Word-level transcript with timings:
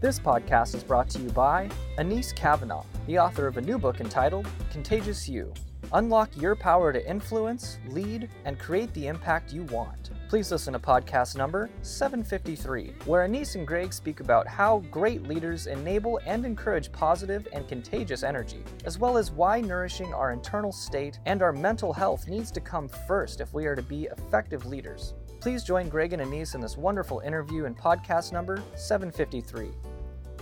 This 0.00 0.18
podcast 0.18 0.74
is 0.74 0.82
brought 0.82 1.10
to 1.10 1.18
you 1.18 1.28
by 1.28 1.68
Anese 1.98 2.34
Cavanaugh, 2.34 2.86
the 3.06 3.18
author 3.18 3.46
of 3.46 3.58
a 3.58 3.60
new 3.60 3.76
book 3.76 4.00
entitled 4.00 4.48
Contagious 4.72 5.28
You. 5.28 5.52
Unlock 5.92 6.30
your 6.38 6.56
power 6.56 6.90
to 6.90 7.06
influence, 7.06 7.78
lead, 7.86 8.30
and 8.46 8.58
create 8.58 8.94
the 8.94 9.08
impact 9.08 9.52
you 9.52 9.64
want. 9.64 10.12
Please 10.30 10.50
listen 10.50 10.72
to 10.72 10.78
podcast 10.78 11.36
number 11.36 11.68
753, 11.82 12.94
where 13.04 13.28
Anese 13.28 13.56
and 13.56 13.66
Greg 13.66 13.92
speak 13.92 14.20
about 14.20 14.48
how 14.48 14.78
great 14.90 15.24
leaders 15.24 15.66
enable 15.66 16.18
and 16.24 16.46
encourage 16.46 16.90
positive 16.92 17.46
and 17.52 17.68
contagious 17.68 18.22
energy, 18.22 18.64
as 18.86 18.98
well 18.98 19.18
as 19.18 19.30
why 19.30 19.60
nourishing 19.60 20.14
our 20.14 20.32
internal 20.32 20.72
state 20.72 21.18
and 21.26 21.42
our 21.42 21.52
mental 21.52 21.92
health 21.92 22.26
needs 22.26 22.50
to 22.52 22.60
come 22.62 22.88
first 23.06 23.42
if 23.42 23.52
we 23.52 23.66
are 23.66 23.76
to 23.76 23.82
be 23.82 24.04
effective 24.04 24.64
leaders. 24.64 25.12
Please 25.40 25.62
join 25.62 25.88
Greg 25.88 26.14
and 26.14 26.22
Anese 26.22 26.54
in 26.54 26.60
this 26.60 26.76
wonderful 26.76 27.20
interview 27.20 27.64
in 27.64 27.74
podcast 27.74 28.32
number 28.32 28.62
753. 28.76 29.70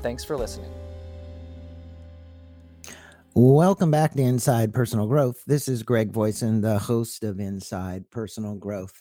Thanks 0.03 0.25
for 0.25 0.37
listening. 0.37 0.71
Welcome 3.35 3.91
back 3.91 4.15
to 4.15 4.23
Inside 4.23 4.73
Personal 4.73 5.07
Growth. 5.07 5.45
This 5.47 5.69
is 5.69 5.83
Greg 5.83 6.11
Voisin, 6.11 6.61
the 6.61 6.79
host 6.79 7.23
of 7.23 7.39
Inside 7.39 8.11
Personal 8.11 8.57
Growth. 8.57 9.01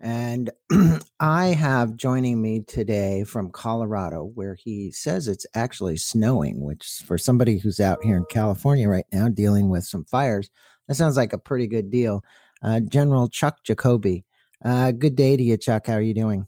And 0.00 0.50
I 1.20 1.46
have 1.48 1.96
joining 1.96 2.40
me 2.40 2.60
today 2.60 3.24
from 3.24 3.50
Colorado, 3.50 4.32
where 4.34 4.54
he 4.54 4.90
says 4.90 5.28
it's 5.28 5.46
actually 5.54 5.98
snowing, 5.98 6.60
which 6.60 7.02
for 7.06 7.18
somebody 7.18 7.58
who's 7.58 7.80
out 7.80 8.02
here 8.02 8.16
in 8.16 8.24
California 8.26 8.88
right 8.88 9.06
now 9.12 9.28
dealing 9.28 9.68
with 9.68 9.84
some 9.84 10.04
fires, 10.04 10.50
that 10.88 10.94
sounds 10.94 11.16
like 11.16 11.32
a 11.32 11.38
pretty 11.38 11.66
good 11.66 11.90
deal. 11.90 12.22
Uh, 12.62 12.80
General 12.80 13.28
Chuck 13.28 13.58
Jacoby. 13.64 14.24
Uh, 14.64 14.90
good 14.92 15.16
day 15.16 15.36
to 15.36 15.42
you, 15.42 15.56
Chuck. 15.56 15.86
How 15.86 15.94
are 15.94 16.02
you 16.02 16.14
doing? 16.14 16.46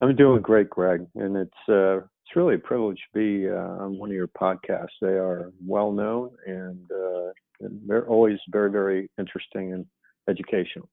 I'm 0.00 0.14
doing 0.14 0.42
great, 0.42 0.70
Greg, 0.70 1.06
and 1.14 1.36
it's 1.36 1.68
uh, 1.68 2.00
it's 2.36 2.42
really 2.42 2.56
a 2.56 2.58
privilege 2.58 2.98
to 2.98 3.18
be 3.18 3.48
uh, 3.48 3.82
on 3.82 3.98
one 3.98 4.10
of 4.10 4.14
your 4.14 4.28
podcasts. 4.28 4.88
They 5.00 5.08
are 5.08 5.52
well 5.64 5.90
known 5.90 6.32
and, 6.46 6.90
uh, 6.92 7.30
and 7.60 7.80
they're 7.86 8.06
always 8.06 8.38
very, 8.50 8.70
very 8.70 9.08
interesting 9.18 9.72
and 9.72 9.86
educational. 10.28 10.90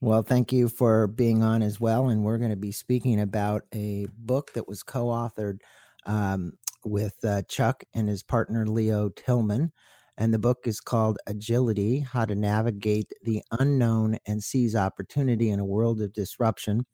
Well, 0.00 0.22
thank 0.22 0.52
you 0.52 0.68
for 0.68 1.06
being 1.06 1.44
on 1.44 1.62
as 1.62 1.78
well. 1.78 2.08
And 2.08 2.24
we're 2.24 2.38
going 2.38 2.50
to 2.50 2.56
be 2.56 2.72
speaking 2.72 3.20
about 3.20 3.62
a 3.72 4.08
book 4.18 4.52
that 4.54 4.66
was 4.66 4.82
co 4.82 5.06
authored 5.06 5.58
um, 6.06 6.54
with 6.84 7.14
uh, 7.22 7.42
Chuck 7.48 7.84
and 7.94 8.08
his 8.08 8.24
partner, 8.24 8.66
Leo 8.66 9.10
Tilman. 9.10 9.70
And 10.18 10.34
the 10.34 10.40
book 10.40 10.58
is 10.64 10.80
called 10.80 11.18
Agility 11.28 12.00
How 12.00 12.24
to 12.24 12.34
Navigate 12.34 13.12
the 13.22 13.44
Unknown 13.60 14.18
and 14.26 14.42
Seize 14.42 14.74
Opportunity 14.74 15.50
in 15.50 15.60
a 15.60 15.64
World 15.64 16.02
of 16.02 16.12
Disruption. 16.12 16.84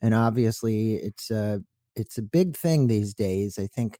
And 0.00 0.14
obviously, 0.14 0.94
it's 0.94 1.30
a 1.30 1.60
it's 1.96 2.18
a 2.18 2.22
big 2.22 2.56
thing 2.56 2.88
these 2.88 3.14
days. 3.14 3.58
I 3.58 3.68
think, 3.68 3.98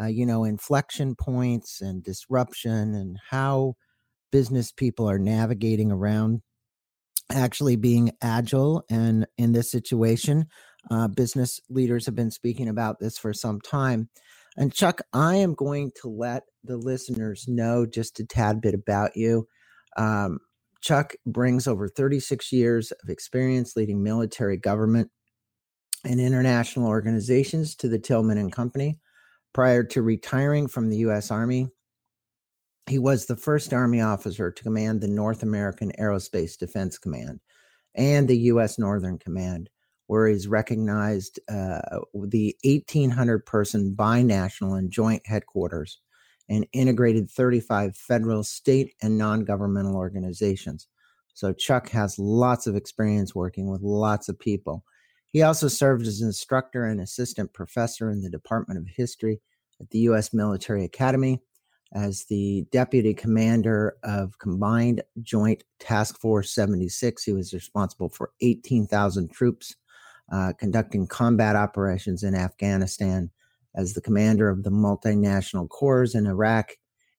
uh, 0.00 0.06
you 0.06 0.26
know, 0.26 0.44
inflection 0.44 1.16
points 1.16 1.80
and 1.82 2.04
disruption 2.04 2.94
and 2.94 3.18
how 3.30 3.74
business 4.32 4.72
people 4.72 5.08
are 5.10 5.18
navigating 5.20 5.92
around 5.92 6.42
actually 7.32 7.76
being 7.76 8.12
agile. 8.22 8.84
And 8.90 9.26
in 9.38 9.52
this 9.52 9.70
situation, 9.70 10.46
uh, 10.90 11.08
business 11.08 11.60
leaders 11.70 12.06
have 12.06 12.16
been 12.16 12.32
speaking 12.32 12.68
about 12.68 13.00
this 13.00 13.18
for 13.18 13.34
some 13.34 13.60
time. 13.60 14.10
And 14.56 14.74
Chuck, 14.74 15.02
I 15.14 15.36
am 15.36 15.54
going 15.54 15.92
to 16.02 16.08
let 16.10 16.44
the 16.64 16.78
listeners 16.78 17.46
know 17.48 17.86
just 17.86 18.20
a 18.20 18.26
tad 18.26 18.62
bit 18.62 18.74
about 18.74 19.16
you. 19.16 19.48
Um, 19.98 20.40
Chuck 20.82 21.14
brings 21.26 21.68
over 21.68 21.88
36 21.88 22.52
years 22.52 22.92
of 22.92 23.10
experience 23.10 23.76
leading 23.76 24.02
military 24.02 24.58
government 24.58 25.10
and 26.06 26.20
international 26.20 26.88
organizations 26.88 27.74
to 27.76 27.88
the 27.88 27.98
Tilman 27.98 28.38
and 28.38 28.52
Company. 28.52 28.98
Prior 29.52 29.82
to 29.84 30.02
retiring 30.02 30.68
from 30.68 30.88
the 30.88 30.98
U.S. 30.98 31.30
Army, 31.30 31.68
he 32.88 32.98
was 32.98 33.26
the 33.26 33.36
first 33.36 33.72
Army 33.72 34.00
officer 34.00 34.50
to 34.50 34.62
command 34.62 35.00
the 35.00 35.08
North 35.08 35.42
American 35.42 35.92
Aerospace 35.98 36.56
Defense 36.56 36.98
Command 36.98 37.40
and 37.94 38.28
the 38.28 38.38
U.S. 38.38 38.78
Northern 38.78 39.18
Command, 39.18 39.70
where 40.06 40.28
he's 40.28 40.46
recognized 40.46 41.40
uh, 41.48 41.80
the 42.14 42.54
1,800 42.62 43.44
person 43.44 43.94
binational 43.96 44.78
and 44.78 44.90
joint 44.90 45.22
headquarters 45.26 46.00
and 46.48 46.66
integrated 46.72 47.28
35 47.30 47.96
federal, 47.96 48.44
state, 48.44 48.94
and 49.02 49.18
non 49.18 49.44
governmental 49.44 49.96
organizations. 49.96 50.86
So 51.34 51.52
Chuck 51.52 51.88
has 51.90 52.18
lots 52.18 52.66
of 52.66 52.76
experience 52.76 53.34
working 53.34 53.68
with 53.68 53.82
lots 53.82 54.28
of 54.28 54.38
people. 54.38 54.84
He 55.36 55.42
also 55.42 55.68
served 55.68 56.06
as 56.06 56.22
instructor 56.22 56.86
and 56.86 56.98
assistant 56.98 57.52
professor 57.52 58.10
in 58.10 58.22
the 58.22 58.30
Department 58.30 58.80
of 58.80 58.88
History 58.88 59.42
at 59.82 59.90
the 59.90 59.98
U.S. 60.08 60.32
Military 60.32 60.82
Academy, 60.82 61.42
as 61.92 62.24
the 62.24 62.64
deputy 62.72 63.12
commander 63.12 63.98
of 64.02 64.38
Combined 64.38 65.02
Joint 65.20 65.62
Task 65.78 66.18
Force 66.18 66.52
76. 66.52 67.22
He 67.22 67.34
was 67.34 67.52
responsible 67.52 68.08
for 68.08 68.30
18,000 68.40 69.30
troops 69.30 69.76
uh, 70.32 70.54
conducting 70.58 71.06
combat 71.06 71.54
operations 71.54 72.22
in 72.22 72.34
Afghanistan. 72.34 73.30
As 73.74 73.92
the 73.92 74.00
commander 74.00 74.48
of 74.48 74.62
the 74.62 74.70
multinational 74.70 75.68
corps 75.68 76.14
in 76.14 76.26
Iraq, 76.26 76.70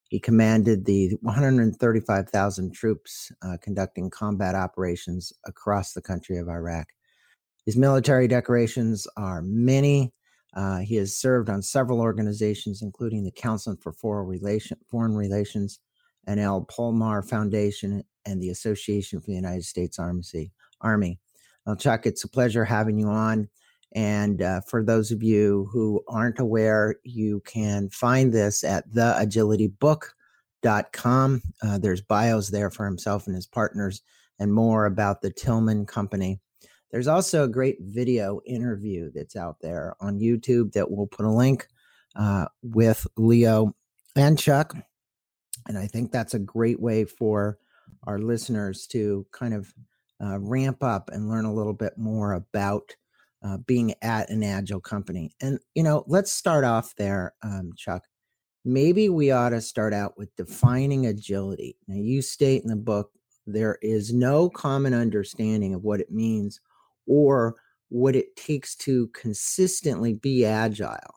he 0.08 0.18
commanded 0.18 0.86
the 0.86 1.16
135,000 1.22 2.74
troops 2.74 3.30
uh, 3.42 3.58
conducting 3.62 4.10
combat 4.10 4.56
operations 4.56 5.32
across 5.44 5.92
the 5.92 6.02
country 6.02 6.36
of 6.36 6.48
Iraq. 6.48 6.88
His 7.68 7.76
military 7.76 8.26
decorations 8.28 9.06
are 9.18 9.42
many. 9.42 10.14
Uh, 10.54 10.78
he 10.78 10.96
has 10.96 11.14
served 11.14 11.50
on 11.50 11.60
several 11.60 12.00
organizations, 12.00 12.80
including 12.80 13.24
the 13.24 13.30
Council 13.30 13.76
for 13.82 13.92
Foreign, 13.92 14.26
Relation, 14.26 14.78
Foreign 14.90 15.14
Relations, 15.14 15.78
and 16.26 16.40
El 16.40 16.64
Pomar 16.64 17.22
Foundation, 17.22 18.02
and 18.24 18.42
the 18.42 18.48
Association 18.48 19.20
for 19.20 19.26
the 19.26 19.34
United 19.34 19.66
States 19.66 19.98
Army. 19.98 20.22
Army. 20.80 21.20
Well, 21.66 21.76
Chuck, 21.76 22.06
it's 22.06 22.24
a 22.24 22.28
pleasure 22.28 22.64
having 22.64 22.98
you 22.98 23.08
on. 23.08 23.50
And 23.94 24.40
uh, 24.40 24.62
for 24.62 24.82
those 24.82 25.10
of 25.10 25.22
you 25.22 25.68
who 25.70 26.02
aren't 26.08 26.38
aware, 26.38 26.96
you 27.04 27.42
can 27.44 27.90
find 27.90 28.32
this 28.32 28.64
at 28.64 28.90
theagilitybook.com. 28.94 31.42
Uh, 31.62 31.76
there's 31.76 32.00
bios 32.00 32.48
there 32.48 32.70
for 32.70 32.86
himself 32.86 33.26
and 33.26 33.36
his 33.36 33.46
partners 33.46 34.00
and 34.38 34.54
more 34.54 34.86
about 34.86 35.20
the 35.20 35.30
Tilman 35.30 35.84
Company. 35.84 36.40
There's 36.90 37.08
also 37.08 37.44
a 37.44 37.48
great 37.48 37.78
video 37.80 38.40
interview 38.46 39.10
that's 39.14 39.36
out 39.36 39.60
there 39.60 39.94
on 40.00 40.20
YouTube 40.20 40.72
that 40.72 40.90
we'll 40.90 41.06
put 41.06 41.26
a 41.26 41.30
link 41.30 41.66
uh, 42.16 42.46
with 42.62 43.06
Leo 43.16 43.74
and 44.16 44.38
Chuck. 44.38 44.74
And 45.66 45.76
I 45.76 45.86
think 45.86 46.10
that's 46.10 46.34
a 46.34 46.38
great 46.38 46.80
way 46.80 47.04
for 47.04 47.58
our 48.06 48.18
listeners 48.18 48.86
to 48.88 49.26
kind 49.32 49.52
of 49.52 49.72
uh, 50.22 50.38
ramp 50.38 50.82
up 50.82 51.10
and 51.12 51.28
learn 51.28 51.44
a 51.44 51.52
little 51.52 51.74
bit 51.74 51.98
more 51.98 52.32
about 52.32 52.94
uh, 53.44 53.58
being 53.58 53.94
at 54.02 54.30
an 54.30 54.42
agile 54.42 54.80
company. 54.80 55.32
And, 55.40 55.60
you 55.74 55.82
know, 55.82 56.04
let's 56.06 56.32
start 56.32 56.64
off 56.64 56.94
there, 56.96 57.34
um, 57.42 57.72
Chuck. 57.76 58.04
Maybe 58.64 59.08
we 59.08 59.30
ought 59.30 59.50
to 59.50 59.60
start 59.60 59.94
out 59.94 60.18
with 60.18 60.34
defining 60.36 61.06
agility. 61.06 61.76
Now, 61.86 61.96
you 61.96 62.22
state 62.22 62.62
in 62.62 62.68
the 62.68 62.76
book 62.76 63.12
there 63.46 63.78
is 63.80 64.12
no 64.12 64.50
common 64.50 64.92
understanding 64.92 65.74
of 65.74 65.82
what 65.82 66.00
it 66.00 66.10
means 66.10 66.60
or 67.08 67.56
what 67.88 68.14
it 68.14 68.36
takes 68.36 68.76
to 68.76 69.08
consistently 69.08 70.12
be 70.14 70.44
agile. 70.44 71.14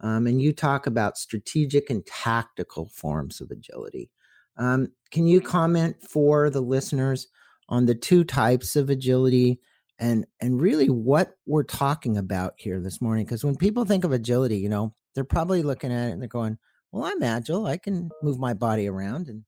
Um, 0.00 0.26
and 0.26 0.40
you 0.40 0.52
talk 0.52 0.86
about 0.86 1.18
strategic 1.18 1.90
and 1.90 2.04
tactical 2.06 2.88
forms 2.88 3.40
of 3.40 3.50
agility. 3.50 4.10
Um, 4.56 4.88
can 5.10 5.26
you 5.26 5.40
comment 5.40 5.96
for 6.02 6.50
the 6.50 6.60
listeners 6.60 7.28
on 7.68 7.86
the 7.86 7.94
two 7.94 8.24
types 8.24 8.76
of 8.76 8.90
agility 8.90 9.60
and 9.98 10.26
and 10.40 10.60
really 10.60 10.88
what 10.88 11.34
we're 11.46 11.62
talking 11.62 12.16
about 12.16 12.54
here 12.56 12.80
this 12.80 13.00
morning? 13.00 13.24
Because 13.24 13.44
when 13.44 13.56
people 13.56 13.84
think 13.84 14.04
of 14.04 14.12
agility, 14.12 14.58
you 14.58 14.68
know, 14.68 14.94
they're 15.14 15.24
probably 15.24 15.62
looking 15.62 15.92
at 15.92 16.08
it 16.08 16.12
and 16.12 16.20
they're 16.20 16.28
going, 16.28 16.58
"Well, 16.92 17.04
I'm 17.04 17.22
agile. 17.22 17.66
I 17.66 17.76
can 17.76 18.10
move 18.22 18.38
my 18.38 18.54
body 18.54 18.88
around 18.88 19.28
and 19.28 19.44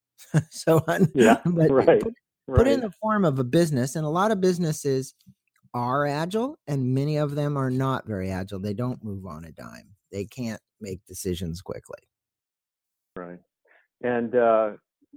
so 0.50 0.82
on." 0.86 1.10
Yeah, 1.14 1.38
but 1.44 1.70
right. 1.70 2.00
Put, 2.00 2.14
right. 2.46 2.56
put 2.56 2.68
in 2.68 2.80
the 2.80 2.92
form 3.00 3.24
of 3.24 3.38
a 3.38 3.44
business, 3.44 3.96
and 3.96 4.04
a 4.04 4.10
lot 4.10 4.30
of 4.30 4.40
businesses 4.40 5.14
are 5.74 6.06
agile 6.06 6.58
and 6.66 6.94
many 6.94 7.16
of 7.16 7.34
them 7.34 7.56
are 7.56 7.70
not 7.70 8.06
very 8.06 8.30
agile. 8.30 8.58
They 8.58 8.74
don't 8.74 9.02
move 9.02 9.26
on 9.26 9.44
a 9.44 9.52
dime. 9.52 9.94
They 10.10 10.24
can't 10.24 10.60
make 10.80 11.04
decisions 11.06 11.62
quickly. 11.62 12.00
Right. 13.16 13.38
And 14.02 14.34
uh, 14.34 14.70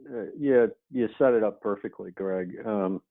uh 0.09 0.25
yeah, 0.37 0.67
you 0.91 1.09
set 1.17 1.33
it 1.33 1.43
up 1.43 1.61
perfectly, 1.61 2.11
Greg. 2.11 2.55
Um, 2.65 3.01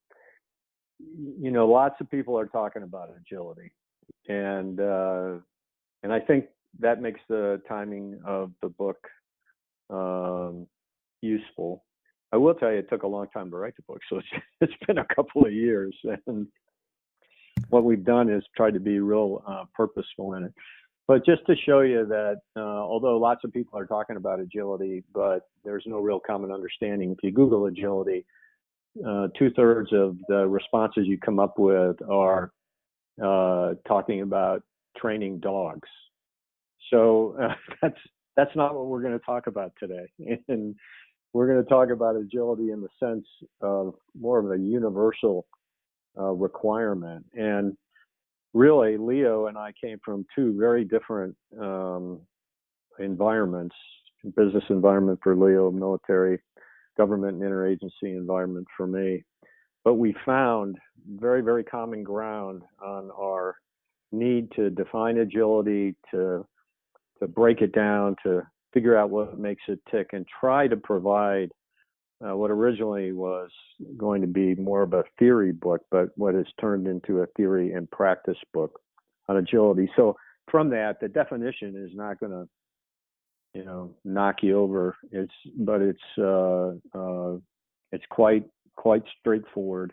you 1.40 1.50
know, 1.50 1.68
lots 1.68 1.96
of 2.00 2.10
people 2.10 2.38
are 2.38 2.46
talking 2.46 2.82
about 2.82 3.10
agility, 3.20 3.72
and 4.28 4.80
uh, 4.80 5.32
and 6.02 6.12
I 6.12 6.20
think 6.20 6.46
that 6.78 7.02
makes 7.02 7.20
the 7.28 7.60
timing 7.68 8.20
of 8.24 8.52
the 8.62 8.68
book 8.68 8.98
um, 9.90 10.66
useful. 11.20 11.84
I 12.32 12.36
will 12.36 12.54
tell 12.54 12.70
you, 12.70 12.78
it 12.78 12.88
took 12.88 13.02
a 13.02 13.08
long 13.08 13.28
time 13.28 13.50
to 13.50 13.56
write 13.56 13.76
the 13.76 13.82
book, 13.82 14.00
so 14.08 14.18
it's 14.18 14.28
it's 14.60 14.86
been 14.86 14.98
a 14.98 15.14
couple 15.14 15.44
of 15.44 15.52
years, 15.52 15.96
and 16.26 16.46
what 17.74 17.82
we've 17.82 18.04
done 18.04 18.30
is 18.30 18.44
tried 18.56 18.72
to 18.72 18.78
be 18.78 19.00
real 19.00 19.42
uh, 19.48 19.64
purposeful 19.74 20.34
in 20.34 20.44
it. 20.44 20.54
but 21.08 21.26
just 21.26 21.44
to 21.46 21.56
show 21.66 21.80
you 21.80 22.06
that 22.06 22.36
uh, 22.56 22.60
although 22.60 23.18
lots 23.18 23.40
of 23.42 23.52
people 23.52 23.76
are 23.76 23.84
talking 23.84 24.14
about 24.14 24.38
agility, 24.38 25.02
but 25.12 25.48
there's 25.64 25.82
no 25.84 25.98
real 25.98 26.20
common 26.20 26.52
understanding. 26.52 27.10
If 27.10 27.18
you 27.24 27.32
Google 27.32 27.66
agility, 27.66 28.24
uh, 29.04 29.26
two 29.36 29.50
thirds 29.56 29.92
of 29.92 30.16
the 30.28 30.46
responses 30.46 31.08
you 31.08 31.18
come 31.18 31.40
up 31.40 31.58
with 31.58 31.96
are 32.08 32.52
uh, 33.20 33.74
talking 33.88 34.22
about 34.22 34.62
training 34.96 35.40
dogs. 35.40 35.88
So 36.92 37.36
that's 37.82 37.98
that's 38.36 38.54
not 38.54 38.76
what 38.76 38.86
we're 38.86 39.02
going 39.02 39.18
to 39.18 39.26
talk 39.26 39.48
about 39.48 39.72
today. 39.80 40.06
And 40.48 40.76
we're 41.32 41.48
going 41.48 41.64
to 41.64 41.68
talk 41.68 41.90
about 41.90 42.14
agility 42.14 42.70
in 42.70 42.80
the 42.80 42.88
sense 43.00 43.26
of 43.60 43.94
more 44.16 44.38
of 44.38 44.48
a 44.52 44.62
universal 44.62 45.44
uh, 46.18 46.32
requirement. 46.32 47.24
And 47.34 47.76
really, 48.52 48.96
Leo 48.96 49.46
and 49.46 49.58
I 49.58 49.72
came 49.82 49.98
from 50.04 50.26
two 50.34 50.56
very 50.58 50.84
different 50.84 51.36
um, 51.60 52.20
environments 52.98 53.74
business 54.36 54.64
environment 54.70 55.18
for 55.22 55.36
Leo, 55.36 55.70
military, 55.70 56.40
government, 56.96 57.42
and 57.42 57.42
interagency 57.42 58.16
environment 58.16 58.66
for 58.76 58.86
me. 58.86 59.22
But 59.84 59.94
we 59.94 60.14
found 60.24 60.78
very, 61.06 61.42
very 61.42 61.64
common 61.64 62.02
ground 62.02 62.62
on 62.82 63.10
our 63.18 63.56
need 64.12 64.50
to 64.52 64.70
define 64.70 65.18
agility, 65.18 65.94
to 66.12 66.46
to 67.20 67.28
break 67.28 67.60
it 67.60 67.72
down, 67.72 68.16
to 68.24 68.42
figure 68.72 68.96
out 68.96 69.10
what 69.10 69.38
makes 69.38 69.62
it 69.68 69.78
tick, 69.90 70.10
and 70.12 70.26
try 70.40 70.66
to 70.66 70.76
provide 70.76 71.52
uh, 72.26 72.36
what 72.36 72.50
originally 72.50 73.12
was 73.12 73.50
going 73.96 74.20
to 74.20 74.26
be 74.26 74.54
more 74.54 74.82
of 74.82 74.92
a 74.92 75.04
theory 75.18 75.52
book, 75.52 75.82
but 75.90 76.08
what 76.16 76.34
has 76.34 76.46
turned 76.60 76.86
into 76.86 77.20
a 77.20 77.26
theory 77.36 77.72
and 77.72 77.90
practice 77.90 78.38
book 78.52 78.80
on 79.28 79.36
agility. 79.36 79.90
So 79.96 80.16
from 80.50 80.70
that, 80.70 81.00
the 81.00 81.08
definition 81.08 81.74
is 81.76 81.94
not 81.94 82.20
going 82.20 82.32
to, 82.32 82.48
you 83.52 83.64
know, 83.64 83.94
knock 84.04 84.36
you 84.42 84.58
over. 84.58 84.96
It's 85.10 85.32
but 85.56 85.80
it's 85.80 85.98
uh, 86.18 86.72
uh, 86.96 87.38
it's 87.92 88.04
quite 88.10 88.44
quite 88.76 89.02
straightforward. 89.20 89.92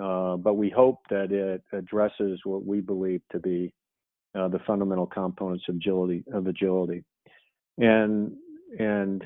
Uh, 0.00 0.36
but 0.36 0.54
we 0.54 0.70
hope 0.70 1.00
that 1.10 1.32
it 1.32 1.62
addresses 1.76 2.40
what 2.44 2.64
we 2.64 2.80
believe 2.80 3.20
to 3.32 3.40
be 3.40 3.72
uh, 4.38 4.46
the 4.48 4.60
fundamental 4.60 5.06
components 5.06 5.64
of 5.68 5.76
agility 5.76 6.24
of 6.32 6.46
agility, 6.46 7.04
and 7.78 8.32
and 8.78 9.24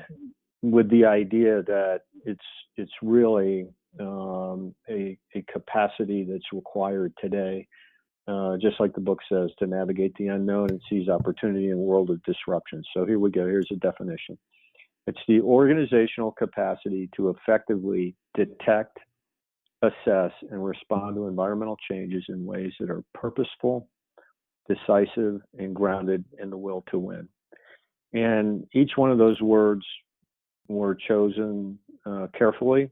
with 0.63 0.89
the 0.89 1.05
idea 1.05 1.61
that 1.63 2.01
it's 2.25 2.39
it's 2.77 2.91
really 3.03 3.67
um, 3.99 4.73
a 4.89 5.17
a 5.35 5.43
capacity 5.51 6.23
that's 6.23 6.51
required 6.53 7.13
today, 7.21 7.67
uh, 8.27 8.55
just 8.57 8.79
like 8.79 8.93
the 8.93 9.01
book 9.01 9.19
says, 9.29 9.51
to 9.59 9.67
navigate 9.67 10.15
the 10.15 10.27
unknown 10.27 10.69
and 10.71 10.81
seize 10.89 11.09
opportunity 11.09 11.67
in 11.67 11.73
a 11.73 11.77
world 11.77 12.09
of 12.09 12.23
disruption. 12.23 12.81
So 12.95 13.05
here 13.05 13.19
we 13.19 13.29
go. 13.29 13.45
Here's 13.45 13.71
a 13.71 13.75
definition. 13.75 14.39
It's 15.05 15.19
the 15.27 15.41
organizational 15.41 16.31
capacity 16.31 17.09
to 17.17 17.29
effectively 17.29 18.15
detect, 18.35 18.97
assess, 19.81 20.31
and 20.49 20.65
respond 20.65 21.17
to 21.17 21.27
environmental 21.27 21.77
changes 21.91 22.23
in 22.29 22.45
ways 22.45 22.71
that 22.79 22.89
are 22.89 23.03
purposeful, 23.13 23.89
decisive, 24.69 25.41
and 25.59 25.75
grounded 25.75 26.23
in 26.41 26.49
the 26.49 26.57
will 26.57 26.85
to 26.91 26.97
win. 26.97 27.27
And 28.13 28.65
each 28.73 28.91
one 28.95 29.11
of 29.11 29.17
those 29.17 29.41
words 29.41 29.83
were 30.67 30.95
chosen 31.07 31.77
uh, 32.05 32.27
carefully 32.37 32.89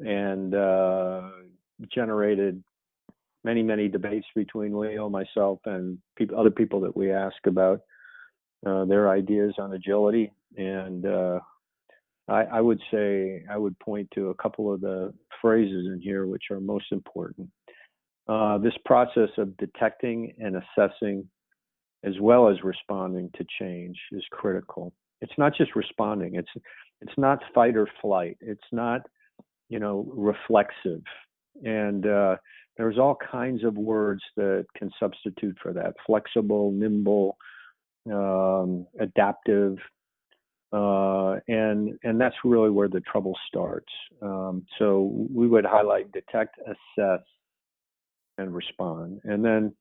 and 0.00 0.54
uh, 0.54 1.30
generated 1.92 2.62
many, 3.44 3.62
many 3.62 3.88
debates 3.88 4.26
between 4.34 4.78
Leo, 4.78 5.08
myself, 5.08 5.58
and 5.64 5.98
other 6.36 6.50
people 6.50 6.80
that 6.80 6.96
we 6.96 7.12
ask 7.12 7.36
about 7.46 7.80
uh, 8.66 8.84
their 8.84 9.10
ideas 9.10 9.54
on 9.58 9.72
agility. 9.74 10.32
And 10.56 11.06
uh, 11.06 11.40
I, 12.28 12.42
I, 12.44 12.60
would 12.60 12.80
say 12.92 13.44
I 13.50 13.56
would 13.56 13.78
point 13.80 14.08
to 14.14 14.30
a 14.30 14.34
couple 14.34 14.72
of 14.72 14.80
the 14.80 15.12
phrases 15.40 15.86
in 15.86 16.00
here 16.00 16.26
which 16.26 16.44
are 16.50 16.60
most 16.60 16.86
important. 16.92 17.48
Uh, 18.28 18.58
this 18.58 18.74
process 18.84 19.30
of 19.36 19.56
detecting 19.56 20.32
and 20.38 20.56
assessing, 20.56 21.28
as 22.04 22.14
well 22.20 22.48
as 22.48 22.62
responding 22.62 23.30
to 23.36 23.44
change, 23.58 23.98
is 24.12 24.22
critical. 24.30 24.92
It's 25.20 25.32
not 25.38 25.54
just 25.56 25.74
responding; 25.74 26.36
it's 26.36 26.48
it's 27.02 27.18
not 27.18 27.42
fight 27.54 27.76
or 27.76 27.88
flight. 28.00 28.38
It's 28.40 28.60
not, 28.70 29.02
you 29.68 29.78
know, 29.78 30.06
reflexive. 30.14 31.02
And 31.64 32.06
uh, 32.06 32.36
there's 32.76 32.98
all 32.98 33.16
kinds 33.30 33.64
of 33.64 33.76
words 33.76 34.22
that 34.36 34.66
can 34.76 34.90
substitute 34.98 35.56
for 35.62 35.72
that: 35.72 35.94
flexible, 36.06 36.70
nimble, 36.72 37.36
um, 38.10 38.86
adaptive, 38.98 39.76
uh, 40.72 41.36
and 41.48 41.98
and 42.02 42.20
that's 42.20 42.36
really 42.44 42.70
where 42.70 42.88
the 42.88 43.00
trouble 43.00 43.36
starts. 43.48 43.92
Um, 44.22 44.64
so 44.78 45.12
we 45.30 45.46
would 45.46 45.66
highlight 45.66 46.10
detect, 46.12 46.58
assess, 46.60 47.20
and 48.38 48.54
respond, 48.54 49.20
and 49.24 49.44
then 49.44 49.74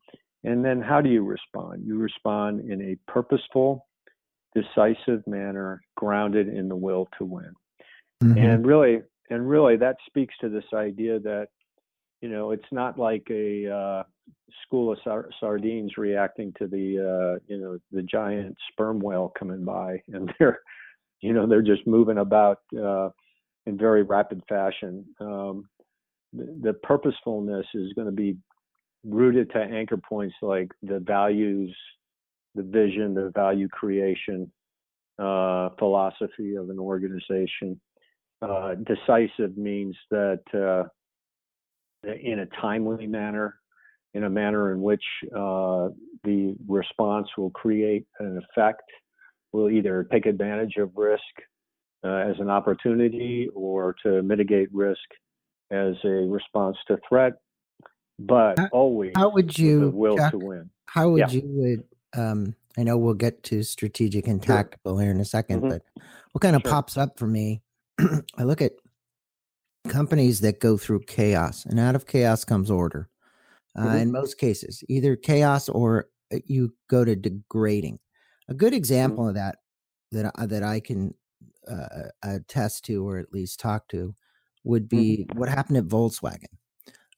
and 0.43 0.65
then 0.65 0.81
how 0.81 1.01
do 1.01 1.09
you 1.09 1.23
respond? 1.23 1.83
You 1.85 1.97
respond 1.97 2.69
in 2.69 2.81
a 2.81 3.11
purposeful, 3.11 3.87
decisive 4.53 5.25
manner 5.27 5.81
grounded 5.95 6.47
in 6.47 6.67
the 6.67 6.75
will 6.75 7.07
to 7.17 7.25
win. 7.25 7.53
Mm-hmm. 8.23 8.37
And 8.37 8.65
really, 8.65 9.01
and 9.29 9.49
really, 9.49 9.77
that 9.77 9.97
speaks 10.05 10.35
to 10.41 10.49
this 10.49 10.65
idea 10.73 11.19
that 11.19 11.47
you 12.21 12.29
know 12.29 12.51
it's 12.51 12.71
not 12.71 12.99
like 12.99 13.25
a 13.29 13.71
uh, 13.71 14.03
school 14.63 14.91
of 14.91 14.99
sar- 15.03 15.29
sardines 15.39 15.97
reacting 15.97 16.53
to 16.59 16.67
the 16.67 16.99
uh, 16.99 17.39
you 17.47 17.59
know 17.59 17.77
the 17.91 18.03
giant 18.03 18.55
sperm 18.71 18.99
whale 18.99 19.31
coming 19.37 19.63
by, 19.63 20.01
and 20.13 20.31
they're 20.37 20.59
you 21.21 21.33
know 21.33 21.47
they're 21.47 21.61
just 21.61 21.87
moving 21.87 22.19
about 22.19 22.59
uh, 22.77 23.09
in 23.65 23.77
very 23.77 24.03
rapid 24.03 24.41
fashion. 24.47 25.05
Um, 25.19 25.67
the, 26.33 26.55
the 26.61 26.73
purposefulness 26.73 27.65
is 27.73 27.93
going 27.93 28.07
to 28.07 28.13
be 28.13 28.37
rooted 29.03 29.51
to 29.51 29.57
anchor 29.57 29.97
points 29.97 30.35
like 30.41 30.71
the 30.83 30.99
values 30.99 31.75
the 32.55 32.63
vision, 32.63 33.13
the 33.13 33.31
value 33.33 33.67
creation 33.67 34.51
uh, 35.19 35.69
philosophy 35.77 36.55
of 36.55 36.69
an 36.69 36.79
organization. 36.79 37.79
Uh, 38.41 38.73
decisive 38.75 39.55
means 39.55 39.95
that 40.09 40.41
uh, 40.53 40.83
in 42.23 42.39
a 42.39 42.45
timely 42.59 43.05
manner, 43.05 43.59
in 44.13 44.23
a 44.23 44.29
manner 44.29 44.73
in 44.73 44.81
which 44.81 45.03
uh, 45.35 45.89
the 46.23 46.55
response 46.67 47.27
will 47.37 47.51
create 47.51 48.05
an 48.19 48.41
effect, 48.49 48.83
will 49.51 49.69
either 49.69 50.07
take 50.11 50.25
advantage 50.25 50.77
of 50.77 50.89
risk 50.95 51.21
uh, 52.03 52.15
as 52.15 52.35
an 52.39 52.49
opportunity 52.49 53.47
or 53.53 53.95
to 54.03 54.23
mitigate 54.23 54.73
risk 54.73 54.97
as 55.69 55.93
a 56.03 56.25
response 56.27 56.77
to 56.87 56.97
threat, 57.07 57.33
but 58.19 58.57
how, 58.57 58.69
always 58.71 59.11
how 59.15 59.29
would 59.29 59.57
you 59.57 59.81
the 59.81 59.89
will 59.91 60.17
Chuck, 60.17 60.31
to 60.31 60.37
win. 60.37 60.69
How 60.85 61.09
would 61.09 61.31
yeah. 61.31 61.41
you 61.41 61.83
um, 62.15 62.55
I 62.77 62.83
know 62.83 62.97
we'll 62.97 63.13
get 63.13 63.43
to 63.43 63.63
strategic 63.63 64.27
and 64.27 64.41
tactical 64.41 64.97
here 64.97 65.11
in 65.11 65.19
a 65.19 65.23
2nd 65.23 65.59
mm-hmm. 65.59 65.69
but 65.69 65.81
what 66.31 66.41
kind 66.41 66.55
of 66.55 66.61
sure. 66.61 66.71
pops 66.71 66.97
up 66.97 67.19
for 67.19 67.27
me? 67.27 67.61
I 68.37 68.43
look 68.43 68.61
at 68.61 68.73
companies 69.89 70.41
that 70.41 70.59
go 70.59 70.77
through 70.77 71.01
chaos, 71.01 71.65
and 71.65 71.79
out 71.79 71.95
of 71.95 72.05
chaos 72.05 72.45
comes 72.45 72.71
order. 72.71 73.09
Uh, 73.75 73.85
mm-hmm. 73.85 73.97
In 73.97 74.11
most 74.11 74.37
cases, 74.37 74.83
either 74.89 75.15
chaos 75.15 75.69
or 75.69 76.07
uh, 76.33 76.37
you 76.45 76.73
go 76.89 77.05
to 77.05 77.15
degrading. 77.15 77.99
A 78.49 78.53
good 78.53 78.67
mm-hmm. 78.67 78.77
example 78.77 79.23
mm-hmm. 79.23 79.29
of 79.29 79.35
that 79.35 79.57
that 80.11 80.31
I, 80.35 80.45
that 80.45 80.63
I 80.63 80.79
can 80.79 81.13
uh, 81.67 82.09
attest 82.23 82.85
to, 82.85 83.07
or 83.07 83.17
at 83.17 83.31
least 83.31 83.59
talk 83.59 83.87
to, 83.89 84.13
would 84.63 84.89
be 84.89 85.25
mm-hmm. 85.25 85.39
what 85.39 85.49
happened 85.49 85.77
at 85.77 85.85
Volkswagen. 85.85 86.45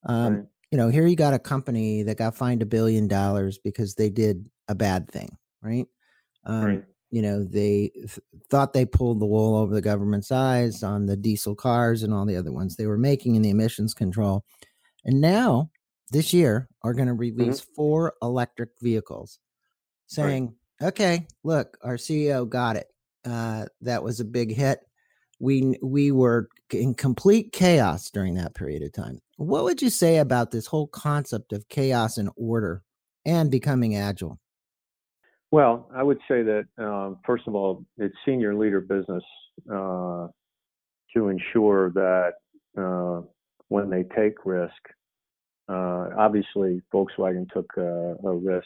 Um, 0.06 0.34
right. 0.34 0.44
You 0.72 0.78
know, 0.78 0.90
here 0.90 1.06
you 1.06 1.16
got 1.16 1.36
a 1.36 1.40
company 1.40 2.02
that 2.04 2.18
got 2.18 2.36
fined 2.36 2.64
a 2.64 2.66
billion 2.66 3.08
dollars 3.08 3.60
because 3.60 3.94
they 3.94 4.10
did 4.10 4.50
a 4.68 4.76
bad 4.76 5.10
thing, 5.10 5.38
right? 5.62 5.86
Um, 6.46 6.64
right. 6.64 6.84
You 7.12 7.22
know, 7.22 7.44
they 7.44 7.92
th- 7.94 8.20
thought 8.50 8.74
they 8.74 8.86
pulled 8.86 9.20
the 9.20 9.26
wool 9.26 9.56
over 9.56 9.74
the 9.74 9.82
government's 9.82 10.32
eyes 10.32 10.82
on 10.82 11.06
the 11.06 11.16
diesel 11.16 11.54
cars 11.54 12.02
and 12.02 12.14
all 12.14 12.26
the 12.26 12.36
other 12.36 12.52
ones 12.52 12.76
they 12.76 12.88
were 12.88 12.98
making 12.98 13.36
in 13.36 13.44
the 13.44 13.52
emissions 13.52 13.94
control. 13.94 14.46
And 15.06 15.22
now, 15.22 15.70
this 16.12 16.34
year, 16.34 16.68
are 16.82 16.94
going 16.94 17.08
to 17.08 17.14
release 17.14 17.62
mm-hmm. 17.62 17.74
four 17.76 18.14
electric 18.22 18.70
vehicles 18.82 19.40
saying, 20.08 20.56
right. 20.82 20.88
okay, 20.88 21.28
look, 21.44 21.78
our 21.84 21.98
CEO 21.98 22.48
got 22.50 22.78
it. 22.78 22.88
Uh, 23.26 23.66
that 23.82 24.04
was 24.04 24.20
a 24.20 24.26
big 24.26 24.54
hit. 24.54 24.80
We 25.40 25.78
we 25.82 26.12
were 26.12 26.50
in 26.72 26.94
complete 26.94 27.52
chaos 27.52 28.10
during 28.10 28.36
that 28.36 28.56
period 28.56 28.84
of 28.84 28.92
time. 28.92 29.20
What 29.38 29.64
would 29.66 29.82
you 29.82 29.90
say 29.90 30.18
about 30.18 30.52
this 30.52 30.68
whole 30.68 30.88
concept 30.88 31.54
of 31.54 31.68
chaos 31.70 32.18
and 32.18 32.30
order 32.36 32.84
and 33.26 33.52
becoming 33.52 33.96
agile? 33.96 34.40
Well, 35.54 35.88
I 35.96 36.02
would 36.02 36.18
say 36.28 36.42
that 36.42 36.66
um, 36.80 37.20
first 37.24 37.44
of 37.46 37.54
all, 37.54 37.86
it's 38.00 38.16
senior 38.26 38.56
leader 38.56 38.82
business 38.82 39.24
uh, 39.72 40.26
to 41.16 41.28
ensure 41.28 41.92
that 41.92 42.32
uh, 42.76 43.22
when 43.68 43.88
they 43.88 44.02
take 44.16 44.46
risk, 44.46 44.74
uh, 45.70 46.08
obviously 46.18 46.82
Volkswagen 46.92 47.48
took 47.54 47.68
a, 47.78 48.16
a 48.26 48.34
risk 48.34 48.66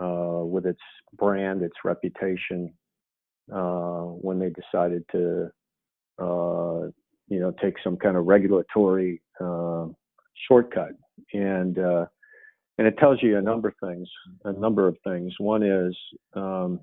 uh, 0.00 0.42
with 0.42 0.66
its 0.66 0.80
brand, 1.16 1.62
its 1.62 1.76
reputation, 1.84 2.74
uh, 3.54 4.00
when 4.00 4.40
they 4.40 4.50
decided 4.50 5.04
to, 5.12 5.52
uh, 6.18 6.80
you 7.28 7.38
know, 7.38 7.54
take 7.62 7.76
some 7.84 7.96
kind 7.96 8.16
of 8.16 8.26
regulatory 8.26 9.22
uh, 9.40 9.86
shortcut. 10.48 10.96
And 11.32 11.78
uh, 11.78 12.06
and 12.78 12.86
it 12.86 12.96
tells 12.98 13.22
you 13.22 13.38
a 13.38 13.42
number 13.42 13.68
of 13.68 13.74
things. 13.82 14.08
A 14.44 14.52
number 14.52 14.88
of 14.88 14.96
things. 15.04 15.32
One 15.38 15.62
is 15.62 15.96
um, 16.34 16.80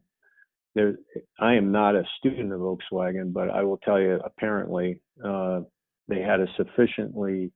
there. 0.76 0.96
I 1.40 1.56
am 1.56 1.72
not 1.72 1.96
a 1.96 2.04
student 2.18 2.54
of 2.54 2.60
Volkswagen, 2.60 3.34
but 3.34 3.50
I 3.50 3.64
will 3.64 3.78
tell 3.78 4.00
you, 4.00 4.20
apparently, 4.24 5.02
uh, 5.24 5.62
they 6.08 6.22
had 6.22 6.40
a 6.40 6.48
sufficiently 6.58 7.52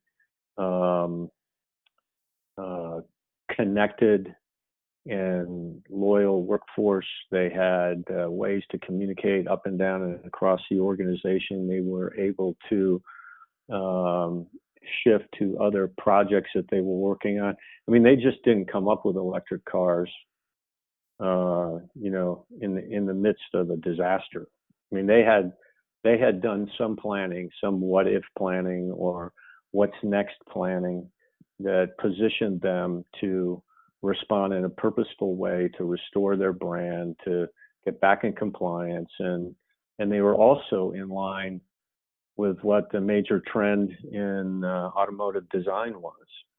um, 0.57 1.29
uh, 2.57 3.01
connected 3.51 4.33
and 5.05 5.81
loyal 5.89 6.43
workforce. 6.43 7.07
They 7.29 7.49
had 7.49 8.03
uh, 8.09 8.31
ways 8.31 8.63
to 8.71 8.79
communicate 8.79 9.47
up 9.47 9.65
and 9.65 9.77
down 9.77 10.03
and 10.03 10.25
across 10.25 10.61
the 10.69 10.79
organization. 10.79 11.67
They 11.67 11.81
were 11.81 12.15
able 12.17 12.55
to 12.69 13.01
um, 13.71 14.47
shift 15.03 15.25
to 15.39 15.57
other 15.59 15.91
projects 15.97 16.49
that 16.55 16.69
they 16.69 16.81
were 16.81 16.97
working 16.97 17.39
on. 17.39 17.55
I 17.87 17.91
mean, 17.91 18.03
they 18.03 18.15
just 18.15 18.43
didn't 18.43 18.71
come 18.71 18.87
up 18.87 19.05
with 19.05 19.15
electric 19.15 19.63
cars, 19.65 20.09
uh, 21.19 21.79
you 21.95 22.11
know, 22.11 22.45
in 22.61 22.75
the 22.75 22.87
in 22.87 23.05
the 23.05 23.13
midst 23.13 23.53
of 23.53 23.69
a 23.69 23.77
disaster. 23.77 24.47
I 24.91 24.95
mean, 24.95 25.07
they 25.07 25.23
had 25.23 25.53
they 26.03 26.17
had 26.17 26.41
done 26.41 26.69
some 26.77 26.95
planning, 26.95 27.49
some 27.61 27.81
what 27.81 28.07
if 28.07 28.23
planning 28.37 28.91
or 28.91 29.31
what's 29.71 29.93
next 30.03 30.35
planning 30.51 31.09
that 31.59 31.91
positioned 31.99 32.61
them 32.61 33.03
to 33.21 33.61
respond 34.01 34.53
in 34.53 34.65
a 34.65 34.69
purposeful 34.69 35.35
way 35.35 35.69
to 35.77 35.85
restore 35.85 36.35
their 36.35 36.53
brand, 36.53 37.15
to 37.23 37.47
get 37.85 37.99
back 38.01 38.23
in 38.23 38.33
compliance, 38.33 39.09
and 39.19 39.55
and 39.99 40.11
they 40.11 40.21
were 40.21 40.35
also 40.35 40.91
in 40.91 41.09
line 41.09 41.61
with 42.35 42.57
what 42.61 42.91
the 42.91 42.99
major 43.01 43.41
trend 43.51 43.91
in 44.11 44.63
uh, 44.63 44.89
automotive 44.95 45.47
design 45.49 46.01
was. 46.01 46.15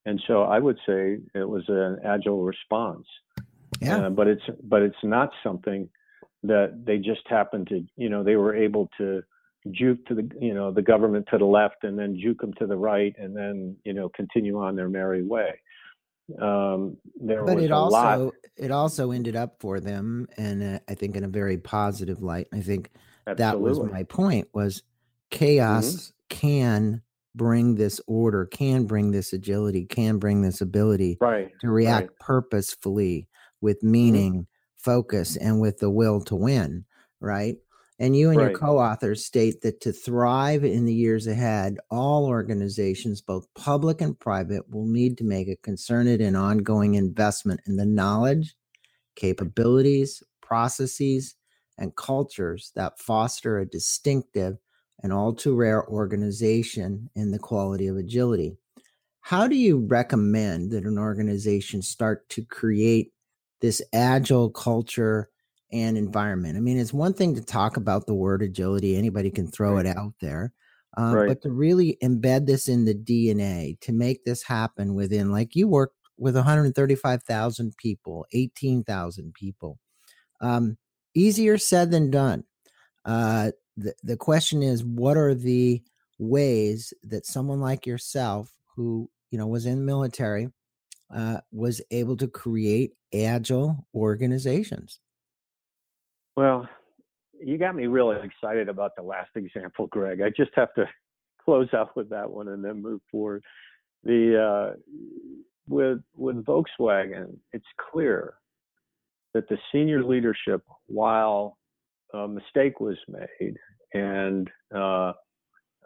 And 0.07 0.23
so 0.27 0.43
I 0.43 0.59
would 0.59 0.79
say 0.87 1.19
it 1.35 1.49
was 1.49 1.65
an 1.69 1.99
agile 2.05 2.45
response. 2.45 3.07
Yeah. 3.81 4.07
Uh, 4.07 4.11
but 4.11 4.29
it's 4.29 4.43
but 4.63 4.83
it's 4.83 5.03
not 5.03 5.31
something 5.43 5.89
that 6.45 6.85
they 6.85 6.99
just 6.99 7.23
happened 7.27 7.67
to 7.69 7.85
you 7.97 8.09
know 8.09 8.23
they 8.23 8.37
were 8.37 8.55
able 8.55 8.89
to 8.99 9.23
juke 9.71 10.05
to 10.07 10.15
the 10.15 10.31
you 10.41 10.55
know 10.55 10.71
the 10.71 10.83
government 10.83 11.27
to 11.31 11.39
the 11.39 11.45
left 11.45 11.83
and 11.83 11.99
then 11.99 12.19
juke 12.21 12.41
them 12.41 12.53
to 12.55 12.67
the 12.67 12.77
right 12.77 13.15
and 13.19 13.35
then 13.35 13.77
you 13.85 13.95
know 13.95 14.09
continue 14.11 14.61
on 14.61 14.77
their 14.77 14.89
merry 14.89 15.23
way 15.23 15.59
um, 16.41 16.97
there 17.21 17.45
but 17.45 17.57
was 17.57 17.65
it 17.65 17.71
a 17.71 17.75
also 17.75 17.97
lot. 17.97 18.35
it 18.57 18.71
also 18.71 19.11
ended 19.11 19.37
up 19.37 19.57
for 19.59 19.81
them 19.81 20.29
and 20.37 20.63
uh, 20.63 20.79
i 20.89 20.95
think 20.95 21.17
in 21.17 21.25
a 21.25 21.29
very 21.29 21.57
positive 21.57 22.23
light 22.23 22.47
i 22.53 22.61
think 22.61 22.91
that 23.27 23.59
was 23.59 23.81
my 23.81 24.03
point 24.05 24.47
was 24.53 24.83
Mhm. 25.35 25.39
chaos 25.39 26.13
can 26.31 27.03
bring 27.35 27.77
this 27.77 28.01
order 28.07 28.47
can 28.47 28.87
bring 28.87 29.11
this 29.13 29.33
agility 29.33 29.87
can 29.87 30.19
bring 30.19 30.43
this 30.43 30.61
ability 30.61 31.19
Right. 31.21 31.53
to 31.61 31.71
react 31.71 32.19
purposefully 32.21 33.29
with 33.61 33.79
Mm-hmm. 33.79 33.93
meaning 33.93 34.49
focus 34.77 35.37
and 35.37 35.61
with 35.61 35.79
the 35.79 35.91
will 35.91 36.21
to 36.23 36.37
win 36.37 36.85
right 37.21 37.57
and 38.01 38.17
you 38.17 38.31
and 38.31 38.41
your 38.41 38.51
co-authors 38.51 39.25
state 39.25 39.63
that 39.63 39.81
to 39.83 39.93
thrive 39.93 40.65
in 40.65 40.85
the 40.87 40.95
years 40.95 41.27
ahead 41.29 41.79
all 41.91 42.27
organizations 42.27 43.23
both 43.23 43.47
public 43.55 44.01
and 44.01 44.19
private 44.21 44.69
will 44.71 44.87
need 44.87 45.19
to 45.19 45.25
make 45.25 45.49
a 45.49 45.57
concerted 45.57 46.21
and 46.21 46.37
ongoing 46.37 46.95
investment 46.97 47.61
in 47.67 47.77
the 47.77 47.87
knowledge 47.87 48.55
capabilities 49.17 50.23
processes 50.43 51.37
and 51.79 51.97
cultures 51.97 52.73
that 52.77 52.99
foster 53.01 53.59
a 53.61 53.67
distinctive 53.67 54.59
and 55.05 55.15
all 55.15 55.35
too 55.35 55.57
rare 55.57 55.89
organization 55.89 57.11
in 57.17 57.33
the 57.33 57.41
quality 57.41 57.89
of 57.89 57.99
agility 57.99 58.59
how 59.21 59.47
do 59.49 59.57
you 59.57 59.79
recommend 59.79 60.71
that 60.73 60.85
an 60.85 60.99
organization 60.99 61.83
start 61.83 62.29
to 62.31 62.45
create 62.45 63.13
this 63.61 63.81
agile 63.93 64.51
culture 64.51 65.31
and 65.73 65.97
environment? 65.97 66.57
I 66.57 66.61
mean, 66.61 66.79
it's 66.79 66.93
one 66.93 67.15
thing 67.15 67.35
to 67.35 67.45
talk 67.45 67.77
about 67.77 68.07
the 68.07 68.15
word 68.15 68.43
agility, 68.43 68.97
anybody 68.97 69.31
can 69.31 69.47
throw 69.47 69.77
Right. 69.77 69.79
it 69.79 69.87
out 69.87 70.15
there. 70.21 70.53
Um, 70.97 71.17
Right. 71.17 71.27
But 71.27 71.43
to 71.43 71.51
really 71.51 71.97
embed 72.03 72.47
this 72.47 72.69
in 72.69 72.85
the 72.85 72.95
DNA, 72.95 73.77
to 73.81 73.93
make 73.93 74.25
this 74.25 74.43
happen 74.43 74.95
within, 74.95 75.33
like 75.33 75.57
you 75.57 75.67
work 75.67 75.93
with 76.19 76.37
135,000 76.37 77.77
people, 77.79 78.27
18,000 78.33 79.35
people, 79.35 79.79
um, 80.41 80.79
easier 81.15 81.59
said 81.59 81.91
than 81.91 82.11
done. 82.11 82.45
Uh, 83.05 83.53
the, 83.77 83.95
the 84.03 84.17
question 84.17 84.63
is, 84.63 84.85
what 84.85 85.17
are 85.17 85.35
the 85.35 85.83
ways 86.19 86.93
that 87.03 87.27
someone 87.27 87.61
like 87.61 87.87
yourself, 87.87 88.53
who 88.77 89.11
you 89.31 89.39
know 89.39 89.47
was 89.47 89.67
in 89.67 89.85
military, 89.85 90.51
uh, 91.15 91.41
was 91.53 91.81
able 91.91 92.17
to 92.17 92.29
create 92.29 92.93
agile 93.13 93.87
organizations? 93.95 95.01
Well, 96.37 96.69
you 97.41 97.59
got 97.59 97.77
me 97.77 97.87
really 97.87 98.17
excited 98.23 98.69
about 98.69 98.97
the 98.97 99.03
last 99.03 99.31
example, 99.35 99.87
Greg. 99.89 100.21
I 100.21 100.31
just 100.31 100.51
have 100.55 100.73
to 100.75 100.87
close 101.45 101.69
out 101.75 101.97
with 101.97 102.11
that 102.11 102.31
one 102.31 102.49
and 102.49 102.65
then 102.65 102.83
move 102.83 103.01
forward. 103.11 103.45
The 104.05 104.75
uh, 104.75 104.77
with 105.69 106.01
with 106.17 106.45
Volkswagen, 106.45 107.37
it's 107.53 107.65
clear 107.91 108.35
that 109.33 109.49
the 109.49 109.59
senior 109.73 110.05
leadership, 110.05 110.63
while 110.87 111.59
a 112.15 112.29
mistake 112.29 112.81
was 112.81 112.97
made 113.09 113.57
and 113.93 114.51
uh, 114.75 115.13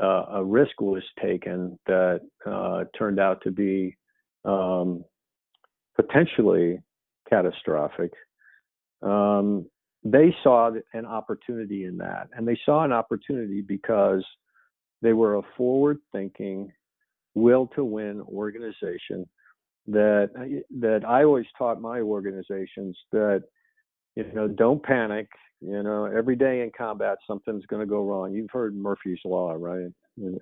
uh, 0.00 0.24
a 0.32 0.44
risk 0.44 0.80
was 0.80 1.02
taken 1.20 1.78
that 1.86 2.20
uh, 2.46 2.84
turned 2.96 3.18
out 3.18 3.40
to 3.42 3.50
be 3.50 3.96
um, 4.44 5.04
potentially 5.96 6.78
catastrophic, 7.28 8.12
um, 9.02 9.66
they 10.04 10.34
saw 10.42 10.70
an 10.94 11.04
opportunity 11.04 11.84
in 11.84 11.98
that. 11.98 12.28
And 12.32 12.46
they 12.46 12.58
saw 12.64 12.84
an 12.84 12.92
opportunity 12.92 13.60
because 13.60 14.24
they 15.02 15.12
were 15.12 15.36
a 15.36 15.42
forward 15.56 15.98
thinking, 16.12 16.72
will 17.34 17.66
to 17.74 17.84
win 17.84 18.20
organization 18.22 19.28
that 19.86 20.30
that 20.80 21.04
I 21.06 21.24
always 21.24 21.46
taught 21.56 21.80
my 21.80 22.00
organizations 22.00 22.96
that 23.12 23.42
you 24.16 24.24
know 24.34 24.48
don't 24.48 24.82
panic 24.82 25.28
you 25.60 25.82
know 25.82 26.04
every 26.04 26.36
day 26.36 26.62
in 26.62 26.70
combat 26.76 27.18
something's 27.26 27.66
going 27.66 27.80
to 27.80 27.86
go 27.86 28.04
wrong. 28.04 28.32
You've 28.32 28.50
heard 28.50 28.76
Murphy's 28.76 29.18
law 29.24 29.54
right? 29.58 29.86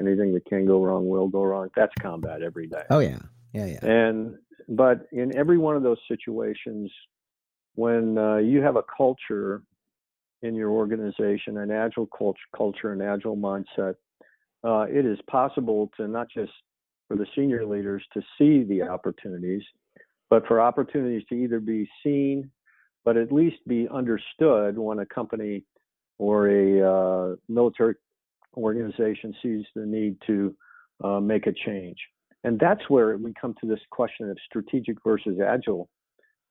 Anything 0.00 0.32
that 0.34 0.44
can 0.46 0.66
go 0.66 0.82
wrong 0.82 1.08
will 1.08 1.28
go 1.28 1.42
wrong. 1.42 1.68
That's 1.76 1.92
combat 2.00 2.42
every 2.42 2.66
day. 2.66 2.82
Oh 2.90 3.00
yeah, 3.00 3.18
yeah, 3.52 3.66
yeah. 3.66 3.86
and 3.86 4.36
but 4.68 5.06
in 5.12 5.36
every 5.36 5.58
one 5.58 5.76
of 5.76 5.82
those 5.82 5.98
situations, 6.08 6.90
when 7.74 8.18
uh, 8.18 8.36
you 8.36 8.62
have 8.62 8.76
a 8.76 8.82
culture 8.96 9.62
in 10.42 10.54
your 10.54 10.70
organization, 10.70 11.58
an 11.58 11.70
agile 11.70 12.06
culture, 12.06 12.38
culture, 12.56 12.92
an 12.92 13.00
agile 13.02 13.36
mindset, 13.36 13.94
uh, 14.64 14.86
it 14.88 15.06
is 15.06 15.18
possible 15.30 15.90
to 15.96 16.08
not 16.08 16.28
just 16.30 16.52
for 17.08 17.16
the 17.16 17.26
senior 17.34 17.64
leaders 17.64 18.04
to 18.12 18.20
see 18.38 18.64
the 18.64 18.82
opportunities, 18.82 19.62
but 20.28 20.46
for 20.46 20.60
opportunities 20.60 21.22
to 21.28 21.34
either 21.34 21.60
be 21.60 21.88
seen, 22.02 22.50
but 23.06 23.16
at 23.16 23.32
least 23.32 23.56
be 23.68 23.88
understood 23.88 24.76
when 24.76 24.98
a 24.98 25.06
company 25.06 25.62
or 26.18 26.48
a 26.48 26.82
uh, 26.82 27.36
military 27.48 27.94
organization 28.56 29.32
sees 29.40 29.64
the 29.76 29.86
need 29.86 30.16
to 30.26 30.54
uh, 31.04 31.20
make 31.20 31.46
a 31.46 31.52
change. 31.64 31.96
And 32.42 32.58
that's 32.58 32.82
where 32.88 33.16
we 33.16 33.32
come 33.40 33.54
to 33.60 33.66
this 33.66 33.78
question 33.90 34.28
of 34.28 34.36
strategic 34.44 34.96
versus 35.04 35.38
agile, 35.40 35.88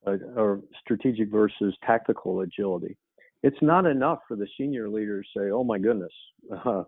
uh, 0.08 0.16
or 0.38 0.62
strategic 0.82 1.30
versus 1.30 1.76
tactical 1.86 2.42
agility. 2.42 2.98
It's 3.44 3.62
not 3.62 3.86
enough 3.86 4.20
for 4.28 4.38
the 4.38 4.48
senior 4.58 4.90
leaders 4.90 5.28
say, 5.36 5.52
"Oh 5.52 5.64
my 5.64 5.78
goodness, 5.78 6.14
uh, 6.52 6.84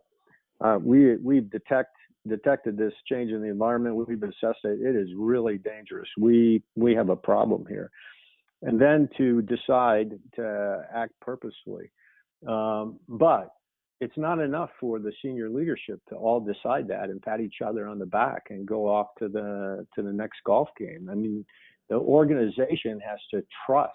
uh, 0.62 0.80
we 0.82 1.18
we've 1.18 1.50
detect 1.52 1.94
detected 2.26 2.78
this 2.78 2.94
change 3.06 3.32
in 3.32 3.42
the 3.42 3.50
environment. 3.50 3.96
We've 3.96 4.24
assessed 4.24 4.64
it. 4.64 4.80
It 4.82 4.96
is 4.96 5.10
really 5.16 5.58
dangerous. 5.58 6.10
We 6.18 6.64
we 6.76 6.96
have 6.96 7.10
a 7.10 7.18
problem 7.18 7.66
here." 7.68 7.92
And 8.62 8.82
then 8.82 9.08
to 9.18 9.42
decide 9.44 10.20
to 10.36 10.84
act 10.94 11.14
purposefully. 11.22 11.92
Um, 12.48 13.00
but 13.08 13.50
it's 14.00 14.18
not 14.18 14.40
enough 14.40 14.70
for 14.80 15.00
the 15.00 15.12
senior 15.22 15.50
leadership 15.50 16.00
to 16.10 16.16
all 16.16 16.40
decide 16.40 16.88
that 16.88 17.10
and 17.10 17.22
pat 17.22 17.42
each 17.42 17.62
other 17.66 17.88
on 17.88 17.98
the 17.98 18.06
back 18.06 18.48
and 18.50 18.68
go 18.68 18.88
off 18.88 19.08
to 19.20 19.28
the 19.28 19.86
to 19.96 20.04
the 20.04 20.14
next 20.14 20.38
golf 20.46 20.70
game. 20.78 21.08
I 21.12 21.16
mean, 21.16 21.46
the 21.90 21.96
organization 21.96 23.00
has 23.00 23.20
to 23.32 23.44
trust 23.66 23.94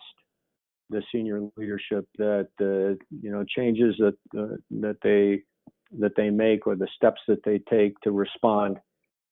the 0.91 1.03
senior 1.13 1.41
leadership 1.57 2.07
that 2.19 2.49
the 2.59 2.99
you 3.11 3.31
know 3.31 3.45
changes 3.45 3.95
that 3.99 4.17
uh, 4.39 4.57
that 4.71 4.97
they 5.03 5.43
that 5.99 6.13
they 6.17 6.31
make 6.31 6.67
or 6.67 6.75
the 6.75 6.89
steps 6.97 7.21
that 7.29 7.45
they 7.45 7.61
take 7.71 7.99
to 8.01 8.11
respond 8.11 8.79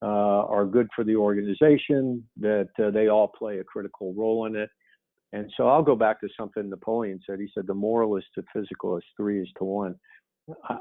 uh, 0.02 0.06
are 0.46 0.66
good 0.66 0.88
for 0.94 1.04
the 1.04 1.16
organization. 1.16 2.24
That 2.38 2.68
uh, 2.82 2.90
they 2.90 3.08
all 3.08 3.28
play 3.28 3.58
a 3.58 3.64
critical 3.64 4.14
role 4.14 4.46
in 4.46 4.54
it. 4.54 4.70
And 5.32 5.50
so 5.56 5.68
I'll 5.68 5.82
go 5.82 5.94
back 5.94 6.20
to 6.20 6.28
something 6.38 6.68
Napoleon 6.68 7.20
said. 7.26 7.38
He 7.38 7.48
said 7.54 7.66
the 7.66 7.74
moral 7.74 8.16
is 8.16 8.24
to 8.34 8.42
physical 8.52 8.96
as 8.96 9.02
three 9.16 9.40
is 9.40 9.48
to 9.58 9.64
one. 9.64 9.94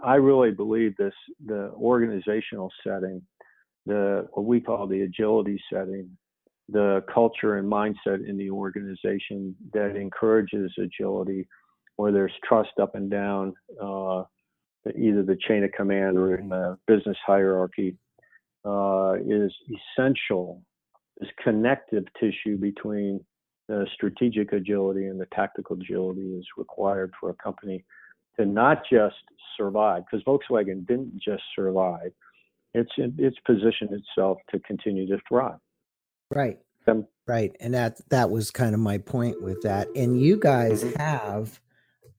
I 0.03 0.15
really 0.15 0.51
believe 0.51 0.95
this 0.97 1.13
the 1.45 1.71
organizational 1.75 2.71
setting, 2.83 3.21
the 3.85 4.27
what 4.31 4.45
we 4.45 4.59
call 4.59 4.87
the 4.87 5.01
agility 5.01 5.61
setting, 5.71 6.09
the 6.69 7.03
culture 7.13 7.57
and 7.57 7.71
mindset 7.71 8.27
in 8.27 8.37
the 8.37 8.49
organization 8.49 9.55
that 9.73 9.95
encourages 9.95 10.71
agility, 10.79 11.47
where 11.97 12.11
there's 12.11 12.33
trust 12.47 12.71
up 12.81 12.95
and 12.95 13.11
down, 13.11 13.53
uh, 13.81 14.23
either 14.97 15.21
the 15.21 15.37
chain 15.47 15.63
of 15.63 15.71
command 15.73 16.17
or 16.17 16.35
in 16.35 16.49
the 16.49 16.77
business 16.87 17.17
hierarchy, 17.25 17.95
uh, 18.65 19.13
is 19.27 19.53
essential. 19.97 20.63
This 21.19 21.29
connective 21.43 22.05
tissue 22.19 22.57
between 22.57 23.23
the 23.69 23.85
strategic 23.93 24.51
agility 24.51 25.05
and 25.05 25.21
the 25.21 25.27
tactical 25.27 25.77
agility 25.77 26.35
is 26.35 26.45
required 26.57 27.13
for 27.19 27.29
a 27.29 27.35
company 27.35 27.85
to 28.37 28.45
not 28.45 28.81
just 28.91 29.15
survive, 29.55 30.03
because 30.09 30.25
Volkswagen 30.25 30.85
didn't 30.87 31.13
just 31.23 31.43
survive. 31.55 32.11
It's 32.73 32.91
it's 32.97 33.37
positioned 33.45 33.91
itself 33.91 34.39
to 34.49 34.59
continue 34.59 35.07
to 35.07 35.19
thrive. 35.27 35.59
Right. 36.31 36.57
Um, 36.87 37.05
right. 37.27 37.55
And 37.59 37.75
that 37.75 37.97
that 38.09 38.31
was 38.31 38.49
kind 38.49 38.73
of 38.73 38.81
my 38.81 38.97
point 38.97 39.41
with 39.41 39.61
that. 39.61 39.87
And 39.95 40.19
you 40.19 40.37
guys 40.37 40.83
mm-hmm. 40.83 40.99
have 40.99 41.59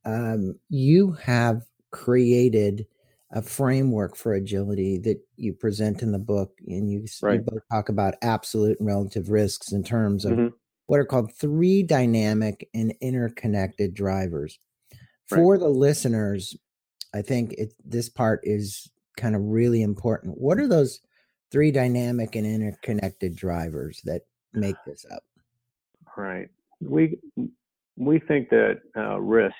um, 0.04 0.54
you 0.68 1.12
have 1.24 1.62
created 1.90 2.86
a 3.32 3.42
framework 3.42 4.16
for 4.16 4.34
agility 4.34 4.98
that 4.98 5.18
you 5.36 5.52
present 5.52 6.02
in 6.02 6.12
the 6.12 6.18
book 6.18 6.52
and 6.66 6.90
you, 6.90 7.04
right. 7.22 7.34
you 7.34 7.40
both 7.40 7.62
talk 7.70 7.88
about 7.88 8.14
absolute 8.22 8.78
and 8.80 8.88
relative 8.88 9.30
risks 9.30 9.72
in 9.72 9.84
terms 9.84 10.24
of 10.24 10.32
mm-hmm. 10.32 10.48
What 10.90 10.98
are 10.98 11.04
called 11.04 11.32
three 11.32 11.82
dynamic 11.82 12.68
and 12.74 12.92
interconnected 13.00 13.94
drivers. 13.94 14.58
For 15.28 15.56
the 15.56 15.68
listeners 15.68 16.56
i 17.14 17.22
think 17.22 17.52
it, 17.54 17.74
this 17.84 18.08
part 18.08 18.40
is 18.44 18.90
kind 19.16 19.34
of 19.34 19.42
really 19.42 19.82
important. 19.82 20.38
What 20.38 20.58
are 20.58 20.68
those 20.68 21.00
three 21.50 21.70
dynamic 21.70 22.36
and 22.36 22.46
interconnected 22.46 23.36
drivers 23.36 24.00
that 24.04 24.22
make 24.52 24.76
this 24.86 25.04
up? 25.12 25.22
Right. 26.16 26.48
We 26.80 27.18
we 27.96 28.18
think 28.20 28.48
that 28.50 28.80
uh, 28.96 29.20
risk 29.20 29.54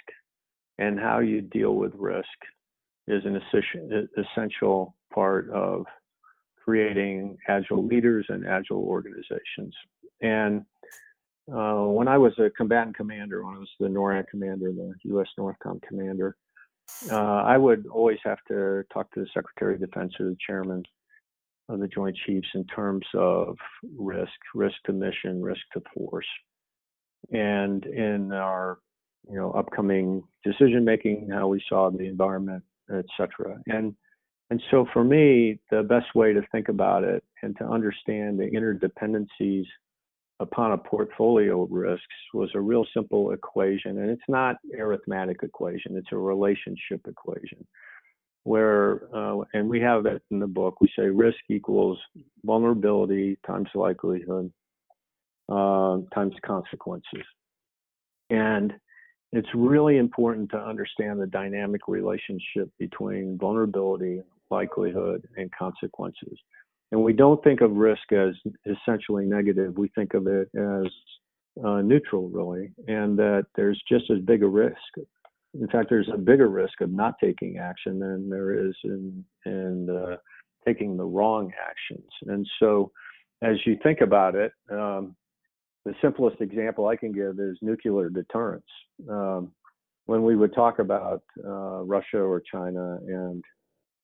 and 0.79 0.99
how 0.99 1.19
you 1.19 1.43
deal 1.43 1.75
with 1.75 1.93
risk 1.95 2.27
is 3.07 3.23
an 3.25 3.41
essential 4.17 4.95
part 5.13 5.51
of 5.51 5.85
creating 6.65 7.37
agile 7.49 7.85
leaders 7.85 8.27
and 8.29 8.47
agile 8.47 8.85
organizations. 8.85 9.75
And 10.23 10.65
uh, 11.53 11.85
when 11.85 12.09
I 12.09 12.19
was 12.19 12.33
a 12.39 12.51
combatant 12.51 12.97
commander, 12.97 13.45
when 13.45 13.57
I 13.57 13.59
was 13.59 13.69
the 13.79 13.89
NORAD 13.89 14.27
commander, 14.29 14.73
the 14.73 14.95
U.S. 15.05 15.29
NORTHCOM 15.39 15.83
commander, 15.83 16.37
uh, 17.11 17.43
I 17.43 17.57
would 17.57 17.87
always 17.87 18.19
have 18.25 18.39
to 18.49 18.85
talk 18.93 19.11
to 19.13 19.21
the 19.21 19.29
Secretary 19.33 19.75
of 19.75 19.81
Defense 19.81 20.13
or 20.21 20.27
the 20.27 20.37
Chairman 20.47 20.83
of 21.69 21.81
the 21.81 21.89
Joint 21.89 22.17
Chiefs 22.27 22.49
in 22.55 22.65
terms 22.67 23.07
of 23.15 23.57
risk, 23.97 24.33
risk 24.55 24.77
to 24.87 24.93
mission, 24.93 25.41
risk 25.41 25.61
to 25.73 25.83
force. 25.95 26.27
And 27.33 27.85
in 27.87 28.33
our 28.33 28.79
you 29.29 29.37
know 29.37 29.53
upcoming 29.53 30.23
decision 30.45 30.85
making, 30.85 31.29
how 31.33 31.49
we 31.49 31.63
saw 31.69 31.91
the 31.91 32.07
environment, 32.07 32.65
etc. 32.91 33.61
And 33.67 33.95
and 34.51 34.61
so 34.71 34.87
for 34.93 35.05
me, 35.05 35.61
the 35.71 35.83
best 35.83 36.15
way 36.15 36.33
to 36.33 36.43
think 36.51 36.69
about 36.69 37.05
it 37.05 37.23
and 37.43 37.57
to 37.59 37.65
understand 37.65 38.39
the 38.39 38.51
interdependencies 38.51 39.67
upon 40.41 40.73
a 40.73 40.79
portfolio 40.79 41.63
of 41.63 41.71
risks 41.71 42.07
was 42.35 42.51
a 42.55 42.61
real 42.61 42.85
simple 42.95 43.33
equation. 43.33 43.99
And 43.99 44.11
it's 44.11 44.23
not 44.29 44.57
arithmetic 44.77 45.39
equation, 45.43 45.97
it's 45.97 46.13
a 46.13 46.17
relationship 46.17 47.07
equation 47.07 47.67
where, 48.45 49.03
uh, 49.15 49.43
and 49.53 49.69
we 49.69 49.81
have 49.81 50.07
it 50.07 50.23
in 50.31 50.39
the 50.41 50.47
book, 50.47 50.81
we 50.81 50.89
say 50.97 51.05
risk 51.05 51.39
equals 51.51 51.99
vulnerability 52.45 53.39
times 53.47 53.69
likelihood 53.75 54.51
uh, 55.51 55.99
times 56.15 56.35
consequences. 56.45 57.25
And 58.31 58.73
it's 59.33 59.49
really 59.55 59.99
important 59.99 60.51
to 60.51 60.59
understand 60.59 61.21
the 61.21 61.27
dynamic 61.27 61.83
relationship 61.87 62.71
between 62.79 63.37
vulnerability, 63.39 64.23
likelihood, 64.51 65.29
and 65.37 65.51
consequences. 65.53 66.39
And 66.93 67.03
we 67.03 67.13
don't 67.13 67.43
think 67.45 67.61
of 67.61 67.73
risk 67.73 68.13
as 68.13 68.35
essentially 68.67 69.25
negative. 69.25 69.79
We 69.79 69.89
think 69.95 70.15
of 70.15 70.27
it 70.27 70.49
as 70.57 70.91
uh, 71.65 71.83
neutral, 71.83 72.29
really, 72.29 72.73
and 72.89 73.19
that 73.19 73.47
there's 73.55 73.81
just 73.89 74.11
as 74.11 74.19
big 74.21 74.43
a 74.43 74.49
risk. 74.49 74.77
In 75.55 75.69
fact, 75.69 75.89
there's 75.91 76.09
a 76.13 76.19
bigger 76.19 76.49
risk 76.49 76.81
of 76.81 76.91
not 76.91 77.15
taking 77.23 77.59
action 77.59 77.99
than 77.99 78.29
there 78.29 78.67
is 78.67 78.75
in, 78.85 79.25
in 79.47 79.89
uh, 79.91 80.17
taking 80.67 80.97
the 80.97 81.05
wrong 81.05 81.53
actions. 81.61 82.09
And 82.27 82.47
so, 82.59 82.93
as 83.43 83.57
you 83.65 83.77
think 83.83 84.01
about 84.01 84.35
it, 84.35 84.53
um, 84.71 85.17
the 85.85 85.95
simplest 86.03 86.41
example 86.41 86.87
I 86.89 86.97
can 86.97 87.13
give 87.13 87.41
is 87.41 87.57
nuclear 87.63 88.11
deterrence. 88.11 88.65
Um, 89.09 89.53
when 90.07 90.23
we 90.25 90.37
would 90.37 90.55
talk 90.55 90.79
about 90.79 91.23
uh, 91.45 91.83
Russia 91.83 92.19
or 92.19 92.41
China 92.41 92.99
and 93.07 93.45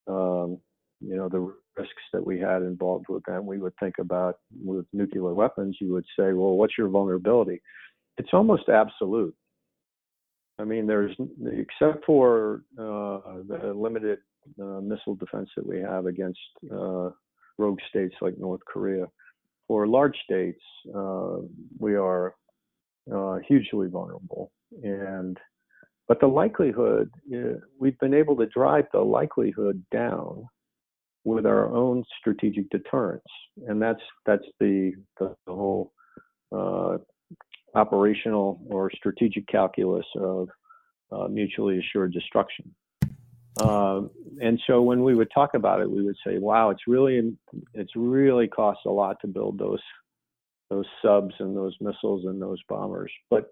um, 0.07 0.59
you 1.01 1.17
know 1.17 1.29
the 1.29 1.53
risks 1.77 2.03
that 2.13 2.25
we 2.25 2.39
had 2.39 2.63
involved 2.63 3.07
with 3.09 3.23
them, 3.25 3.47
we 3.47 3.59
would 3.59 3.75
think 3.79 3.95
about 3.99 4.39
with 4.65 4.87
nuclear 4.93 5.35
weapons. 5.35 5.77
You 5.81 5.93
would 5.93 6.07
say, 6.19 6.33
well, 6.33 6.57
what's 6.57 6.79
your 6.79 6.89
vulnerability? 6.89 7.61
It's 8.19 8.31
almost 8.33 8.69
absolute. 8.69 9.35
I 10.59 10.65
mean, 10.65 10.87
there's 10.87 11.15
except 11.47 12.05
for 12.07 12.63
uh, 12.79 13.43
the 13.47 13.75
limited 13.77 14.21
uh, 14.61 14.81
missile 14.81 15.15
defense 15.17 15.51
that 15.57 15.67
we 15.67 15.81
have 15.81 16.07
against 16.07 16.39
uh, 16.73 17.11
rogue 17.59 17.81
states 17.91 18.15
like 18.23 18.39
North 18.39 18.63
Korea 18.67 19.07
for 19.67 19.87
large 19.87 20.17
states, 20.25 20.63
uh, 20.95 21.39
we 21.79 21.97
are 21.97 22.35
uh, 23.13 23.39
hugely 23.47 23.89
vulnerable. 23.89 24.53
And 24.83 25.39
but 26.09 26.21
the 26.21 26.27
likelihood, 26.27 27.11
uh, 27.35 27.59
we've 27.81 27.99
been 27.99 28.15
able 28.15 28.37
to 28.37 28.47
drive 28.47 28.87
the 28.93 29.01
likelihood 29.01 29.85
down 29.91 30.47
with 31.27 31.45
our 31.45 31.75
own 31.75 32.05
strategic 32.21 32.71
deterrence, 32.71 33.25
and 33.67 33.83
that's 33.83 34.01
that's 34.25 34.45
the 34.61 34.93
the, 35.19 35.35
the 35.47 35.53
whole 35.53 35.93
uh, 36.53 36.99
operational 37.75 38.61
or 38.69 38.91
strategic 38.95 39.47
calculus 39.49 40.07
of 40.17 40.49
uh, 41.11 41.27
mutually 41.27 41.79
assured 41.79 42.13
destruction. 42.13 42.73
Um, 43.61 44.11
and 44.41 44.61
so 44.67 44.83
when 44.83 45.03
we 45.03 45.15
would 45.17 45.31
talk 45.35 45.55
about 45.55 45.81
it, 45.81 45.91
we 45.91 46.05
would 46.05 46.17
say, 46.25 46.39
"Wow, 46.39 46.71
it's 46.71 46.87
really 46.87 47.37
it's 47.75 47.93
really 47.97 48.47
costs 48.47 48.85
a 48.87 48.91
lot 48.91 49.17
to 49.23 49.27
build 49.27 49.59
those 49.59 49.83
those 50.71 50.87
subs 51.03 51.35
and 51.41 51.57
those 51.57 51.77
missiles 51.81 52.25
and 52.25 52.41
those 52.41 52.63
bombers." 52.69 53.11
But 53.31 53.51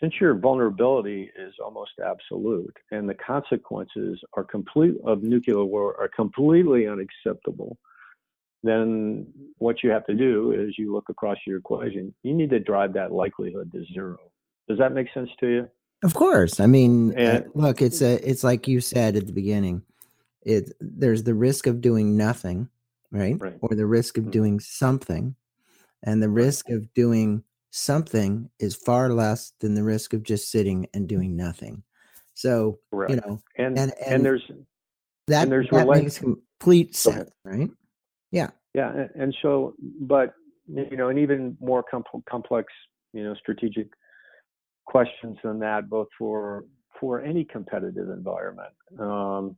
since 0.00 0.14
your 0.20 0.34
vulnerability 0.34 1.30
is 1.38 1.54
almost 1.62 1.92
absolute 2.04 2.76
and 2.90 3.08
the 3.08 3.14
consequences 3.14 4.18
are 4.34 4.44
complete 4.44 4.94
of 5.04 5.22
nuclear 5.22 5.64
war 5.64 5.96
are 6.00 6.08
completely 6.08 6.86
unacceptable, 6.86 7.76
then 8.62 9.26
what 9.58 9.82
you 9.82 9.90
have 9.90 10.06
to 10.06 10.14
do 10.14 10.52
is 10.52 10.74
you 10.78 10.92
look 10.92 11.08
across 11.08 11.38
your 11.46 11.58
equation. 11.58 12.14
You 12.22 12.34
need 12.34 12.50
to 12.50 12.60
drive 12.60 12.92
that 12.94 13.12
likelihood 13.12 13.72
to 13.72 13.84
zero. 13.92 14.18
Does 14.68 14.78
that 14.78 14.92
make 14.92 15.08
sense 15.12 15.30
to 15.40 15.48
you? 15.48 15.68
Of 16.02 16.14
course. 16.14 16.60
I 16.60 16.66
mean, 16.66 17.18
uh, 17.18 17.42
look, 17.54 17.82
it's 17.82 18.00
a 18.00 18.14
it's 18.28 18.44
like 18.44 18.68
you 18.68 18.80
said 18.80 19.16
at 19.16 19.26
the 19.26 19.32
beginning. 19.32 19.82
It 20.42 20.72
there's 20.80 21.24
the 21.24 21.34
risk 21.34 21.66
of 21.66 21.80
doing 21.80 22.16
nothing, 22.16 22.68
right? 23.10 23.36
right. 23.38 23.58
Or 23.60 23.74
the 23.74 23.86
risk 23.86 24.16
of 24.16 24.24
mm-hmm. 24.24 24.30
doing 24.30 24.60
something. 24.60 25.34
And 26.02 26.22
the 26.22 26.30
risk 26.30 26.70
of 26.70 26.94
doing 26.94 27.44
something 27.70 28.50
is 28.58 28.74
far 28.74 29.10
less 29.10 29.52
than 29.60 29.74
the 29.74 29.82
risk 29.82 30.12
of 30.12 30.22
just 30.22 30.50
sitting 30.50 30.86
and 30.92 31.08
doing 31.08 31.36
nothing. 31.36 31.82
So, 32.34 32.78
you 32.92 33.16
know, 33.16 33.42
and 33.56 33.78
and, 33.78 33.78
and, 33.78 33.94
and 34.06 34.24
there's 34.24 34.42
that, 35.28 35.42
and 35.42 35.52
there's 35.52 35.68
that 35.70 35.88
makes 35.88 36.18
complete 36.18 36.94
sense, 36.94 37.30
right? 37.44 37.70
Yeah. 38.30 38.50
Yeah, 38.74 39.06
and 39.14 39.34
so 39.42 39.74
but 40.00 40.34
you 40.68 40.96
know, 40.96 41.08
and 41.08 41.18
even 41.18 41.56
more 41.60 41.84
complex, 42.28 42.72
you 43.12 43.24
know, 43.24 43.34
strategic 43.34 43.88
questions 44.86 45.36
than 45.42 45.58
that, 45.60 45.88
both 45.88 46.08
for 46.18 46.64
for 47.00 47.20
any 47.20 47.44
competitive 47.44 48.08
environment. 48.10 48.72
Um, 48.98 49.56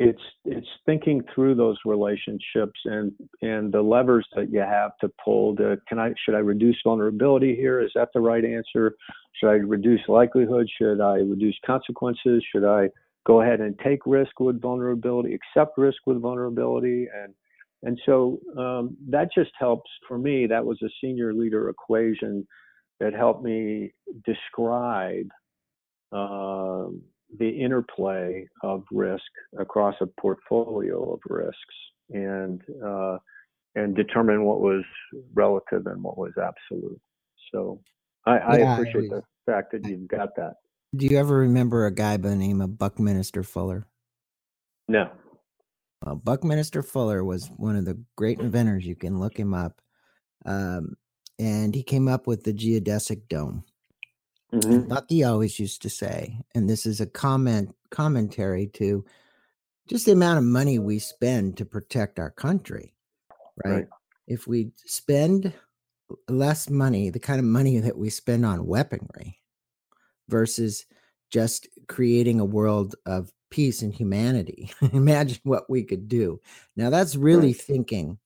it's 0.00 0.22
it's 0.44 0.66
thinking 0.86 1.22
through 1.34 1.54
those 1.54 1.76
relationships 1.84 2.78
and 2.84 3.12
and 3.42 3.72
the 3.72 3.80
levers 3.80 4.26
that 4.34 4.50
you 4.50 4.60
have 4.60 4.92
to 5.00 5.08
pull 5.24 5.54
to 5.56 5.76
can 5.88 5.98
I 5.98 6.12
should 6.24 6.34
I 6.34 6.38
reduce 6.38 6.76
vulnerability 6.84 7.54
here? 7.54 7.80
Is 7.80 7.92
that 7.94 8.08
the 8.12 8.20
right 8.20 8.44
answer? 8.44 8.96
Should 9.34 9.50
I 9.50 9.54
reduce 9.54 10.00
likelihood? 10.08 10.68
Should 10.78 11.00
I 11.00 11.16
reduce 11.18 11.56
consequences? 11.64 12.44
Should 12.52 12.64
I 12.64 12.88
go 13.24 13.40
ahead 13.40 13.60
and 13.60 13.78
take 13.78 14.00
risk 14.04 14.40
with 14.40 14.60
vulnerability, 14.60 15.34
accept 15.34 15.78
risk 15.78 15.98
with 16.06 16.20
vulnerability 16.20 17.08
and 17.14 17.32
and 17.84 18.00
so 18.06 18.40
um, 18.58 18.96
that 19.10 19.28
just 19.34 19.50
helps 19.58 19.90
for 20.08 20.18
me. 20.18 20.46
That 20.46 20.64
was 20.64 20.80
a 20.82 20.88
senior 21.00 21.34
leader 21.34 21.68
equation 21.68 22.46
that 22.98 23.12
helped 23.12 23.44
me 23.44 23.92
describe 24.24 25.28
uh, 26.10 26.86
the 27.38 27.48
interplay 27.48 28.46
of 28.62 28.84
risk 28.90 29.22
across 29.58 29.94
a 30.00 30.06
portfolio 30.20 31.14
of 31.14 31.20
risks 31.28 31.74
and 32.10 32.60
uh, 32.84 33.18
and 33.74 33.96
determine 33.96 34.44
what 34.44 34.60
was 34.60 34.84
relative 35.34 35.86
and 35.86 36.02
what 36.02 36.16
was 36.16 36.32
absolute. 36.38 37.00
So 37.52 37.80
I, 38.26 38.38
I 38.38 38.56
appreciate 38.56 39.10
the 39.10 39.22
fact 39.46 39.72
that 39.72 39.86
you've 39.88 40.08
got 40.08 40.30
that. 40.36 40.54
Do 40.94 41.06
you 41.06 41.18
ever 41.18 41.38
remember 41.38 41.86
a 41.86 41.94
guy 41.94 42.16
by 42.16 42.30
the 42.30 42.36
name 42.36 42.60
of 42.60 42.78
Buckminster 42.78 43.42
Fuller? 43.42 43.86
No. 44.86 45.10
Well, 46.04 46.16
Buckminster 46.16 46.82
Fuller 46.82 47.24
was 47.24 47.50
one 47.56 47.76
of 47.76 47.84
the 47.84 48.00
great 48.16 48.38
inventors. 48.38 48.86
You 48.86 48.94
can 48.94 49.18
look 49.18 49.36
him 49.36 49.54
up. 49.54 49.80
Um, 50.46 50.94
and 51.38 51.74
he 51.74 51.82
came 51.82 52.06
up 52.06 52.26
with 52.26 52.44
the 52.44 52.52
geodesic 52.52 53.28
dome. 53.28 53.64
Mm-hmm. 54.54 54.88
Bucky 54.88 55.24
always 55.24 55.58
used 55.58 55.82
to 55.82 55.90
say, 55.90 56.38
and 56.54 56.68
this 56.68 56.86
is 56.86 57.00
a 57.00 57.06
comment 57.06 57.74
commentary 57.90 58.68
to 58.68 59.04
just 59.88 60.06
the 60.06 60.12
amount 60.12 60.38
of 60.38 60.44
money 60.44 60.78
we 60.78 60.98
spend 60.98 61.56
to 61.56 61.64
protect 61.64 62.18
our 62.18 62.30
country, 62.30 62.94
right? 63.64 63.72
right? 63.72 63.86
If 64.26 64.46
we 64.46 64.70
spend 64.86 65.52
less 66.28 66.70
money, 66.70 67.10
the 67.10 67.18
kind 67.18 67.38
of 67.38 67.44
money 67.44 67.80
that 67.80 67.98
we 67.98 68.10
spend 68.10 68.46
on 68.46 68.66
weaponry 68.66 69.40
versus 70.28 70.86
just 71.30 71.68
creating 71.88 72.38
a 72.38 72.44
world 72.44 72.94
of 73.06 73.32
peace 73.50 73.82
and 73.82 73.92
humanity, 73.92 74.72
imagine 74.92 75.40
what 75.42 75.68
we 75.68 75.82
could 75.82 76.08
do. 76.08 76.40
Now, 76.76 76.90
that's 76.90 77.16
really 77.16 77.48
right. 77.48 77.56
thinking 77.56 78.18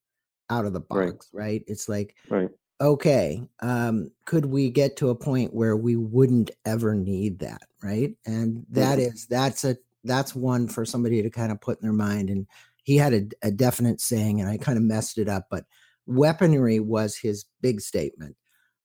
out 0.51 0.67
of 0.67 0.75
the 0.75 0.81
box, 0.81 1.29
right? 1.33 1.45
right? 1.45 1.65
It's 1.67 1.89
like, 1.89 2.17
right 2.29 2.51
okay 2.81 3.43
um 3.61 4.11
could 4.25 4.47
we 4.47 4.71
get 4.71 4.97
to 4.97 5.11
a 5.11 5.15
point 5.15 5.53
where 5.53 5.77
we 5.77 5.97
wouldn't 5.97 6.51
ever 6.65 6.95
need 6.95 7.41
that 7.41 7.63
right 7.83 8.15
and 8.25 8.65
that 8.71 8.99
mm-hmm. 8.99 9.17
that's 9.29 9.65
a 9.65 9.77
that's 10.05 10.35
one 10.35 10.69
for 10.69 10.85
somebody 10.85 11.23
to 11.23 11.31
kind 11.31 11.51
of 11.51 11.61
put 11.61 11.81
in 11.81 11.83
their 11.83 11.93
mind 11.93 12.31
and 12.31 12.47
he 12.85 12.97
had 12.97 13.13
a, 13.13 13.23
a 13.43 13.51
definite 13.51 14.01
saying 14.01 14.41
and 14.41 14.49
i 14.49 14.57
kind 14.57 14.79
of 14.79 14.85
messed 14.85 15.19
it 15.19 15.29
up 15.29 15.47
but 15.51 15.65
weaponry 16.07 16.79
was 16.79 17.17
his 17.17 17.47
big 17.61 17.81
statement 17.81 18.37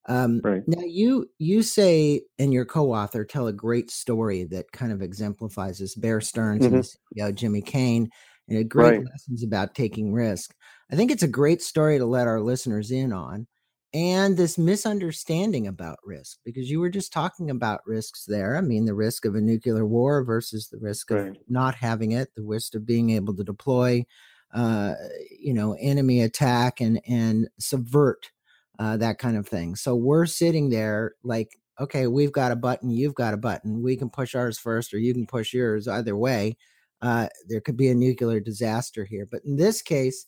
um 0.07 0.41
right. 0.43 0.63
now 0.67 0.81
you 0.83 1.29
you 1.37 1.61
say 1.61 2.21
and 2.39 2.51
your 2.51 2.65
co-author 2.65 3.23
tell 3.23 3.47
a 3.47 3.53
great 3.53 3.91
story 3.91 4.43
that 4.43 4.71
kind 4.71 4.91
of 4.91 5.01
exemplifies 5.01 5.77
this 5.77 5.95
bear 5.95 6.19
stearns 6.19 6.65
mm-hmm. 6.65 6.75
and 6.75 6.83
CEO 6.83 7.33
jimmy 7.33 7.61
Cayne 7.61 8.09
and 8.49 8.57
a 8.57 8.63
great 8.63 8.97
right. 8.97 9.05
lessons 9.05 9.43
about 9.43 9.75
taking 9.75 10.11
risk 10.11 10.53
i 10.91 10.95
think 10.95 11.11
it's 11.11 11.23
a 11.23 11.27
great 11.27 11.61
story 11.61 11.99
to 11.99 12.05
let 12.05 12.27
our 12.27 12.41
listeners 12.41 12.89
in 12.89 13.13
on 13.13 13.47
and 13.93 14.35
this 14.35 14.57
misunderstanding 14.57 15.67
about 15.67 15.99
risk 16.03 16.39
because 16.43 16.69
you 16.69 16.79
were 16.79 16.89
just 16.89 17.13
talking 17.13 17.51
about 17.51 17.85
risks 17.85 18.25
there. 18.25 18.57
I 18.57 18.61
mean 18.61 18.85
the 18.85 18.95
risk 18.95 19.25
of 19.25 19.35
a 19.35 19.41
nuclear 19.41 19.85
war 19.85 20.23
versus 20.23 20.67
the 20.67 20.79
risk 20.79 21.11
right. 21.11 21.27
of 21.27 21.37
not 21.47 21.75
having 21.75 22.11
it 22.11 22.29
the 22.35 22.41
risk 22.41 22.75
of 22.75 22.85
being 22.85 23.11
able 23.11 23.35
to 23.35 23.43
deploy 23.43 24.05
uh, 24.53 24.93
you 25.39 25.53
know 25.53 25.75
enemy 25.79 26.21
attack 26.21 26.81
and 26.81 26.99
and 27.07 27.47
subvert 27.59 28.31
uh, 28.79 28.97
that 28.97 29.19
kind 29.19 29.37
of 29.37 29.47
thing. 29.47 29.75
So 29.75 29.95
we're 29.95 30.25
sitting 30.25 30.69
there 30.69 31.13
like 31.23 31.59
okay 31.79 32.07
we've 32.07 32.31
got 32.31 32.51
a 32.51 32.55
button 32.55 32.89
you've 32.89 33.15
got 33.15 33.35
a 33.35 33.37
button. 33.37 33.83
We 33.83 33.95
can 33.95 34.09
push 34.09 34.33
ours 34.33 34.57
first 34.57 34.93
or 34.93 34.97
you 34.97 35.13
can 35.13 35.27
push 35.27 35.53
yours 35.53 35.87
either 35.87 36.17
way. 36.17 36.57
Uh, 37.01 37.27
there 37.47 37.61
could 37.61 37.77
be 37.77 37.89
a 37.89 37.95
nuclear 37.95 38.39
disaster 38.39 39.05
here. 39.05 39.27
But 39.29 39.43
in 39.45 39.55
this 39.55 39.81
case 39.83 40.25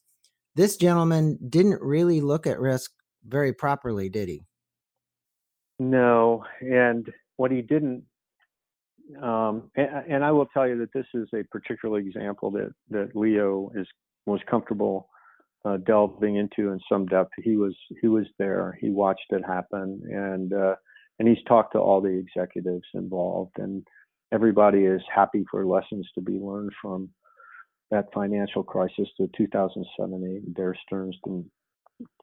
this 0.56 0.78
gentleman 0.78 1.38
didn't 1.50 1.82
really 1.82 2.22
look 2.22 2.48
at 2.48 2.60
risk 2.60 2.92
very 3.28 3.54
properly, 3.54 4.10
did 4.10 4.30
he? 4.30 4.44
No, 5.80 6.44
and 6.62 7.12
what 7.38 7.52
he 7.52 7.62
didn't, 7.62 8.04
um, 9.22 9.70
and, 9.76 9.90
and, 10.10 10.24
I 10.24 10.32
will 10.32 10.46
tell 10.48 10.68
you 10.68 10.78
that 10.80 10.94
this 10.94 11.06
is 11.14 11.28
a 11.34 11.44
particular 11.52 12.00
example 12.00 12.50
that 12.52 12.74
that 12.90 13.16
Leo 13.16 13.72
is 13.76 13.86
was 14.26 14.40
comfortable 14.50 15.10
uh, 15.66 15.78
delving 15.78 16.38
into 16.38 16.72
in 16.72 16.80
some 16.90 17.06
depth. 17.08 17.32
He 17.44 17.58
was 17.58 17.76
he 18.02 18.08
was 18.08 18.26
there. 18.40 18.78
He 18.80 18.90
watched 18.90 19.26
it 19.32 19.44
happen, 19.46 20.02
and 20.10 20.54
uh, 20.54 20.76
and 21.20 21.28
he's 21.28 21.44
talked 21.48 21.74
to 21.74 21.80
all 21.80 22.02
the 22.02 22.10
executives 22.10 22.88
involved, 22.94 23.58
and 23.58 23.86
everybody 24.34 24.86
is 24.86 25.02
happy 25.14 25.44
for 25.52 25.66
lessons 25.66 26.08
to 26.16 26.22
be 26.22 26.40
learned 26.40 26.72
from 26.82 27.10
that 27.92 28.06
financial 28.14 28.64
crisis, 28.64 29.08
the 29.20 29.30
2007-8. 29.40 30.54
Bear 30.56 30.76
Stearns 30.86 31.18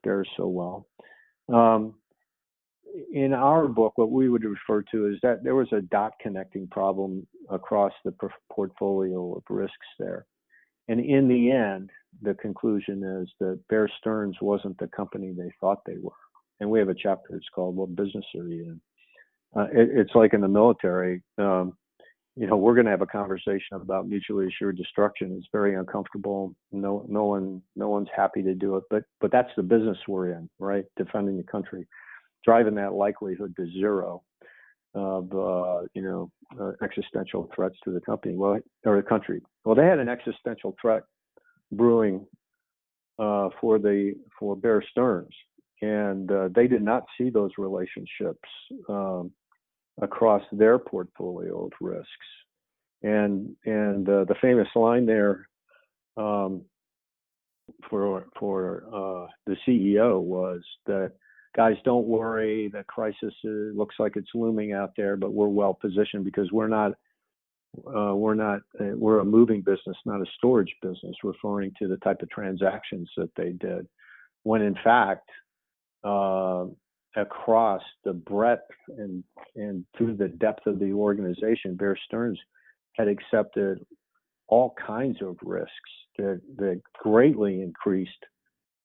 didn't 0.02 0.26
so 0.36 0.46
well. 0.46 0.86
Um, 1.52 1.94
in 3.12 3.32
our 3.32 3.68
book, 3.68 3.92
what 3.96 4.10
we 4.10 4.28
would 4.28 4.44
refer 4.44 4.82
to 4.92 5.06
is 5.06 5.18
that 5.22 5.42
there 5.42 5.54
was 5.54 5.72
a 5.72 5.80
dot 5.80 6.12
connecting 6.20 6.66
problem 6.68 7.26
across 7.48 7.92
the 8.04 8.14
portfolio 8.50 9.34
of 9.34 9.42
risks 9.48 9.86
there. 9.98 10.26
And 10.88 11.00
in 11.00 11.28
the 11.28 11.50
end, 11.50 11.90
the 12.20 12.34
conclusion 12.34 13.02
is 13.22 13.30
that 13.40 13.60
Bear 13.68 13.90
Stearns 13.98 14.36
wasn't 14.42 14.76
the 14.78 14.88
company 14.88 15.32
they 15.32 15.52
thought 15.60 15.80
they 15.86 15.96
were. 15.98 16.12
And 16.60 16.70
we 16.70 16.78
have 16.78 16.90
a 16.90 16.94
chapter, 16.94 17.34
it's 17.34 17.48
called 17.54 17.76
What 17.76 17.96
Business 17.96 18.24
Are 18.36 18.46
You 18.46 18.64
In? 18.64 18.80
Uh, 19.54 19.66
it, 19.72 19.88
it's 19.94 20.14
like 20.14 20.34
in 20.34 20.40
the 20.40 20.48
military. 20.48 21.22
Um, 21.38 21.76
you 22.36 22.46
know, 22.46 22.56
we're 22.56 22.74
going 22.74 22.86
to 22.86 22.90
have 22.90 23.02
a 23.02 23.06
conversation 23.06 23.72
about 23.72 24.08
mutually 24.08 24.46
assured 24.46 24.76
destruction. 24.76 25.34
It's 25.38 25.48
very 25.52 25.74
uncomfortable. 25.74 26.54
No, 26.70 27.04
no 27.08 27.26
one, 27.26 27.62
no 27.76 27.88
one's 27.88 28.08
happy 28.16 28.42
to 28.42 28.54
do 28.54 28.76
it. 28.76 28.84
But, 28.88 29.04
but 29.20 29.30
that's 29.30 29.50
the 29.56 29.62
business 29.62 29.98
we're 30.08 30.30
in, 30.32 30.48
right? 30.58 30.84
Defending 30.96 31.36
the 31.36 31.42
country, 31.42 31.86
driving 32.44 32.74
that 32.76 32.94
likelihood 32.94 33.54
to 33.56 33.70
zero 33.72 34.22
of, 34.94 35.32
uh, 35.32 35.86
you 35.94 36.02
know, 36.02 36.30
uh, 36.58 36.72
existential 36.82 37.50
threats 37.54 37.76
to 37.84 37.92
the 37.92 38.00
company, 38.00 38.34
well, 38.34 38.58
or 38.84 38.96
the 38.96 39.02
country. 39.02 39.42
Well, 39.64 39.74
they 39.74 39.86
had 39.86 39.98
an 39.98 40.08
existential 40.08 40.74
threat 40.80 41.02
brewing 41.70 42.26
uh, 43.18 43.48
for 43.60 43.78
the 43.78 44.14
for 44.38 44.56
Bear 44.56 44.82
Stearns, 44.90 45.34
and 45.80 46.30
uh, 46.30 46.48
they 46.54 46.66
did 46.66 46.82
not 46.82 47.04
see 47.16 47.30
those 47.30 47.52
relationships. 47.58 48.48
Um, 48.88 49.32
across 50.00 50.42
their 50.52 50.78
portfolio 50.78 51.66
of 51.66 51.72
risks. 51.80 52.08
And 53.02 53.56
and 53.64 54.08
uh, 54.08 54.24
the 54.24 54.36
famous 54.40 54.68
line 54.74 55.06
there 55.06 55.48
um, 56.16 56.62
for 57.90 58.26
for 58.38 58.84
uh, 58.88 59.26
the 59.46 59.56
CEO 59.66 60.20
was 60.20 60.60
that 60.86 61.12
guys 61.56 61.76
don't 61.84 62.06
worry 62.06 62.68
the 62.68 62.84
crisis 62.84 63.34
is, 63.44 63.76
looks 63.76 63.96
like 63.98 64.16
it's 64.16 64.30
looming 64.34 64.72
out 64.72 64.92
there, 64.96 65.16
but 65.16 65.32
we're 65.32 65.48
well 65.48 65.74
positioned 65.74 66.24
because 66.24 66.50
we're 66.52 66.68
not 66.68 66.92
uh, 67.88 68.14
we're 68.14 68.34
not 68.34 68.60
uh, 68.80 68.94
we're 68.94 69.20
a 69.20 69.24
moving 69.24 69.62
business, 69.62 69.96
not 70.04 70.20
a 70.20 70.26
storage 70.36 70.74
business, 70.82 71.16
referring 71.24 71.72
to 71.78 71.88
the 71.88 71.96
type 71.98 72.22
of 72.22 72.30
transactions 72.30 73.10
that 73.16 73.30
they 73.36 73.50
did. 73.50 73.86
When 74.44 74.62
in 74.62 74.76
fact, 74.84 75.28
uh, 76.04 76.66
across 77.16 77.82
the 78.04 78.12
breadth 78.12 78.68
and 78.98 79.22
and 79.54 79.84
through 79.96 80.16
the 80.16 80.28
depth 80.28 80.66
of 80.66 80.78
the 80.78 80.92
organization, 80.92 81.76
Bear 81.76 81.96
Stearns 82.06 82.38
had 82.94 83.08
accepted 83.08 83.84
all 84.48 84.74
kinds 84.86 85.20
of 85.22 85.36
risks 85.42 85.70
that 86.18 86.40
that 86.56 86.80
greatly 86.98 87.62
increased 87.62 88.10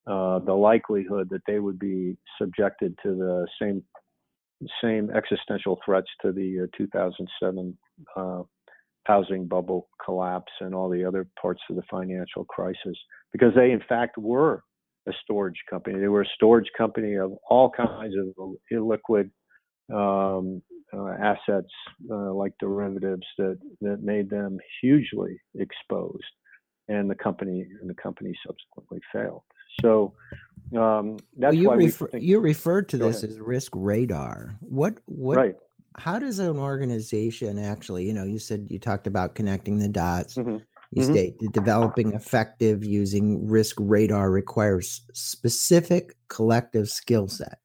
uh, 0.08 0.40
the 0.40 0.54
likelihood 0.54 1.28
that 1.30 1.42
they 1.48 1.60
would 1.60 1.80
be 1.80 2.18
subjected 2.40 2.98
to 3.04 3.16
the 3.16 3.48
same 3.62 3.84
same 4.82 5.12
existential 5.12 5.78
threats 5.86 6.08
to 6.22 6.32
the 6.32 6.63
uh, 6.63 6.78
2007 6.78 7.78
uh, 8.16 8.42
housing 9.04 9.48
bubble 9.48 9.88
collapse 10.04 10.52
and 10.62 10.74
all 10.74 10.90
the 10.90 11.04
other 11.04 11.28
parts 11.40 11.62
of 11.70 11.76
the 11.76 11.84
financial 11.90 12.44
crisis 12.46 12.98
because 13.32 13.54
they 13.56 13.72
in 13.72 13.82
fact 13.88 14.18
were 14.18 14.63
a 15.08 15.13
storage 15.24 15.62
company. 15.70 16.00
They 16.00 16.08
were 16.08 16.22
a 16.22 16.34
storage 16.36 16.70
company 16.78 17.15
of 17.15 17.32
all 17.50 17.70
kinds 17.70 18.13
of 18.17 18.56
illiquid 18.72 19.30
um, 19.93 20.62
uh, 20.93 21.10
assets, 21.22 21.72
uh, 22.12 22.34
like 22.34 22.54
derivatives, 22.60 23.26
that 23.38 23.58
that 23.82 24.04
made 24.04 24.30
them 24.30 24.58
hugely 24.82 25.39
exposed, 25.56 26.24
and 26.88 27.10
the 27.10 27.15
company 27.15 27.65
and 27.82 27.89
the 27.89 27.96
company 27.96 28.34
subsequently 28.46 29.00
failed. 29.13 29.43
So 29.82 30.13
um, 30.76 31.17
that's 31.38 31.52
well, 31.52 31.54
you 31.54 31.67
why 31.70 31.76
refer, 31.76 32.08
think, 32.08 32.24
you 32.24 32.39
referred 32.39 32.89
to 32.89 32.98
this 32.98 33.24
ahead. 33.24 33.32
as 33.32 33.39
risk 33.39 33.72
radar. 33.76 34.58
What 34.62 34.98
what? 35.06 35.38
Right. 35.38 35.56
How 35.98 36.20
does 36.20 36.39
an 36.39 36.58
organization 36.58 37.58
actually? 37.58 38.06
You 38.06 38.13
know, 38.13 38.24
you 38.24 38.39
said 38.39 38.67
you 38.70 38.80
talked 38.80 39.08
about 39.08 39.36
connecting 39.36 39.78
the 39.80 39.88
dots. 39.88 40.36
Mm-hmm. 40.36 40.58
You 40.91 41.04
mm-hmm. 41.04 41.12
state 41.12 41.36
developing 41.52 42.13
effective 42.13 42.84
using 42.84 43.47
risk 43.47 43.76
radar 43.80 44.32
requires 44.32 45.02
specific 45.13 46.15
collective 46.30 46.89
skill 46.89 47.28
set, 47.28 47.60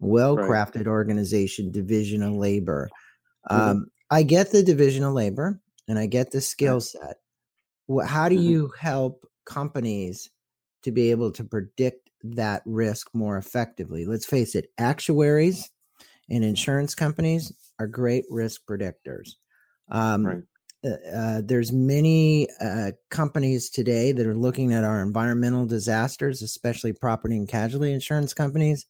well 0.00 0.36
crafted 0.36 0.76
right. 0.76 0.88
organization, 0.88 1.72
division 1.72 2.22
of 2.22 2.34
labor. 2.34 2.90
Mm-hmm. 3.50 3.70
Um, 3.70 3.86
I 4.10 4.22
get 4.22 4.52
the 4.52 4.62
division 4.62 5.04
of 5.04 5.14
labor 5.14 5.60
and 5.88 5.98
I 5.98 6.06
get 6.06 6.30
the 6.30 6.40
skill 6.40 6.80
set. 6.80 7.16
How 8.04 8.28
do 8.28 8.36
mm-hmm. 8.36 8.44
you 8.44 8.72
help 8.78 9.26
companies 9.46 10.28
to 10.82 10.92
be 10.92 11.10
able 11.10 11.32
to 11.32 11.44
predict 11.44 12.10
that 12.22 12.62
risk 12.66 13.08
more 13.14 13.38
effectively? 13.38 14.04
Let's 14.04 14.26
face 14.26 14.54
it, 14.54 14.66
actuaries 14.76 15.70
and 16.28 16.44
insurance 16.44 16.94
companies 16.94 17.52
are 17.78 17.86
great 17.86 18.24
risk 18.28 18.62
predictors. 18.68 19.36
Um, 19.90 20.26
right. 20.26 20.42
Uh, 20.84 20.90
uh, 21.12 21.42
there's 21.44 21.72
many 21.72 22.48
uh, 22.60 22.92
companies 23.10 23.68
today 23.68 24.12
that 24.12 24.26
are 24.26 24.36
looking 24.36 24.72
at 24.72 24.84
our 24.84 25.02
environmental 25.02 25.66
disasters, 25.66 26.40
especially 26.40 26.92
property 26.92 27.36
and 27.36 27.48
casualty 27.48 27.92
insurance 27.92 28.32
companies, 28.32 28.86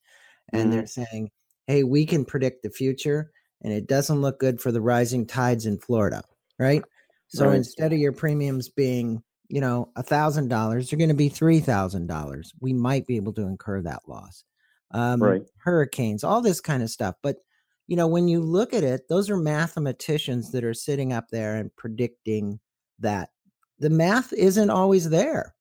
and 0.53 0.65
mm-hmm. 0.65 0.71
they're 0.73 0.87
saying, 0.87 1.31
"Hey, 1.67 1.85
we 1.85 2.05
can 2.05 2.25
predict 2.25 2.63
the 2.63 2.71
future, 2.71 3.31
and 3.63 3.73
it 3.73 3.87
doesn't 3.87 4.21
look 4.21 4.39
good 4.39 4.61
for 4.61 4.71
the 4.71 4.83
rising 4.83 5.27
tides 5.27 5.65
in 5.65 5.79
Florida, 5.79 6.23
right?" 6.59 6.83
So 7.29 7.47
right. 7.47 7.57
instead 7.57 7.93
of 7.93 7.99
your 7.99 8.13
premiums 8.13 8.69
being, 8.69 9.23
you 9.49 9.61
know, 9.63 9.91
a 9.97 10.03
thousand 10.03 10.49
dollars, 10.49 10.91
they're 10.91 10.99
going 10.99 11.09
to 11.09 11.15
be 11.15 11.31
three 11.31 11.61
thousand 11.61 12.07
dollars. 12.07 12.53
We 12.61 12.75
might 12.75 13.07
be 13.07 13.17
able 13.17 13.33
to 13.35 13.43
incur 13.43 13.81
that 13.83 14.03
loss. 14.07 14.45
Um, 14.91 15.23
right. 15.23 15.43
Hurricanes, 15.59 16.23
all 16.23 16.43
this 16.43 16.61
kind 16.61 16.83
of 16.83 16.91
stuff, 16.91 17.15
but 17.23 17.37
you 17.89 17.97
know, 17.97 18.07
when 18.07 18.29
you 18.29 18.41
look 18.41 18.75
at 18.75 18.85
it, 18.85 19.09
those 19.09 19.31
are 19.31 19.37
mathematicians 19.37 20.53
that 20.53 20.63
are 20.63 20.75
sitting 20.75 21.13
up 21.13 21.29
there 21.31 21.57
and 21.57 21.75
predicting 21.75 22.61
that. 23.01 23.31
The 23.81 23.91
math 23.91 24.33
isn't 24.35 24.71
always 24.71 25.09
there. 25.09 25.55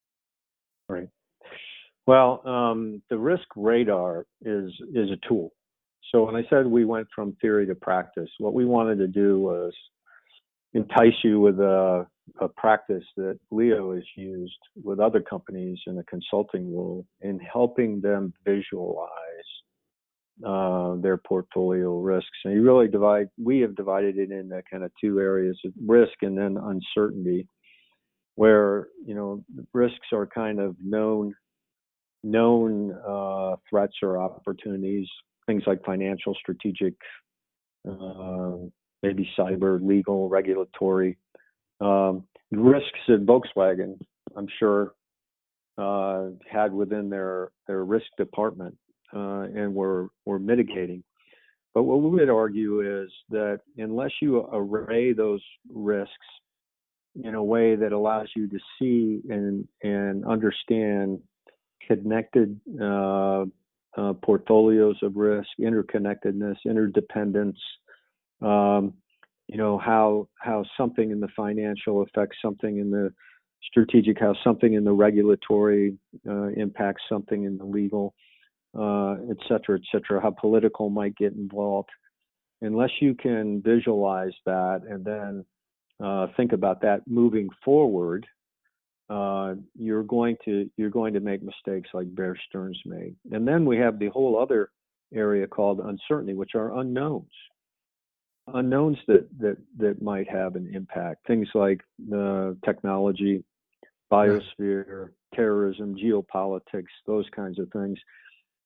Right. 0.89 1.07
Well, 2.05 2.41
um, 2.45 3.01
the 3.09 3.17
risk 3.17 3.45
radar 3.55 4.25
is 4.41 4.71
is 4.93 5.09
a 5.09 5.27
tool. 5.27 5.51
So 6.11 6.25
when 6.25 6.35
I 6.35 6.43
said 6.49 6.67
we 6.67 6.85
went 6.85 7.07
from 7.15 7.35
theory 7.41 7.65
to 7.67 7.75
practice, 7.75 8.29
what 8.39 8.53
we 8.53 8.65
wanted 8.65 8.97
to 8.99 9.07
do 9.07 9.39
was 9.39 9.73
entice 10.73 11.23
you 11.23 11.39
with 11.39 11.59
a, 11.59 12.07
a 12.39 12.47
practice 12.49 13.03
that 13.17 13.39
Leo 13.51 13.93
has 13.93 14.03
used 14.15 14.57
with 14.83 14.99
other 14.99 15.21
companies 15.21 15.79
in 15.87 15.95
the 15.95 16.03
consulting 16.03 16.71
world 16.71 17.05
in 17.21 17.39
helping 17.39 18.01
them 18.01 18.33
visualize 18.45 19.09
uh, 20.45 20.95
their 20.95 21.17
portfolio 21.17 21.99
risks. 21.99 22.37
And 22.45 22.53
you 22.53 22.61
really 22.61 22.87
divide, 22.87 23.27
we 23.41 23.59
have 23.61 23.75
divided 23.75 24.17
it 24.17 24.31
into 24.31 24.61
kind 24.69 24.83
of 24.83 24.91
two 25.01 25.19
areas 25.19 25.57
of 25.65 25.73
risk 25.85 26.13
and 26.21 26.37
then 26.37 26.57
uncertainty, 26.57 27.47
where, 28.35 28.89
you 29.05 29.15
know, 29.15 29.43
risks 29.73 30.07
are 30.13 30.27
kind 30.27 30.59
of 30.59 30.75
known, 30.83 31.33
known 32.23 32.95
uh, 33.07 33.55
threats 33.69 33.95
or 34.03 34.19
opportunities, 34.19 35.07
things 35.47 35.63
like 35.65 35.83
financial, 35.83 36.35
strategic, 36.35 36.93
uh, 37.89 38.57
maybe 39.01 39.27
cyber, 39.37 39.79
legal, 39.81 40.29
regulatory. 40.29 41.17
Um, 41.81 42.25
risks 42.51 42.99
at 43.09 43.25
Volkswagen, 43.25 43.97
I'm 44.35 44.47
sure, 44.59 44.93
uh, 45.79 46.29
had 46.49 46.73
within 46.73 47.09
their, 47.09 47.51
their 47.67 47.85
risk 47.85 48.07
department 48.17 48.77
and 49.13 49.73
we're 49.73 50.07
we're 50.25 50.39
mitigating. 50.39 51.03
But 51.73 51.83
what 51.83 52.01
we 52.01 52.09
would 52.09 52.29
argue 52.29 53.03
is 53.03 53.11
that 53.29 53.59
unless 53.77 54.11
you 54.21 54.39
array 54.51 55.13
those 55.13 55.43
risks 55.71 56.11
in 57.23 57.35
a 57.35 57.43
way 57.43 57.75
that 57.75 57.91
allows 57.91 58.27
you 58.35 58.47
to 58.47 58.59
see 58.79 59.21
and 59.29 59.67
and 59.83 60.25
understand 60.25 61.19
connected 61.87 62.59
uh, 62.81 63.45
uh, 63.97 64.13
portfolios 64.23 64.97
of 65.01 65.15
risk, 65.15 65.49
interconnectedness, 65.59 66.57
interdependence. 66.65 67.59
Um, 68.41 68.93
you 69.47 69.57
know 69.57 69.77
how 69.77 70.27
how 70.39 70.65
something 70.77 71.11
in 71.11 71.19
the 71.19 71.29
financial 71.35 72.01
affects 72.01 72.37
something 72.41 72.77
in 72.77 72.91
the 72.91 73.13
strategic, 73.63 74.19
how 74.19 74.35
something 74.43 74.73
in 74.73 74.83
the 74.83 74.91
regulatory 74.91 75.97
uh, 76.27 76.47
impacts 76.49 77.03
something 77.09 77.43
in 77.45 77.57
the 77.57 77.65
legal 77.65 78.13
uh, 78.75 79.13
et 79.29 79.37
cetera, 79.47 79.77
et 79.77 79.85
cetera, 79.91 80.21
how 80.21 80.31
political 80.31 80.89
might 80.89 81.15
get 81.15 81.33
involved. 81.33 81.89
Unless 82.61 82.89
you 83.01 83.13
can 83.13 83.61
visualize 83.61 84.33
that 84.45 84.81
and 84.89 85.05
then 85.05 85.45
uh, 86.03 86.27
think 86.35 86.53
about 86.53 86.81
that 86.81 87.01
moving 87.07 87.49
forward, 87.63 88.25
uh, 89.09 89.53
you're 89.75 90.03
going 90.03 90.37
to 90.45 90.69
you're 90.75 90.89
going 90.89 91.13
to 91.13 91.19
make 91.19 91.43
mistakes 91.43 91.89
like 91.93 92.13
Bear 92.15 92.35
Stearns 92.49 92.81
made. 92.85 93.15
And 93.31 93.47
then 93.47 93.65
we 93.65 93.77
have 93.77 93.99
the 93.99 94.07
whole 94.07 94.37
other 94.41 94.71
area 95.13 95.47
called 95.47 95.79
uncertainty, 95.79 96.33
which 96.33 96.55
are 96.55 96.79
unknowns, 96.79 97.31
unknowns 98.53 98.97
that 99.07 99.27
that 99.39 99.57
that 99.77 100.01
might 100.01 100.29
have 100.29 100.55
an 100.55 100.69
impact. 100.73 101.25
Things 101.27 101.47
like 101.53 101.81
the 102.09 102.57
technology, 102.65 103.43
biosphere, 104.11 105.11
terrorism, 105.33 105.95
geopolitics, 105.95 106.85
those 107.05 107.25
kinds 107.35 107.59
of 107.59 107.69
things. 107.71 107.99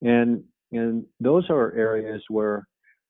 And 0.02 0.44
and 0.72 1.06
those 1.20 1.50
are 1.50 1.74
areas 1.74 2.24
where 2.30 2.68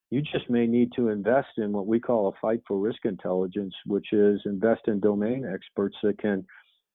you 0.10 0.22
just 0.22 0.50
may 0.50 0.68
need 0.68 0.92
to 0.96 1.10
invest 1.10 1.50
in 1.58 1.72
what 1.72 1.88
we 1.88 2.00
call 2.00 2.28
a 2.28 2.32
fight 2.42 2.62
for 2.68 2.80
risk 2.80 3.06
intelligence, 3.06 3.74
which 3.86 4.12
is 4.12 4.42
invest 4.46 4.82
in 4.88 5.00
domain 5.00 5.46
experts 5.46 5.96
that 6.04 6.18
can 6.18 6.46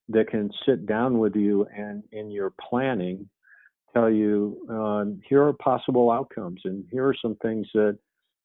that 0.09 0.29
can 0.29 0.51
sit 0.67 0.87
down 0.87 1.19
with 1.19 1.35
you 1.35 1.67
and 1.77 2.03
in 2.13 2.31
your 2.31 2.53
planning 2.69 3.29
tell 3.97 4.11
you 4.11 4.59
um, 4.69 5.21
here 5.29 5.43
are 5.43 5.53
possible 5.55 6.11
outcomes 6.11 6.61
and 6.65 6.85
here 6.91 7.07
are 7.07 7.17
some 7.21 7.37
things 7.37 7.67
that 7.73 7.99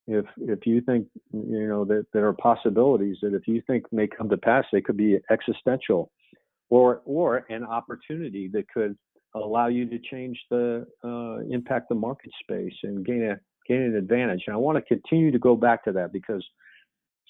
if 0.07 0.25
if 0.37 0.65
you 0.65 0.81
think 0.81 1.07
you 1.31 1.67
know 1.67 1.85
that 1.85 2.05
there 2.13 2.27
are 2.27 2.33
possibilities 2.33 3.17
that 3.21 3.33
if 3.33 3.47
you 3.47 3.61
think 3.67 3.83
may 3.91 4.07
come 4.07 4.29
to 4.29 4.37
pass 4.37 4.65
they 4.71 4.81
could 4.81 4.97
be 4.97 5.19
existential 5.29 6.09
or 6.69 7.01
or 7.05 7.45
an 7.49 7.63
opportunity 7.63 8.49
that 8.51 8.67
could 8.69 8.97
allow 9.35 9.67
you 9.67 9.85
to 9.89 9.99
change 9.99 10.39
the 10.49 10.85
uh, 11.03 11.39
impact 11.53 11.89
the 11.89 11.95
market 11.95 12.31
space 12.41 12.73
and 12.83 13.05
gain 13.05 13.23
a 13.23 13.39
gain 13.67 13.81
an 13.81 13.95
advantage. 13.95 14.43
And 14.47 14.53
I 14.53 14.57
want 14.57 14.77
to 14.77 14.81
continue 14.81 15.31
to 15.31 15.39
go 15.39 15.55
back 15.55 15.83
to 15.85 15.91
that 15.93 16.11
because 16.11 16.45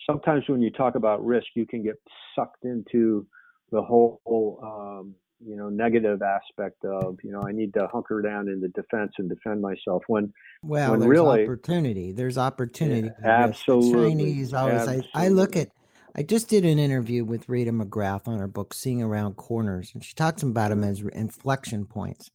sometimes 0.10 0.44
when 0.48 0.62
you 0.62 0.72
talk 0.72 0.96
about 0.96 1.24
risk, 1.26 1.48
you 1.56 1.66
can 1.66 1.84
get 1.84 1.96
sucked 2.36 2.64
into 2.64 3.28
the 3.72 3.82
whole 3.82 4.22
um, 4.64 5.16
you 5.44 5.56
know 5.56 5.70
negative 5.70 6.22
aspect 6.22 6.84
of 6.86 7.18
you 7.24 7.32
know 7.32 7.42
I 7.42 7.52
need 7.52 7.74
to 7.74 7.88
hunker 7.88 8.22
down 8.22 8.48
in 8.48 8.62
the 8.62 8.68
defense 8.70 9.14
and 9.18 9.30
defend 9.30 9.62
myself 9.62 10.04
when 10.08 10.34
well 10.62 10.92
when 10.92 11.00
there's 11.00 11.10
really 11.10 11.44
opportunity 11.44 12.12
there's 12.12 12.38
opportunity 12.38 13.10
yeah, 13.24 13.44
absolutely 13.44 14.10
Chinese 14.10 14.54
always 14.54 14.82
absolutely. 14.82 15.10
I, 15.16 15.26
I 15.26 15.28
look 15.30 15.56
at 15.56 15.70
I 16.16 16.24
just 16.24 16.50
did 16.50 16.66
an 16.66 16.78
interview 16.80 17.24
with 17.24 17.48
Rita 17.48 17.72
McGrath 17.72 18.28
on 18.28 18.40
her 18.40 18.48
book 18.48 18.74
Seeing 18.74 19.02
Around 19.02 19.36
Corners, 19.36 19.92
and 19.94 20.04
she 20.04 20.14
talks 20.14 20.44
about 20.44 20.70
them 20.70 20.84
as 20.84 21.02
inflection 21.14 21.86
points. 21.86 22.30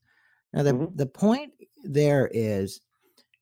Now, 0.53 0.63
the, 0.63 0.73
mm-hmm. 0.73 0.97
the 0.97 1.07
point 1.07 1.53
there 1.85 2.31
is, 2.33 2.81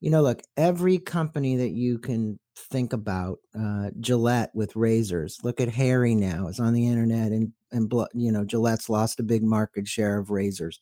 you 0.00 0.10
know, 0.10 0.22
look, 0.22 0.42
every 0.56 0.98
company 0.98 1.56
that 1.56 1.70
you 1.70 1.98
can 1.98 2.38
think 2.56 2.92
about, 2.92 3.38
uh, 3.58 3.90
Gillette 4.00 4.50
with 4.54 4.74
razors, 4.74 5.38
look 5.44 5.60
at 5.60 5.68
Harry 5.68 6.14
now, 6.14 6.48
is 6.48 6.58
on 6.58 6.72
the 6.72 6.88
internet, 6.88 7.30
and, 7.30 7.52
and 7.70 7.92
you 8.12 8.32
know, 8.32 8.44
Gillette's 8.44 8.88
lost 8.88 9.20
a 9.20 9.24
big 9.24 9.44
market 9.44 9.86
share 9.86 10.18
of 10.18 10.30
razors. 10.30 10.80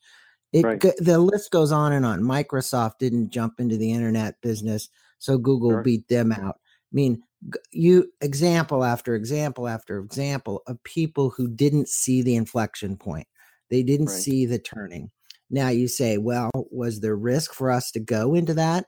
It, 0.52 0.64
right. 0.64 0.80
The 0.98 1.18
list 1.18 1.50
goes 1.50 1.72
on 1.72 1.92
and 1.92 2.04
on. 2.04 2.20
Microsoft 2.20 2.98
didn't 2.98 3.30
jump 3.30 3.58
into 3.58 3.76
the 3.76 3.92
internet 3.92 4.40
business, 4.42 4.88
so 5.18 5.38
Google 5.38 5.70
sure. 5.70 5.82
beat 5.82 6.08
them 6.08 6.32
out. 6.32 6.56
I 6.56 6.94
mean, 6.94 7.22
you 7.70 8.12
example 8.20 8.84
after 8.84 9.14
example 9.14 9.68
after 9.68 9.98
example 9.98 10.62
of 10.66 10.82
people 10.84 11.30
who 11.30 11.48
didn't 11.48 11.88
see 11.88 12.22
the 12.22 12.36
inflection 12.36 12.96
point. 12.96 13.26
They 13.70 13.82
didn't 13.82 14.06
right. 14.06 14.16
see 14.18 14.46
the 14.46 14.58
turning. 14.58 15.10
Now 15.50 15.68
you 15.68 15.88
say, 15.88 16.18
well, 16.18 16.50
was 16.70 17.00
there 17.00 17.16
risk 17.16 17.52
for 17.52 17.70
us 17.70 17.90
to 17.92 18.00
go 18.00 18.34
into 18.34 18.54
that? 18.54 18.86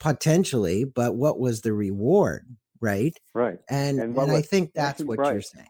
Potentially, 0.00 0.84
but 0.84 1.14
what 1.14 1.38
was 1.38 1.62
the 1.62 1.72
reward? 1.72 2.46
Right. 2.80 3.16
Right. 3.32 3.58
And 3.68 4.00
and, 4.00 4.00
and 4.00 4.14
was, 4.14 4.30
I 4.30 4.42
think 4.42 4.72
that's 4.74 5.02
what 5.02 5.18
right. 5.18 5.32
you're 5.32 5.42
saying. 5.42 5.68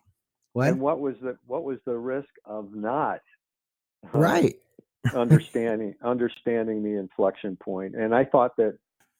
What? 0.54 0.68
And 0.68 0.80
what 0.80 1.00
was 1.00 1.16
the 1.20 1.36
what 1.46 1.64
was 1.64 1.78
the 1.84 1.96
risk 1.96 2.28
of 2.44 2.74
not 2.74 3.20
uh, 4.06 4.18
right 4.18 4.54
understanding 5.14 5.94
understanding 6.02 6.82
the 6.82 6.98
inflection 6.98 7.56
point? 7.56 7.94
And 7.94 8.14
I 8.14 8.24
thought 8.24 8.56
that 8.56 8.78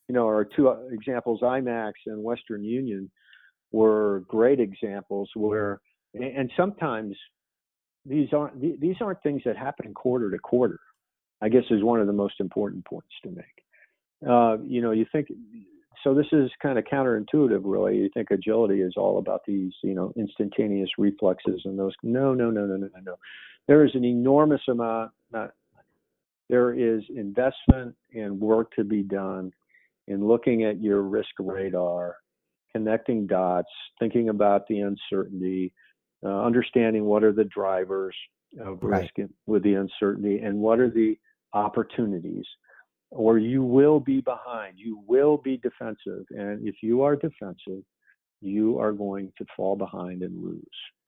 you 0.09 0.15
know, 0.15 0.27
our 0.27 0.45
two 0.45 0.69
uh, 0.69 0.77
examples, 0.91 1.41
IMAX 1.41 1.93
and 2.07 2.23
Western 2.23 2.65
Union, 2.65 3.11
were 3.73 4.23
great 4.29 4.61
examples 4.61 5.29
where, 5.35 5.81
and 6.15 6.51
sometimes 6.57 7.17
these 8.07 8.29
aren't 8.33 8.81
these 8.81 8.97
aren't 9.01 9.23
things 9.23 9.43
that 9.45 9.57
happen 9.57 9.93
quarter 9.95 10.31
to 10.31 10.39
quarter. 10.39 10.79
I 11.43 11.49
guess 11.49 11.65
is 11.71 11.83
one 11.83 12.01
of 12.01 12.07
the 12.07 12.13
most 12.13 12.35
important 12.39 12.85
points 12.85 13.09
to 13.25 13.31
make. 13.31 14.29
Uh, 14.29 14.59
you 14.63 14.81
know, 14.81 14.93
you 14.93 15.07
think 15.11 15.29
so. 16.03 16.15
This 16.15 16.27
is 16.33 16.51
kind 16.63 16.79
of 16.79 16.85
counterintuitive, 16.85 17.63
really. 17.65 17.97
You 17.97 18.11
think 18.15 18.31
agility 18.31 18.81
is 18.81 18.95
all 18.97 19.19
about 19.19 19.43
these, 19.47 19.73
you 19.83 19.95
know, 19.95 20.13
instantaneous 20.17 20.91
reflexes 20.97 21.63
and 21.65 21.79
those. 21.79 21.93
No, 22.03 22.33
no, 22.33 22.51
no, 22.51 22.67
no, 22.67 22.77
no, 22.77 22.89
no, 22.95 23.01
no. 23.05 23.17
There 23.67 23.85
is 23.85 23.91
an 23.95 24.05
enormous 24.05 24.63
amount. 24.69 25.11
Not, 25.33 25.53
there 26.49 26.75
is 26.75 27.03
investment 27.15 27.95
and 28.15 28.41
work 28.41 28.71
to 28.77 28.85
be 28.85 29.03
done 29.03 29.53
in 30.07 30.27
looking 30.27 30.65
at 30.65 30.81
your 30.81 31.03
risk 31.03 31.31
radar, 31.39 32.17
connecting 32.73 33.27
dots, 33.27 33.69
thinking 33.99 34.29
about 34.29 34.67
the 34.69 34.81
uncertainty, 34.81 35.73
uh, 36.25 36.43
understanding 36.45 37.05
what 37.05 37.25
are 37.25 37.33
the 37.33 37.45
drivers 37.45 38.17
of 38.61 38.83
risk 38.83 39.13
right. 39.19 39.29
with 39.47 39.63
the 39.63 39.75
uncertainty 39.75 40.39
and 40.39 40.59
what 40.59 40.79
are 40.79 40.91
the 40.91 41.19
opportunities. 41.53 42.47
or 43.11 43.39
you 43.39 43.63
will 43.63 44.01
be 44.01 44.21
behind. 44.21 44.75
You 44.77 45.03
will 45.07 45.37
be 45.39 45.57
defensive. 45.59 46.25
And 46.31 46.67
if 46.67 46.77
you 46.83 47.03
are 47.03 47.17
defensive, 47.17 47.83
you 48.41 48.79
are 48.79 48.93
going 48.93 49.33
to 49.39 49.47
fall 49.57 49.77
behind 49.77 50.23
and 50.23 50.45
lose. 50.45 50.65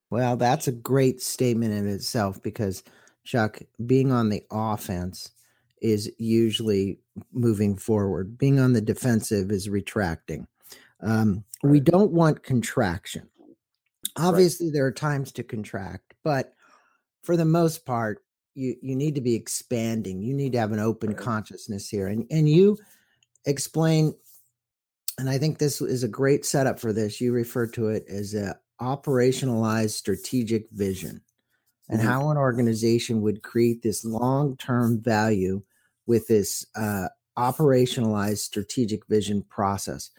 Well, 0.09 0.37
that's 0.37 0.67
a 0.67 0.71
great 0.71 1.21
statement 1.21 1.73
in 1.73 1.87
itself 1.87 2.41
because, 2.41 2.83
Chuck, 3.25 3.59
being 3.85 4.11
on 4.11 4.29
the 4.29 4.43
offense 4.49 5.31
is 5.81 6.11
usually 6.17 6.99
moving 7.31 7.77
forward, 7.77 8.37
being 8.37 8.59
on 8.59 8.73
the 8.73 8.81
defensive 8.81 9.51
is 9.51 9.69
retracting. 9.69 10.47
Um, 11.01 11.43
right. 11.63 11.71
We 11.71 11.79
don't 11.79 12.11
want 12.11 12.43
contraction. 12.43 13.29
Obviously, 14.17 14.67
right. 14.67 14.73
there 14.73 14.85
are 14.85 14.91
times 14.91 15.31
to 15.33 15.43
contract, 15.43 16.13
but 16.23 16.53
for 17.23 17.37
the 17.37 17.45
most 17.45 17.85
part, 17.85 18.23
you 18.55 18.75
you 18.81 18.95
need 18.95 19.15
to 19.15 19.21
be 19.21 19.35
expanding. 19.35 20.21
You 20.21 20.33
need 20.33 20.53
to 20.53 20.59
have 20.59 20.71
an 20.71 20.79
open 20.79 21.09
right. 21.09 21.17
consciousness 21.17 21.87
here, 21.87 22.07
and 22.07 22.25
and 22.31 22.49
you 22.49 22.77
explain. 23.45 24.13
And 25.19 25.29
I 25.29 25.39
think 25.39 25.57
this 25.57 25.81
is 25.81 26.03
a 26.03 26.07
great 26.07 26.45
setup 26.45 26.79
for 26.79 26.93
this. 26.93 27.19
You 27.19 27.33
refer 27.33 27.65
to 27.67 27.89
it 27.89 28.05
as 28.07 28.35
a 28.35 28.55
operationalized 28.79 29.91
strategic 29.91 30.69
vision 30.71 31.21
and 31.89 31.99
mm-hmm. 31.99 32.09
how 32.09 32.29
an 32.29 32.37
organization 32.37 33.21
would 33.21 33.43
create 33.43 33.81
this 33.81 34.03
long-term 34.03 35.01
value 35.01 35.61
with 36.05 36.27
this 36.27 36.65
uh, 36.75 37.07
operationalized 37.37 38.39
strategic 38.39 39.05
vision 39.07 39.43
process 39.43 40.09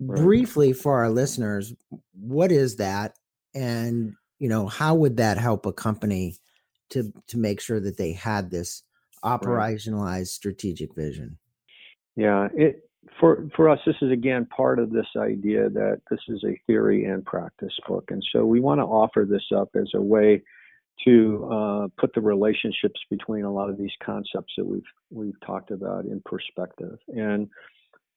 right. 0.00 0.20
briefly 0.20 0.72
for 0.72 0.98
our 0.98 1.10
listeners 1.10 1.72
what 2.12 2.50
is 2.50 2.76
that 2.76 3.16
and 3.54 4.14
you 4.38 4.48
know 4.48 4.66
how 4.66 4.94
would 4.94 5.16
that 5.16 5.38
help 5.38 5.66
a 5.66 5.72
company 5.72 6.34
to 6.90 7.12
to 7.28 7.38
make 7.38 7.60
sure 7.60 7.80
that 7.80 7.96
they 7.96 8.12
had 8.12 8.50
this 8.50 8.82
operationalized 9.24 10.02
right. 10.02 10.26
strategic 10.26 10.94
vision 10.94 11.38
yeah 12.16 12.48
it 12.54 12.82
for 13.20 13.48
for 13.54 13.68
us 13.68 13.78
this 13.86 13.96
is 14.02 14.10
again 14.10 14.44
part 14.46 14.78
of 14.78 14.90
this 14.90 15.06
idea 15.16 15.68
that 15.70 16.00
this 16.10 16.20
is 16.28 16.42
a 16.44 16.60
theory 16.66 17.04
and 17.04 17.24
practice 17.24 17.72
book 17.86 18.04
and 18.10 18.24
so 18.32 18.44
we 18.44 18.58
want 18.58 18.80
to 18.80 18.84
offer 18.84 19.24
this 19.28 19.44
up 19.54 19.68
as 19.76 19.90
a 19.94 20.00
way 20.00 20.42
to 21.04 21.48
uh, 21.52 21.88
put 21.98 22.12
the 22.14 22.20
relationships 22.20 23.00
between 23.10 23.44
a 23.44 23.52
lot 23.52 23.70
of 23.70 23.78
these 23.78 23.92
concepts 24.04 24.52
that 24.56 24.66
we've 24.66 24.82
we've 25.10 25.38
talked 25.46 25.70
about 25.70 26.04
in 26.04 26.20
perspective. 26.24 26.98
And 27.08 27.48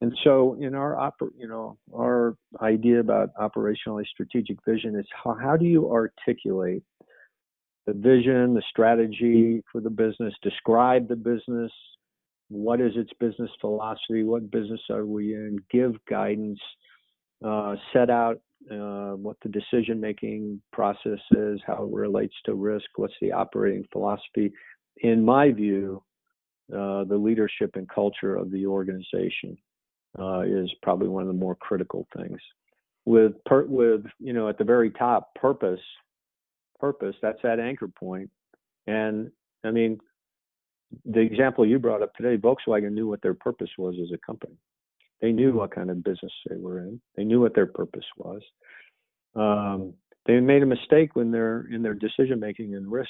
and 0.02 0.18
so 0.24 0.58
in 0.60 0.74
our 0.76 0.96
oper- 0.96 1.32
you 1.38 1.48
know 1.48 1.78
our 1.96 2.36
idea 2.62 3.00
about 3.00 3.30
operationally 3.36 4.06
strategic 4.08 4.58
vision 4.68 4.96
is 4.96 5.06
how, 5.24 5.38
how 5.42 5.56
do 5.56 5.66
you 5.66 5.92
articulate 5.92 6.84
the 7.86 7.94
vision 7.94 8.54
the 8.54 8.64
strategy 8.70 9.64
for 9.72 9.80
the 9.80 9.90
business 9.90 10.34
describe 10.42 11.08
the 11.08 11.16
business 11.16 11.72
what 12.50 12.82
is 12.82 12.92
its 12.96 13.12
business 13.20 13.50
philosophy 13.60 14.24
what 14.24 14.52
business 14.52 14.82
are 14.90 15.06
we 15.06 15.34
in 15.34 15.58
give 15.72 15.94
guidance 16.10 16.60
uh, 17.46 17.76
set 17.94 18.10
out 18.10 18.40
uh, 18.72 19.16
what 19.16 19.38
the 19.42 19.50
decision 19.50 20.00
making 20.00 20.62
process 20.72 21.20
is 21.32 21.60
how 21.66 21.84
it 21.84 21.94
relates 21.94 22.36
to 22.46 22.54
risk 22.54 22.86
what's 22.96 23.14
the 23.22 23.32
operating 23.32 23.86
philosophy 23.92 24.52
in 24.98 25.24
my 25.24 25.52
view 25.52 26.02
uh, 26.72 27.04
the 27.04 27.18
leadership 27.18 27.72
and 27.76 27.90
culture 27.90 28.36
of 28.36 28.50
the 28.50 28.66
organization 28.66 29.58
uh, 30.18 30.42
is 30.42 30.72
probably 30.82 31.08
one 31.08 31.22
of 31.22 31.28
the 31.28 31.34
more 31.34 31.56
critical 31.56 32.08
things. 32.16 32.40
With 33.06 33.34
per, 33.46 33.66
with 33.66 34.06
you 34.20 34.32
know 34.32 34.48
at 34.48 34.58
the 34.58 34.64
very 34.64 34.92
top 34.92 35.34
purpose, 35.36 35.82
purpose 36.80 37.16
that's 37.22 37.42
that 37.44 37.60
anchor 37.60 37.88
point. 37.88 38.30
point, 38.88 38.96
and 38.96 39.32
I 39.66 39.72
mean 39.72 40.00
the 41.06 41.20
example 41.20 41.66
you 41.66 41.80
brought 41.80 42.04
up 42.04 42.14
today, 42.16 42.38
Volkswagen 42.38 42.92
knew 42.92 43.08
what 43.08 43.22
their 43.22 43.34
purpose 43.34 43.70
was 43.78 43.96
as 44.02 44.12
a 44.14 44.18
company. 44.26 44.56
They 45.22 45.32
knew 45.32 45.54
what 45.54 45.74
kind 45.74 45.90
of 45.90 46.04
business 46.04 46.32
they 46.50 46.58
were 46.58 46.80
in. 46.80 47.00
They 47.16 47.24
knew 47.24 47.40
what 47.42 47.54
their 47.54 47.68
purpose 47.68 48.06
was. 48.18 48.42
Um, 49.36 49.94
they 50.26 50.40
made 50.40 50.64
a 50.64 50.68
mistake 50.68 51.16
when 51.16 51.32
they're 51.32 51.68
in 51.72 51.82
their 51.82 51.94
decision 51.94 52.40
making 52.40 52.76
and 52.76 52.92
risk 52.92 53.10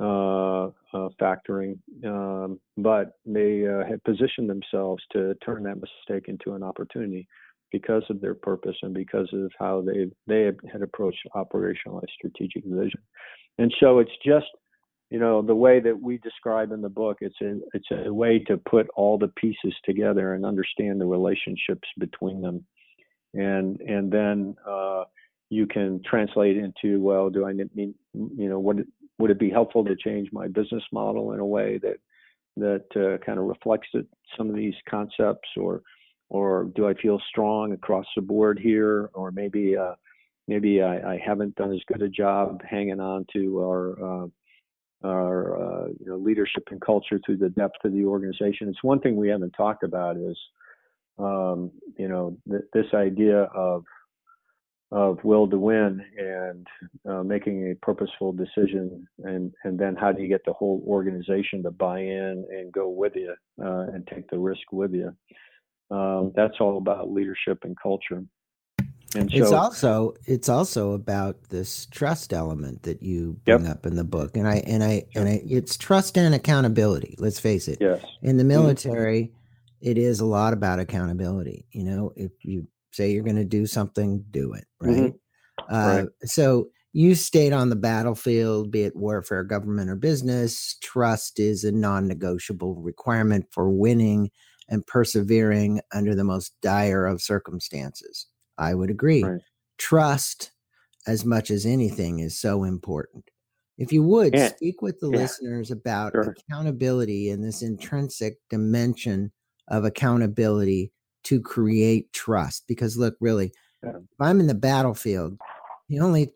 uh, 0.00 0.66
uh, 0.66 1.08
factoring, 1.20 1.78
um, 2.04 2.60
but 2.76 3.18
they 3.26 3.66
uh, 3.66 3.84
had 3.84 4.02
positioned 4.04 4.48
themselves 4.48 5.02
to 5.12 5.34
turn 5.44 5.64
that 5.64 5.80
mistake 5.80 6.28
into 6.28 6.54
an 6.54 6.62
opportunity 6.62 7.26
because 7.72 8.02
of 8.08 8.20
their 8.20 8.34
purpose 8.34 8.76
and 8.82 8.94
because 8.94 9.28
of 9.32 9.50
how 9.58 9.82
they 9.82 10.06
they 10.26 10.50
had 10.72 10.82
approached 10.82 11.18
operationalized 11.34 12.10
strategic 12.16 12.64
vision. 12.64 13.00
And 13.58 13.74
so 13.80 13.98
it's 13.98 14.16
just 14.24 14.46
you 15.10 15.18
know 15.18 15.42
the 15.42 15.54
way 15.54 15.80
that 15.80 15.98
we 16.00 16.18
describe 16.18 16.72
in 16.72 16.82
the 16.82 16.88
book 16.88 17.18
it's 17.20 17.40
a 17.40 17.58
it's 17.74 17.88
a 18.06 18.12
way 18.12 18.38
to 18.40 18.56
put 18.58 18.88
all 18.94 19.18
the 19.18 19.28
pieces 19.28 19.74
together 19.84 20.34
and 20.34 20.44
understand 20.44 21.00
the 21.00 21.06
relationships 21.06 21.88
between 21.98 22.40
them. 22.40 22.64
And 23.34 23.80
and 23.80 24.10
then 24.10 24.56
uh, 24.66 25.04
you 25.50 25.66
can 25.66 26.00
translate 26.04 26.56
into 26.56 27.00
well 27.00 27.30
do 27.30 27.46
i 27.46 27.52
mean 27.52 27.94
you 28.14 28.48
know 28.48 28.58
what 28.58 28.76
would 29.18 29.30
it 29.30 29.38
be 29.38 29.50
helpful 29.50 29.84
to 29.84 29.96
change 29.96 30.28
my 30.32 30.46
business 30.48 30.82
model 30.92 31.32
in 31.32 31.40
a 31.40 31.46
way 31.46 31.78
that 31.82 31.98
that 32.58 32.84
uh, 32.96 33.24
kind 33.24 33.38
of 33.38 33.44
reflects 33.44 33.88
it, 33.94 34.06
some 34.36 34.50
of 34.50 34.56
these 34.56 34.74
concepts, 34.88 35.48
or 35.56 35.82
or 36.30 36.64
do 36.74 36.86
I 36.86 36.94
feel 36.94 37.20
strong 37.28 37.72
across 37.72 38.06
the 38.14 38.22
board 38.22 38.58
here, 38.58 39.10
or 39.14 39.30
maybe 39.30 39.76
uh, 39.76 39.94
maybe 40.46 40.82
I, 40.82 41.14
I, 41.14 41.22
haven't 41.24 41.54
done 41.54 41.72
as 41.72 41.80
good 41.86 42.02
a 42.02 42.08
job 42.08 42.60
hanging 42.68 43.00
on 43.00 43.26
to 43.32 43.60
our 43.60 44.24
uh, 44.24 44.26
our 45.04 45.84
uh, 45.84 45.86
you 46.00 46.06
know, 46.06 46.16
leadership 46.16 46.64
and 46.70 46.80
culture 46.80 47.20
through 47.24 47.36
the 47.36 47.50
depth 47.50 47.84
of 47.84 47.92
the 47.92 48.04
organization. 48.04 48.68
It's 48.68 48.82
one 48.82 49.00
thing 49.00 49.16
we 49.16 49.28
haven't 49.28 49.52
talked 49.52 49.84
about 49.84 50.16
is 50.16 50.36
um, 51.18 51.70
you 51.96 52.08
know 52.08 52.36
th- 52.48 52.64
this 52.72 52.86
idea 52.94 53.42
of 53.54 53.84
of 54.90 55.22
will 55.22 55.46
to 55.46 55.58
win 55.58 56.02
and 56.16 56.66
uh, 57.08 57.22
making 57.22 57.70
a 57.70 57.74
purposeful 57.84 58.32
decision 58.32 59.06
and 59.24 59.52
and 59.64 59.78
then 59.78 59.94
how 59.94 60.10
do 60.10 60.22
you 60.22 60.28
get 60.28 60.40
the 60.46 60.52
whole 60.52 60.82
organization 60.86 61.62
to 61.62 61.70
buy 61.70 62.00
in 62.00 62.46
and 62.50 62.72
go 62.72 62.88
with 62.88 63.12
you 63.14 63.34
uh, 63.62 63.86
and 63.92 64.06
take 64.06 64.28
the 64.30 64.38
risk 64.38 64.72
with 64.72 64.92
you 64.94 65.14
um, 65.90 66.32
that's 66.34 66.56
all 66.60 66.78
about 66.78 67.12
leadership 67.12 67.58
and 67.64 67.76
culture 67.82 68.24
and 69.16 69.30
so, 69.30 69.38
it's 69.38 69.52
also 69.52 70.14
it's 70.26 70.48
also 70.48 70.92
about 70.92 71.42
this 71.48 71.86
trust 71.86 72.32
element 72.32 72.82
that 72.82 73.02
you 73.02 73.38
bring 73.44 73.64
yep. 73.64 73.76
up 73.76 73.86
in 73.86 73.96
the 73.96 74.04
book 74.04 74.36
and 74.36 74.46
i 74.46 74.56
and 74.66 74.84
i 74.84 75.02
and 75.14 75.28
I, 75.28 75.42
it's 75.46 75.76
trust 75.76 76.18
and 76.18 76.34
accountability 76.34 77.14
let's 77.18 77.40
face 77.40 77.68
it 77.68 77.78
yes 77.80 78.04
in 78.22 78.36
the 78.36 78.42
mm-hmm. 78.42 78.48
military 78.48 79.22
mm-hmm. 79.22 79.90
it 79.90 79.98
is 79.98 80.20
a 80.20 80.26
lot 80.26 80.52
about 80.52 80.78
accountability 80.78 81.64
you 81.72 81.84
know 81.84 82.12
if 82.16 82.32
you 82.42 82.66
say 82.98 83.12
you're 83.12 83.24
going 83.24 83.36
to 83.36 83.44
do 83.44 83.66
something, 83.66 84.24
do 84.30 84.52
it. 84.52 84.64
Right. 84.80 84.96
Mm-hmm. 84.96 85.74
Uh, 85.74 85.96
right. 86.02 86.08
So 86.24 86.68
you 86.92 87.14
stayed 87.14 87.52
on 87.52 87.70
the 87.70 87.76
battlefield, 87.76 88.70
be 88.70 88.82
it 88.82 88.96
warfare, 88.96 89.44
government, 89.44 89.90
or 89.90 89.96
business. 89.96 90.76
Trust 90.82 91.38
is 91.38 91.64
a 91.64 91.72
non 91.72 92.06
negotiable 92.06 92.74
requirement 92.74 93.46
for 93.50 93.70
winning 93.70 94.30
and 94.68 94.86
persevering 94.86 95.80
under 95.94 96.14
the 96.14 96.24
most 96.24 96.52
dire 96.60 97.06
of 97.06 97.22
circumstances. 97.22 98.26
I 98.58 98.74
would 98.74 98.90
agree. 98.90 99.22
Right. 99.22 99.40
Trust, 99.78 100.50
as 101.06 101.24
much 101.24 101.50
as 101.50 101.64
anything, 101.64 102.18
is 102.18 102.38
so 102.38 102.64
important. 102.64 103.24
If 103.78 103.92
you 103.92 104.02
would 104.02 104.34
yeah. 104.34 104.48
speak 104.48 104.82
with 104.82 104.98
the 105.00 105.10
yeah. 105.10 105.18
listeners 105.18 105.70
about 105.70 106.12
sure. 106.12 106.34
accountability 106.50 107.30
and 107.30 107.42
this 107.42 107.62
intrinsic 107.62 108.38
dimension 108.50 109.30
of 109.68 109.84
accountability 109.84 110.92
to 111.24 111.40
create 111.40 112.12
trust. 112.12 112.64
Because 112.66 112.96
look, 112.96 113.14
really, 113.20 113.52
yeah. 113.84 113.90
if 113.96 114.20
I'm 114.20 114.40
in 114.40 114.46
the 114.46 114.54
battlefield, 114.54 115.38
the 115.88 116.00
only 116.00 116.32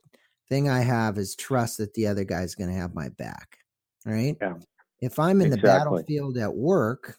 thing 0.48 0.68
I 0.68 0.80
have 0.80 1.18
is 1.18 1.34
trust 1.34 1.78
that 1.78 1.94
the 1.94 2.06
other 2.06 2.24
guy's 2.24 2.54
going 2.54 2.70
to 2.70 2.76
have 2.76 2.94
my 2.94 3.08
back. 3.10 3.58
Right. 4.04 4.36
If 5.00 5.18
I'm 5.18 5.40
in 5.40 5.48
exactly. 5.48 5.56
the 5.56 5.66
battlefield 5.66 6.38
at 6.38 6.54
work, 6.54 7.18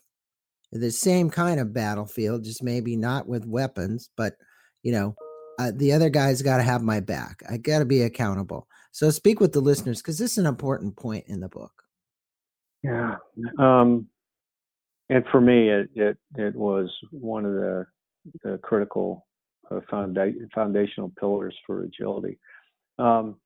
the 0.72 0.92
same 0.92 1.30
kind 1.30 1.60
of 1.60 1.74
battlefield, 1.74 2.44
just 2.44 2.64
maybe 2.64 2.96
not 2.96 3.28
with 3.28 3.46
weapons, 3.46 4.10
but 4.16 4.36
you 4.84 4.92
know, 4.92 5.16
uh, 5.60 5.72
the 5.76 5.92
other 5.94 6.10
guy's 6.10 6.42
got 6.42 6.58
to 6.58 6.64
have 6.64 6.82
my 6.82 7.00
back. 7.00 7.42
I 7.50 7.58
got 7.58 7.80
to 7.80 7.86
be 7.86 8.02
accountable. 8.04 8.68
So 8.92 9.10
speak 9.10 9.40
with 9.40 9.54
the 9.54 9.60
listeners 9.62 10.02
because 10.02 10.20
this 10.20 10.34
is 10.34 10.38
an 10.38 10.46
important 10.46 10.96
point 10.96 11.26
in 11.28 11.40
the 11.40 11.50
book. 11.50 11.72
Yeah. 12.84 13.16
Um, 13.58 14.08
and 15.10 15.24
for 15.32 15.42
me, 15.42 15.70
it 15.70 15.90
it, 15.96 16.18
it 16.36 16.56
was 16.56 16.90
one 17.12 17.46
of 17.46 17.54
the, 17.54 17.86
the 18.44 18.60
critical 18.62 19.26
uh, 19.72 19.80
founda- 19.92 20.52
foundational 20.54 21.12
pillars 21.20 21.56
for 21.66 21.84
agility. 21.84 22.40
Um, 23.00 23.38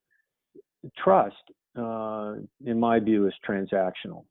trust, 0.97 1.35
uh, 1.77 2.35
in 2.65 2.79
my 2.79 2.99
view, 2.99 3.27
is 3.27 3.33
transactional, 3.47 4.25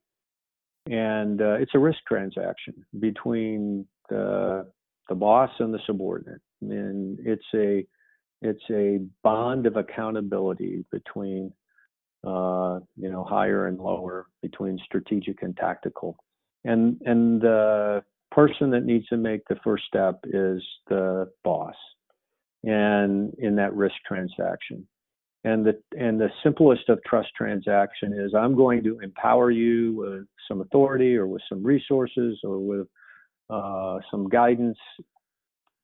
and 0.91 1.41
uh, 1.41 1.55
it's 1.55 1.75
a 1.75 1.79
risk 1.79 1.99
transaction 2.07 2.75
between 2.99 3.87
the 4.09 4.71
the 5.09 5.15
boss 5.15 5.51
and 5.61 5.73
the 5.73 5.81
subordinate, 5.87 6.41
and 6.63 7.19
it's 7.25 7.45
a 7.55 7.87
it's 8.43 8.63
a 8.71 9.01
bond 9.23 9.67
of 9.67 9.77
accountability 9.77 10.85
between 10.93 11.53
uh, 12.27 12.81
you 12.97 13.11
know 13.11 13.25
higher 13.25 13.67
and 13.67 13.79
lower, 13.79 14.27
between 14.43 14.79
strategic 14.87 15.43
and 15.43 15.57
tactical 15.57 16.17
and 16.67 17.01
and 17.05 17.41
the 17.41 18.03
person 18.31 18.71
that 18.71 18.85
needs 18.85 19.07
to 19.07 19.17
make 19.17 19.41
the 19.49 19.57
first 19.65 19.85
step 19.87 20.19
is 20.25 20.63
the 20.89 21.31
boss, 21.45 21.77
and 22.65 23.33
in 23.39 23.57
that 23.57 23.75
risk 23.75 23.95
transaction. 24.07 24.87
And 25.45 25.65
the 25.65 25.81
and 25.97 26.21
the 26.21 26.29
simplest 26.43 26.89
of 26.89 26.99
trust 27.05 27.29
transaction 27.37 28.13
is 28.13 28.35
I'm 28.35 28.57
going 28.57 28.83
to 28.83 28.99
empower 28.99 29.53
you 29.53 29.95
with 29.97 30.27
some 30.49 30.61
authority 30.61 31.17
or 31.17 31.29
with 31.29 31.43
some 31.49 31.63
resources 31.65 32.41
or 32.43 32.59
with 32.59 32.89
uh, 33.49 33.99
some 34.11 34.29
guidance, 34.29 34.79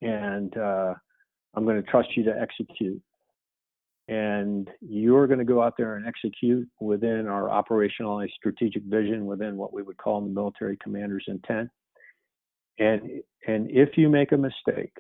and 0.03 0.57
uh, 0.57 0.95
I'm 1.55 1.65
going 1.65 1.83
to 1.83 1.91
trust 1.91 2.09
you 2.17 2.25
to 2.25 2.39
execute. 2.39 3.01
And 4.09 4.69
you're 4.81 5.29
going 5.29 5.39
to 5.39 5.45
go 5.45 5.63
out 5.63 5.75
there 5.79 5.97
and 5.97 6.07
execute 6.07 6.69
within 6.81 7.29
our 7.29 7.45
operationalized 7.45 8.33
strategic 8.33 8.83
vision, 8.83 9.27
within 9.27 9.57
what 9.57 9.73
we 9.73 9.83
would 9.83 9.97
call 9.97 10.21
the 10.21 10.29
military 10.29 10.77
commander's 10.83 11.25
intent. 11.29 11.71
And 12.79 13.23
and 13.47 13.71
if 13.71 13.97
you 13.97 14.09
make 14.09 14.33
a 14.33 14.37
mistake, 14.37 14.93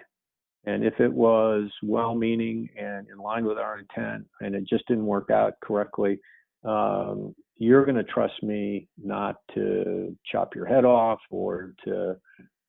and 0.64 0.84
if 0.84 1.00
it 1.00 1.12
was 1.12 1.68
well 1.82 2.14
meaning 2.14 2.68
and 2.78 3.08
in 3.08 3.18
line 3.18 3.44
with 3.44 3.58
our 3.58 3.78
intent 3.78 4.26
and 4.40 4.54
it 4.54 4.68
just 4.68 4.86
didn't 4.86 5.06
work 5.06 5.30
out 5.30 5.54
correctly, 5.60 6.20
um, 6.64 7.34
you're 7.56 7.84
going 7.84 7.96
to 7.96 8.04
trust 8.04 8.40
me 8.42 8.88
not 9.02 9.36
to 9.54 10.16
chop 10.30 10.54
your 10.54 10.66
head 10.66 10.84
off 10.84 11.18
or 11.30 11.74
to 11.84 12.16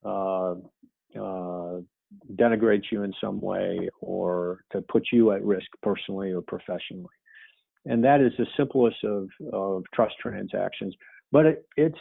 uh, 0.04 0.56
uh, 1.20 1.80
denigrate 2.36 2.84
you 2.92 3.04
in 3.04 3.14
some 3.22 3.40
way 3.42 3.90
or 4.02 4.64
to 4.72 4.82
put 4.82 5.08
you 5.12 5.32
at 5.32 5.44
risk 5.44 5.68
personally 5.82 6.32
or 6.32 6.42
professionally. 6.42 7.14
And 7.86 8.04
that 8.04 8.22
is 8.22 8.32
the 8.38 8.46
simplest 8.56 9.04
of, 9.04 9.30
of 9.52 9.84
trust 9.94 10.16
transactions. 10.22 10.96
But 11.32 11.46
it, 11.46 11.68
it's 11.76 11.98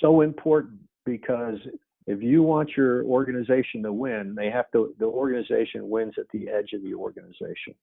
so 0.00 0.20
important 0.20 0.78
because 1.06 1.58
if 2.06 2.22
you 2.22 2.42
want 2.42 2.70
your 2.76 3.04
organization 3.04 3.82
to 3.84 3.92
win, 3.92 4.34
they 4.36 4.50
have 4.50 4.70
to, 4.72 4.94
the 4.98 5.06
organization 5.06 5.88
wins 5.88 6.14
at 6.18 6.26
the 6.32 6.48
edge 6.48 6.72
of 6.74 6.82
the 6.82 6.94
organization. 6.94 7.74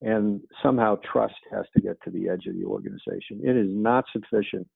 And 0.00 0.40
somehow 0.62 0.98
trust 1.10 1.34
has 1.50 1.64
to 1.74 1.82
get 1.82 2.00
to 2.04 2.10
the 2.10 2.28
edge 2.28 2.46
of 2.46 2.54
the 2.54 2.64
organization. 2.64 3.40
It 3.42 3.56
is 3.56 3.68
not 3.70 4.04
sufficient 4.12 4.68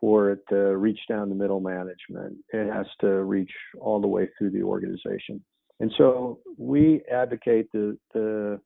for 0.00 0.30
it 0.30 0.40
to 0.48 0.76
reach 0.76 1.00
down 1.08 1.28
to 1.28 1.34
middle 1.34 1.60
management. 1.60 2.36
It 2.52 2.72
has 2.72 2.86
to 3.00 3.22
reach 3.24 3.52
all 3.78 4.00
the 4.00 4.08
way 4.08 4.28
through 4.36 4.50
the 4.50 4.62
organization. 4.62 5.42
And 5.80 5.92
so 5.96 6.38
we 6.56 7.02
advocate 7.10 7.70
the, 7.72 7.98
the 8.14 8.60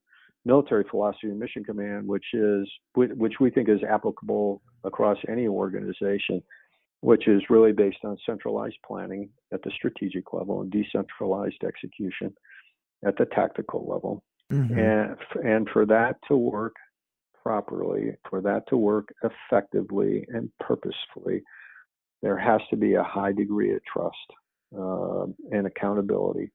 military 0.45 0.85
philosophy 0.91 1.31
of 1.31 1.37
mission 1.37 1.65
command, 1.65 2.07
which 2.07 2.25
is 2.33 2.69
which 2.95 3.35
we 3.41 3.51
think 3.51 3.69
is 3.69 3.83
applicable 3.83 4.63
across 4.85 5.19
any 5.29 5.49
organization, 5.49 6.43
which 7.01 7.29
is 7.29 7.43
really 7.51 7.73
based 7.73 7.99
on 8.05 8.17
centralized 8.27 8.77
planning 8.87 9.29
at 9.53 9.63
the 9.63 9.71
strategic 9.77 10.33
level 10.33 10.61
and 10.61 10.71
decentralized 10.71 11.63
execution 11.65 12.35
at 13.07 13.17
the 13.17 13.27
tactical 13.27 13.87
level. 13.89 14.23
Mm-hmm. 14.53 14.79
And 14.79 15.17
and 15.45 15.69
for 15.73 15.87
that 15.87 16.17
to 16.29 16.37
work 16.37 16.75
properly, 17.45 18.13
for 18.29 18.41
that 18.41 18.63
to 18.69 18.77
work 18.77 19.13
effectively 19.23 20.25
and 20.29 20.51
purposefully, 20.61 21.43
there 22.23 22.39
has 22.39 22.61
to 22.71 22.77
be 22.77 22.95
a 22.95 23.03
high 23.03 23.33
degree 23.33 23.75
of 23.75 23.81
trust 23.85 24.17
uh, 24.77 25.27
and 25.53 25.67
accountability. 25.67 26.51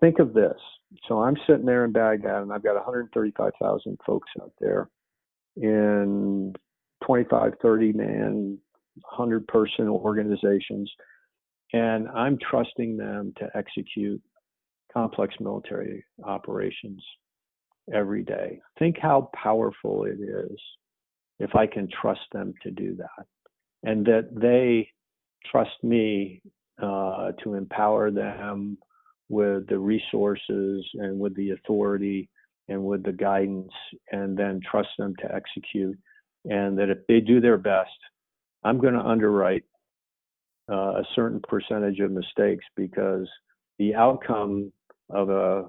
Think 0.00 0.18
of 0.18 0.32
this. 0.32 0.56
So 1.08 1.22
I'm 1.22 1.36
sitting 1.46 1.66
there 1.66 1.84
in 1.84 1.92
Baghdad 1.92 2.42
and 2.42 2.52
I've 2.52 2.62
got 2.62 2.74
135,000 2.74 3.98
folks 4.06 4.28
out 4.40 4.52
there 4.60 4.88
in 5.56 6.54
25, 7.04 7.54
30 7.60 7.92
man, 7.92 8.58
100 9.10 9.46
person 9.48 9.88
organizations. 9.88 10.90
And 11.72 12.08
I'm 12.08 12.38
trusting 12.38 12.96
them 12.96 13.32
to 13.38 13.50
execute 13.56 14.22
complex 14.92 15.34
military 15.40 16.04
operations 16.24 17.02
every 17.92 18.22
day. 18.22 18.60
Think 18.78 18.96
how 19.00 19.30
powerful 19.34 20.04
it 20.04 20.18
is 20.20 20.58
if 21.38 21.54
I 21.54 21.66
can 21.66 21.88
trust 22.00 22.22
them 22.32 22.54
to 22.62 22.70
do 22.70 22.96
that 22.96 23.26
and 23.82 24.04
that 24.06 24.28
they 24.32 24.90
trust 25.50 25.82
me 25.82 26.42
uh, 26.82 27.32
to 27.42 27.54
empower 27.54 28.10
them 28.10 28.78
with 29.28 29.66
the 29.68 29.78
resources 29.78 30.84
and 30.94 31.18
with 31.18 31.34
the 31.36 31.50
authority 31.50 32.28
and 32.68 32.84
with 32.84 33.02
the 33.04 33.12
guidance 33.12 33.72
and 34.12 34.36
then 34.36 34.60
trust 34.68 34.88
them 34.98 35.14
to 35.20 35.34
execute 35.34 35.96
and 36.44 36.78
that 36.78 36.90
if 36.90 36.98
they 37.08 37.20
do 37.20 37.40
their 37.40 37.58
best 37.58 37.90
i'm 38.62 38.78
going 38.78 38.94
to 38.94 39.00
underwrite 39.00 39.64
uh, 40.70 41.00
a 41.00 41.04
certain 41.14 41.40
percentage 41.48 42.00
of 42.00 42.10
mistakes 42.10 42.64
because 42.76 43.28
the 43.78 43.94
outcome 43.94 44.72
of 45.10 45.28
a 45.28 45.64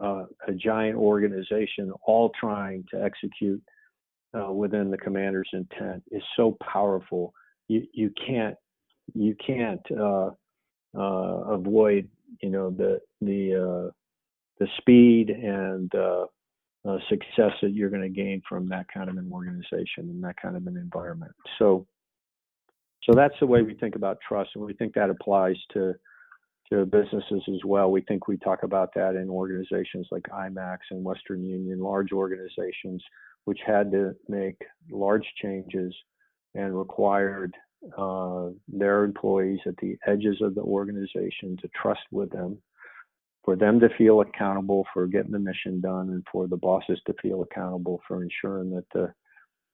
uh, 0.00 0.24
a 0.46 0.52
giant 0.52 0.96
organization 0.96 1.92
all 2.06 2.30
trying 2.38 2.84
to 2.90 3.02
execute 3.02 3.62
uh, 4.38 4.52
within 4.52 4.90
the 4.90 4.98
commander's 4.98 5.48
intent 5.52 6.02
is 6.10 6.22
so 6.36 6.56
powerful. 6.72 7.34
You 7.68 7.86
you 7.92 8.10
can't 8.26 8.56
you 9.14 9.34
can't 9.44 9.84
uh, 9.90 10.30
uh 10.96 11.54
avoid 11.54 12.08
you 12.40 12.50
know 12.50 12.70
the 12.70 13.00
the 13.20 13.54
uh, 13.54 13.90
the 14.58 14.68
speed 14.78 15.30
and 15.30 15.92
uh, 15.94 16.26
success 17.08 17.52
that 17.62 17.72
you're 17.72 17.90
going 17.90 18.02
to 18.02 18.08
gain 18.08 18.42
from 18.48 18.68
that 18.68 18.86
kind 18.92 19.10
of 19.10 19.16
an 19.16 19.30
organization 19.32 20.08
and 20.08 20.22
that 20.22 20.36
kind 20.40 20.56
of 20.56 20.66
an 20.66 20.76
environment. 20.76 21.32
So 21.58 21.86
so 23.04 23.14
that's 23.14 23.34
the 23.40 23.46
way 23.46 23.62
we 23.62 23.74
think 23.74 23.96
about 23.96 24.18
trust, 24.26 24.50
and 24.54 24.64
we 24.64 24.74
think 24.74 24.94
that 24.94 25.10
applies 25.10 25.56
to 25.72 25.94
to 26.70 26.86
businesses 26.86 27.42
as 27.48 27.64
well. 27.64 27.90
We 27.90 28.02
think 28.02 28.28
we 28.28 28.36
talk 28.36 28.62
about 28.62 28.94
that 28.94 29.16
in 29.16 29.28
organizations 29.28 30.06
like 30.10 30.22
IMAX 30.32 30.78
and 30.90 31.04
Western 31.04 31.44
Union, 31.44 31.80
large 31.80 32.12
organizations 32.12 33.02
which 33.44 33.60
had 33.66 33.90
to 33.90 34.14
make 34.28 34.56
large 34.90 35.24
changes 35.42 35.94
and 36.54 36.78
required 36.78 37.54
uh, 37.96 38.48
their 38.68 39.04
employees 39.04 39.60
at 39.66 39.76
the 39.78 39.96
edges 40.06 40.38
of 40.42 40.54
the 40.54 40.60
organization 40.60 41.56
to 41.60 41.68
trust 41.80 42.00
with 42.10 42.30
them, 42.30 42.58
for 43.44 43.56
them 43.56 43.80
to 43.80 43.88
feel 43.96 44.20
accountable 44.20 44.86
for 44.92 45.06
getting 45.06 45.32
the 45.32 45.38
mission 45.38 45.80
done, 45.80 46.10
and 46.10 46.24
for 46.30 46.46
the 46.46 46.56
bosses 46.56 47.00
to 47.06 47.14
feel 47.22 47.42
accountable 47.42 48.00
for 48.06 48.22
ensuring 48.22 48.70
that 48.70 48.84
the 48.92 49.12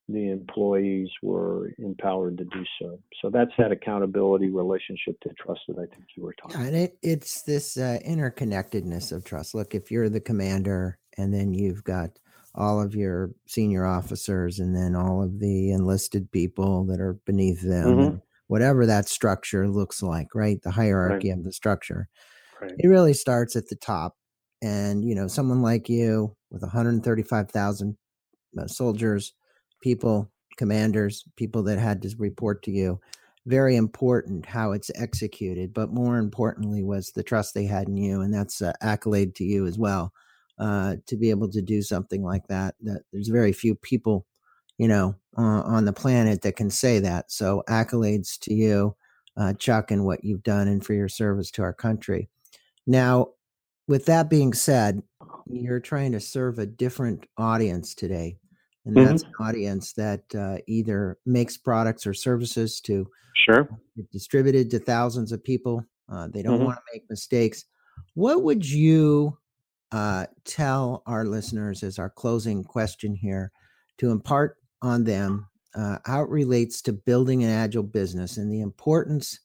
the 0.08 0.30
employees 0.30 1.08
were 1.22 1.72
empowered 1.78 2.38
to 2.38 2.44
do 2.44 2.64
so. 2.80 2.98
So 3.20 3.30
that's 3.30 3.50
that 3.58 3.72
accountability 3.72 4.50
relationship 4.50 5.18
to 5.22 5.30
trust 5.34 5.62
that 5.68 5.78
I 5.78 5.86
think 5.86 6.06
you 6.16 6.22
were 6.22 6.34
talking. 6.34 6.60
Yeah, 6.60 6.66
and 6.66 6.76
it, 6.76 6.98
it's 7.02 7.42
this 7.42 7.76
uh, 7.76 7.98
interconnectedness 8.06 9.10
of 9.10 9.24
trust. 9.24 9.54
Look, 9.54 9.74
if 9.74 9.90
you're 9.90 10.08
the 10.08 10.20
commander, 10.20 10.98
and 11.18 11.34
then 11.34 11.54
you've 11.54 11.82
got 11.82 12.10
all 12.54 12.80
of 12.80 12.94
your 12.94 13.32
senior 13.46 13.84
officers, 13.84 14.60
and 14.60 14.76
then 14.76 14.94
all 14.94 15.22
of 15.22 15.40
the 15.40 15.72
enlisted 15.72 16.30
people 16.30 16.84
that 16.86 17.00
are 17.00 17.18
beneath 17.26 17.62
them, 17.62 17.96
mm-hmm. 17.96 18.16
whatever 18.46 18.86
that 18.86 19.08
structure 19.08 19.68
looks 19.68 20.02
like, 20.02 20.28
right? 20.34 20.62
The 20.62 20.70
hierarchy 20.70 21.30
right. 21.30 21.38
of 21.38 21.44
the 21.44 21.52
structure. 21.52 22.08
Right. 22.62 22.72
It 22.78 22.86
really 22.86 23.12
starts 23.12 23.56
at 23.56 23.68
the 23.68 23.76
top, 23.76 24.14
and 24.62 25.04
you 25.04 25.16
know, 25.16 25.26
someone 25.26 25.62
like 25.62 25.88
you 25.88 26.36
with 26.50 26.62
135,000 26.62 27.96
uh, 28.58 28.66
soldiers 28.68 29.34
people, 29.80 30.30
commanders, 30.56 31.24
people 31.36 31.62
that 31.64 31.78
had 31.78 32.02
to 32.02 32.14
report 32.18 32.62
to 32.64 32.70
you. 32.70 33.00
Very 33.46 33.76
important 33.76 34.44
how 34.44 34.72
it's 34.72 34.90
executed, 34.96 35.72
but 35.72 35.92
more 35.92 36.18
importantly 36.18 36.82
was 36.82 37.12
the 37.12 37.22
trust 37.22 37.54
they 37.54 37.64
had 37.64 37.88
in 37.88 37.96
you, 37.96 38.22
and 38.22 38.34
that's 38.34 38.60
uh, 38.60 38.72
accolade 38.80 39.34
to 39.36 39.44
you 39.44 39.66
as 39.66 39.78
well. 39.78 40.12
Uh, 40.58 40.96
to 41.06 41.16
be 41.16 41.28
able 41.28 41.48
to 41.50 41.60
do 41.60 41.82
something 41.82 42.22
like 42.22 42.46
that, 42.48 42.74
that 42.80 43.02
there's 43.12 43.28
very 43.28 43.52
few 43.52 43.74
people, 43.74 44.26
you 44.78 44.88
know, 44.88 45.14
uh, 45.36 45.60
on 45.60 45.84
the 45.84 45.92
planet 45.92 46.40
that 46.40 46.56
can 46.56 46.70
say 46.70 46.98
that. 46.98 47.30
So 47.30 47.62
accolades 47.68 48.38
to 48.40 48.54
you, 48.54 48.96
uh, 49.36 49.52
Chuck, 49.52 49.90
and 49.90 50.06
what 50.06 50.24
you've 50.24 50.42
done, 50.42 50.66
and 50.66 50.84
for 50.84 50.94
your 50.94 51.10
service 51.10 51.50
to 51.52 51.62
our 51.62 51.74
country. 51.74 52.30
Now, 52.86 53.28
with 53.86 54.06
that 54.06 54.30
being 54.30 54.54
said, 54.54 55.02
you're 55.46 55.78
trying 55.78 56.12
to 56.12 56.20
serve 56.20 56.58
a 56.58 56.66
different 56.66 57.26
audience 57.36 57.94
today 57.94 58.38
and 58.86 58.94
mm-hmm. 58.94 59.04
that's 59.04 59.24
an 59.24 59.32
audience 59.40 59.92
that 59.94 60.22
uh, 60.34 60.58
either 60.66 61.18
makes 61.26 61.56
products 61.56 62.06
or 62.06 62.14
services 62.14 62.80
to 62.82 63.06
sure 63.34 63.68
distributed 64.12 64.70
to 64.70 64.78
thousands 64.78 65.32
of 65.32 65.42
people. 65.42 65.84
Uh, 66.10 66.28
they 66.28 66.42
don't 66.42 66.56
mm-hmm. 66.56 66.66
want 66.66 66.78
to 66.78 66.92
make 66.92 67.02
mistakes. 67.10 67.64
What 68.14 68.44
would 68.44 68.64
you 68.64 69.36
uh, 69.92 70.26
tell 70.44 71.02
our 71.06 71.24
listeners 71.24 71.82
as 71.82 71.98
our 71.98 72.10
closing 72.10 72.64
question 72.64 73.14
here 73.14 73.50
to 73.98 74.10
impart 74.10 74.56
on 74.82 75.04
them 75.04 75.48
uh, 75.74 75.98
how 76.04 76.22
it 76.22 76.30
relates 76.30 76.80
to 76.82 76.92
building 76.92 77.42
an 77.42 77.50
agile 77.50 77.82
business 77.82 78.36
and 78.36 78.50
the 78.50 78.60
importance 78.60 79.40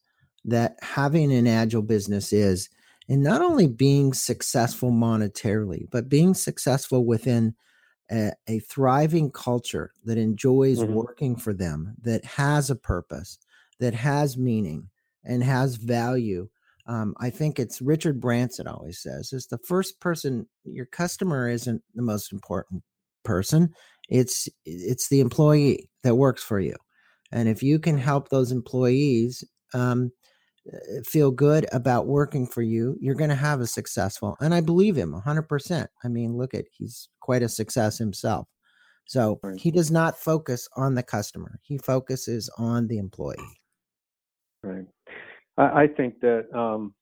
that 0.45 0.77
having 0.81 1.33
an 1.33 1.47
agile 1.47 1.81
business 1.81 2.31
is 2.31 2.69
in 3.07 3.21
not 3.21 3.41
only 3.41 3.67
being 3.67 4.13
successful 4.13 4.91
monetarily, 4.91 5.87
but 5.91 6.09
being 6.09 6.33
successful 6.33 7.05
within 7.05 7.55
a, 8.11 8.31
a 8.47 8.59
thriving 8.59 9.31
culture 9.31 9.91
that 10.05 10.17
enjoys 10.17 10.79
mm-hmm. 10.79 10.93
working 10.93 11.35
for 11.35 11.53
them, 11.53 11.95
that 12.01 12.25
has 12.25 12.69
a 12.69 12.75
purpose, 12.75 13.39
that 13.79 13.93
has 13.93 14.37
meaning 14.37 14.89
and 15.23 15.43
has 15.43 15.75
value. 15.75 16.49
Um, 16.87 17.15
I 17.19 17.29
think 17.29 17.59
it's 17.59 17.81
Richard 17.81 18.19
Branson 18.19 18.67
always 18.67 18.99
says 18.99 19.33
is 19.33 19.47
the 19.47 19.59
first 19.59 19.99
person. 19.99 20.47
Your 20.65 20.87
customer 20.87 21.47
isn't 21.47 21.81
the 21.95 22.01
most 22.01 22.33
important 22.33 22.83
person. 23.23 23.73
It's 24.09 24.49
it's 24.65 25.07
the 25.09 25.21
employee 25.21 25.89
that 26.03 26.15
works 26.15 26.43
for 26.43 26.59
you, 26.59 26.75
and 27.31 27.47
if 27.47 27.63
you 27.63 27.79
can 27.79 27.97
help 27.97 28.29
those 28.29 28.51
employees 28.51 29.43
um, 29.73 30.11
feel 31.05 31.31
good 31.31 31.65
about 31.71 32.07
working 32.07 32.47
for 32.47 32.61
you, 32.61 32.95
you're 32.99 33.15
going 33.15 33.29
to 33.29 33.35
have 33.35 33.61
a 33.61 33.67
successful. 33.67 34.37
And 34.39 34.53
I 34.53 34.61
believe 34.61 34.95
him 34.95 35.13
100%. 35.13 35.87
I 36.03 36.07
mean, 36.07 36.37
look 36.37 36.53
at 36.53 36.65
he's 36.71 37.09
quite 37.19 37.43
a 37.43 37.49
success 37.49 37.97
himself. 37.97 38.47
So 39.05 39.39
he 39.57 39.71
does 39.71 39.91
not 39.91 40.17
focus 40.17 40.67
on 40.77 40.95
the 40.95 41.03
customer. 41.03 41.59
He 41.63 41.77
focuses 41.77 42.49
on 42.57 42.87
the 42.87 42.97
employee. 42.97 43.35
Right. 44.63 44.85
I, 45.57 45.83
I 45.83 45.87
think 45.87 46.19
that 46.21 46.45
um, 46.57 46.93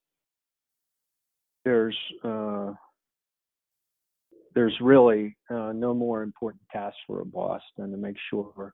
there's 1.65 1.97
uh, 2.23 2.71
there's 4.55 4.75
really 4.81 5.37
uh, 5.51 5.71
no 5.73 5.93
more 5.93 6.23
important 6.23 6.63
task 6.71 6.95
for 7.05 7.21
a 7.21 7.25
boss 7.25 7.61
than 7.77 7.91
to 7.91 7.97
make 7.97 8.15
sure 8.29 8.73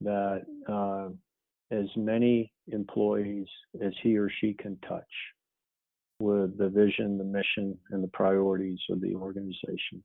that 0.00 0.42
uh, 0.68 1.10
as 1.72 1.86
many 1.96 2.52
employees 2.68 3.46
as 3.82 3.92
he 4.02 4.16
or 4.16 4.30
she 4.40 4.54
can 4.54 4.76
touch 4.86 5.02
with 6.20 6.56
the 6.58 6.68
vision, 6.68 7.18
the 7.18 7.24
mission, 7.24 7.76
and 7.90 8.04
the 8.04 8.08
priorities 8.08 8.78
of 8.90 9.00
the 9.00 9.14
organization, 9.14 10.02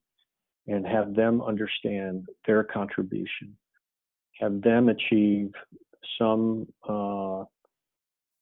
and 0.68 0.88
have 0.88 1.14
them 1.14 1.42
understand 1.42 2.26
their 2.48 2.64
contribution, 2.64 3.56
have 4.40 4.62
them 4.62 4.90
achieve 4.90 5.52
some 6.18 6.68
uh, 6.88 7.44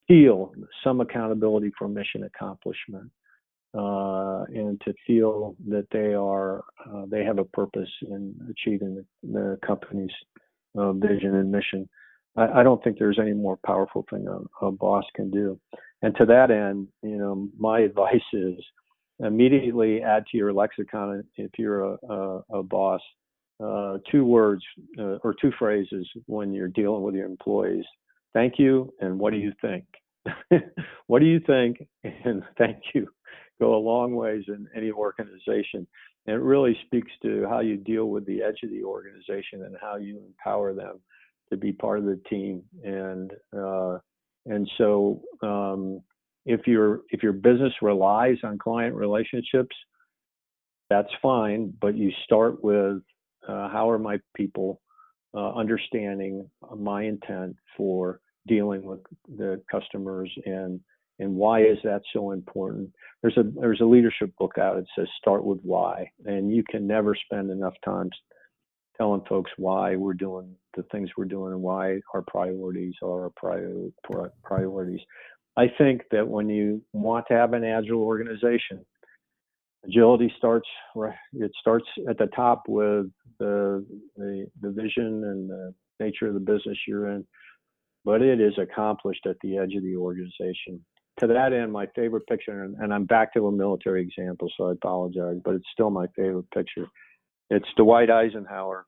feel 0.08 0.52
some 0.84 1.00
accountability 1.00 1.72
for 1.76 1.88
mission 1.88 2.24
accomplishment, 2.24 3.10
uh, 3.74 4.44
and 4.54 4.80
to 4.82 4.94
feel 5.06 5.56
that 5.68 5.86
they 5.90 6.14
are 6.14 6.64
uh, 6.88 7.04
they 7.10 7.24
have 7.24 7.38
a 7.38 7.44
purpose 7.44 7.90
in 8.02 8.34
achieving 8.50 8.94
the, 8.94 9.04
the 9.32 9.58
company's 9.66 10.10
uh, 10.78 10.92
vision 10.92 11.34
and 11.34 11.50
mission. 11.50 11.88
I, 12.36 12.60
I, 12.60 12.62
don't 12.62 12.82
think 12.82 12.98
there's 12.98 13.18
any 13.20 13.32
more 13.32 13.58
powerful 13.64 14.04
thing 14.10 14.26
a, 14.28 14.66
a, 14.66 14.72
boss 14.72 15.04
can 15.14 15.30
do. 15.30 15.58
And 16.02 16.14
to 16.16 16.26
that 16.26 16.50
end, 16.50 16.88
you 17.02 17.16
know, 17.16 17.48
my 17.58 17.80
advice 17.88 18.20
is 18.32 18.54
immediately 19.20 20.02
add 20.02 20.24
to 20.30 20.36
your 20.36 20.52
lexicon 20.52 21.24
if 21.36 21.50
you're 21.58 21.94
a, 21.94 21.96
a, 22.08 22.42
a 22.58 22.62
boss 22.62 23.00
uh, 23.62 23.96
two 24.10 24.24
words 24.24 24.62
uh, 24.98 25.16
or 25.24 25.34
two 25.40 25.50
phrases 25.58 26.06
when 26.26 26.52
you're 26.52 26.68
dealing 26.68 27.02
with 27.02 27.14
your 27.14 27.26
employees. 27.26 27.84
Thank 28.34 28.58
you 28.58 28.92
and 29.00 29.18
what 29.18 29.32
do 29.32 29.38
you 29.38 29.52
think? 29.62 29.84
what 31.06 31.20
do 31.20 31.26
you 31.26 31.40
think? 31.46 31.78
And 32.04 32.42
thank 32.58 32.78
you 32.94 33.08
go 33.60 33.74
a 33.74 33.78
long 33.78 34.14
ways 34.14 34.44
in 34.48 34.68
any 34.76 34.90
organization. 34.90 35.86
And 36.26 36.36
it 36.36 36.42
really 36.42 36.76
speaks 36.86 37.10
to 37.22 37.46
how 37.48 37.60
you 37.60 37.76
deal 37.76 38.06
with 38.06 38.26
the 38.26 38.42
edge 38.42 38.58
of 38.64 38.70
the 38.70 38.82
organization 38.82 39.64
and 39.64 39.76
how 39.80 39.96
you 39.96 40.20
empower 40.26 40.74
them 40.74 41.00
to 41.50 41.56
be 41.56 41.72
part 41.72 41.98
of 41.98 42.04
the 42.04 42.20
team. 42.28 42.62
And 42.82 43.32
uh, 43.56 43.98
and 44.46 44.70
so 44.78 45.22
um, 45.42 46.00
if 46.44 46.66
your 46.66 47.02
if 47.10 47.22
your 47.22 47.32
business 47.32 47.72
relies 47.82 48.38
on 48.44 48.58
client 48.58 48.94
relationships, 48.94 49.76
that's 50.88 51.10
fine. 51.20 51.72
But 51.80 51.96
you 51.96 52.10
start 52.24 52.62
with 52.62 53.02
uh, 53.48 53.68
how 53.68 53.90
are 53.90 53.98
my 53.98 54.18
people 54.36 54.80
uh, 55.34 55.52
understanding 55.52 56.48
my 56.76 57.02
intent 57.04 57.56
for 57.76 58.20
dealing 58.46 58.84
with 58.84 59.00
the 59.36 59.60
customers 59.70 60.30
and 60.46 60.80
and 61.18 61.34
why 61.34 61.62
is 61.62 61.78
that 61.82 62.02
so 62.12 62.30
important 62.32 62.88
there's 63.22 63.36
a 63.36 63.42
there's 63.58 63.80
a 63.80 63.84
leadership 63.84 64.30
book 64.38 64.52
out 64.58 64.76
that 64.76 64.86
says 64.96 65.08
start 65.18 65.44
with 65.44 65.58
why 65.62 66.08
and 66.26 66.54
you 66.54 66.62
can 66.70 66.86
never 66.86 67.14
spend 67.14 67.50
enough 67.50 67.74
time 67.84 68.08
telling 68.96 69.22
folks 69.28 69.50
why 69.56 69.96
we're 69.96 70.14
doing 70.14 70.54
the 70.76 70.82
things 70.92 71.10
we're 71.16 71.24
doing 71.24 71.52
and 71.52 71.62
why 71.62 71.98
our 72.14 72.22
priorities 72.22 72.94
are 73.02 73.24
our 73.24 73.32
prior, 73.36 73.90
priorities 74.42 75.00
i 75.56 75.66
think 75.78 76.02
that 76.10 76.26
when 76.26 76.48
you 76.48 76.82
want 76.92 77.24
to 77.28 77.34
have 77.34 77.52
an 77.52 77.64
agile 77.64 78.02
organization 78.02 78.84
agility 79.84 80.32
starts 80.36 80.68
it 81.34 81.52
starts 81.60 81.86
at 82.08 82.18
the 82.18 82.26
top 82.34 82.62
with 82.68 83.06
the 83.38 83.84
the, 84.16 84.46
the 84.60 84.70
vision 84.70 85.24
and 85.24 85.48
the 85.48 85.74
nature 86.00 86.26
of 86.26 86.34
the 86.34 86.40
business 86.40 86.76
you're 86.86 87.08
in 87.10 87.24
but 88.06 88.22
it 88.22 88.40
is 88.40 88.54
accomplished 88.56 89.26
at 89.26 89.36
the 89.42 89.58
edge 89.58 89.74
of 89.74 89.82
the 89.82 89.96
organization. 89.96 90.82
To 91.18 91.26
that 91.26 91.52
end, 91.52 91.72
my 91.72 91.86
favorite 91.96 92.26
picture, 92.28 92.62
and 92.62 92.94
I'm 92.94 93.04
back 93.04 93.34
to 93.34 93.48
a 93.48 93.52
military 93.52 94.02
example, 94.02 94.48
so 94.56 94.68
I 94.68 94.72
apologize, 94.72 95.38
but 95.44 95.54
it's 95.54 95.66
still 95.72 95.90
my 95.90 96.06
favorite 96.14 96.48
picture. 96.52 96.86
It's 97.50 97.68
Dwight 97.76 98.10
Eisenhower 98.10 98.86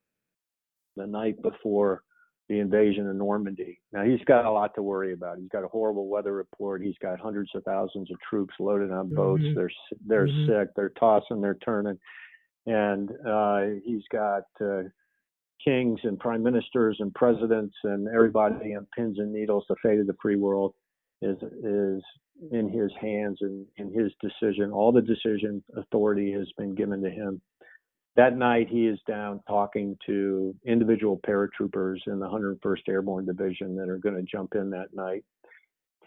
the 0.97 1.07
night 1.07 1.41
before 1.43 2.03
the 2.49 2.59
invasion 2.61 3.09
of 3.09 3.15
Normandy. 3.15 3.79
Now 3.93 4.05
he's 4.05 4.25
got 4.27 4.47
a 4.47 4.51
lot 4.51 4.75
to 4.75 4.83
worry 4.83 5.13
about. 5.13 5.39
He's 5.39 5.51
got 5.51 5.65
a 5.65 5.69
horrible 5.69 6.09
weather 6.09 6.33
report. 6.33 6.83
He's 6.83 6.97
got 7.01 7.21
hundreds 7.21 7.51
of 7.55 7.63
thousands 7.65 8.11
of 8.11 8.17
troops 8.29 8.55
loaded 8.59 8.91
on 8.91 9.15
boats. 9.15 9.43
Mm-hmm. 9.43 9.55
They're 9.55 9.71
they're 10.07 10.27
mm-hmm. 10.27 10.47
sick. 10.47 10.69
They're 10.75 10.93
tossing. 10.99 11.41
They're 11.41 11.59
turning, 11.65 11.99
and 12.67 13.11
uh, 13.27 13.81
he's 13.85 14.03
got 14.11 14.45
uh, 14.61 14.85
kings 15.63 16.01
and 16.05 16.19
prime 16.19 16.43
ministers 16.43 16.97
and 17.01 17.13
presidents 17.15 17.75
and 17.85 18.09
everybody 18.09 18.75
on 18.75 18.87
pins 18.97 19.19
and 19.19 19.33
needles. 19.33 19.65
The 19.69 19.77
fate 19.83 20.01
of 20.01 20.07
the 20.07 20.17
free 20.21 20.37
world 20.37 20.75
is 21.21 21.37
is 21.37 22.03
in 22.51 22.71
his 22.71 22.91
hands 23.01 23.39
and 23.41 23.67
in 23.77 23.93
his 23.93 24.13
decision. 24.23 24.71
All 24.73 24.91
the 24.91 25.03
decision 25.03 25.63
authority 25.77 26.33
has 26.33 26.49
been 26.57 26.75
given 26.75 27.03
to 27.03 27.11
him. 27.11 27.43
That 28.19 28.37
night, 28.37 28.67
he 28.69 28.89
is 28.89 28.99
down 29.07 29.41
talking 29.47 29.97
to 30.07 30.53
individual 30.67 31.21
paratroopers 31.25 31.99
in 32.09 32.19
the 32.19 32.27
101st 32.27 32.89
Airborne 32.89 33.25
Division 33.25 33.77
that 33.77 33.89
are 33.89 33.99
going 33.99 34.17
to 34.17 34.23
jump 34.23 34.57
in 34.57 34.71
that 34.71 34.93
night, 34.93 35.25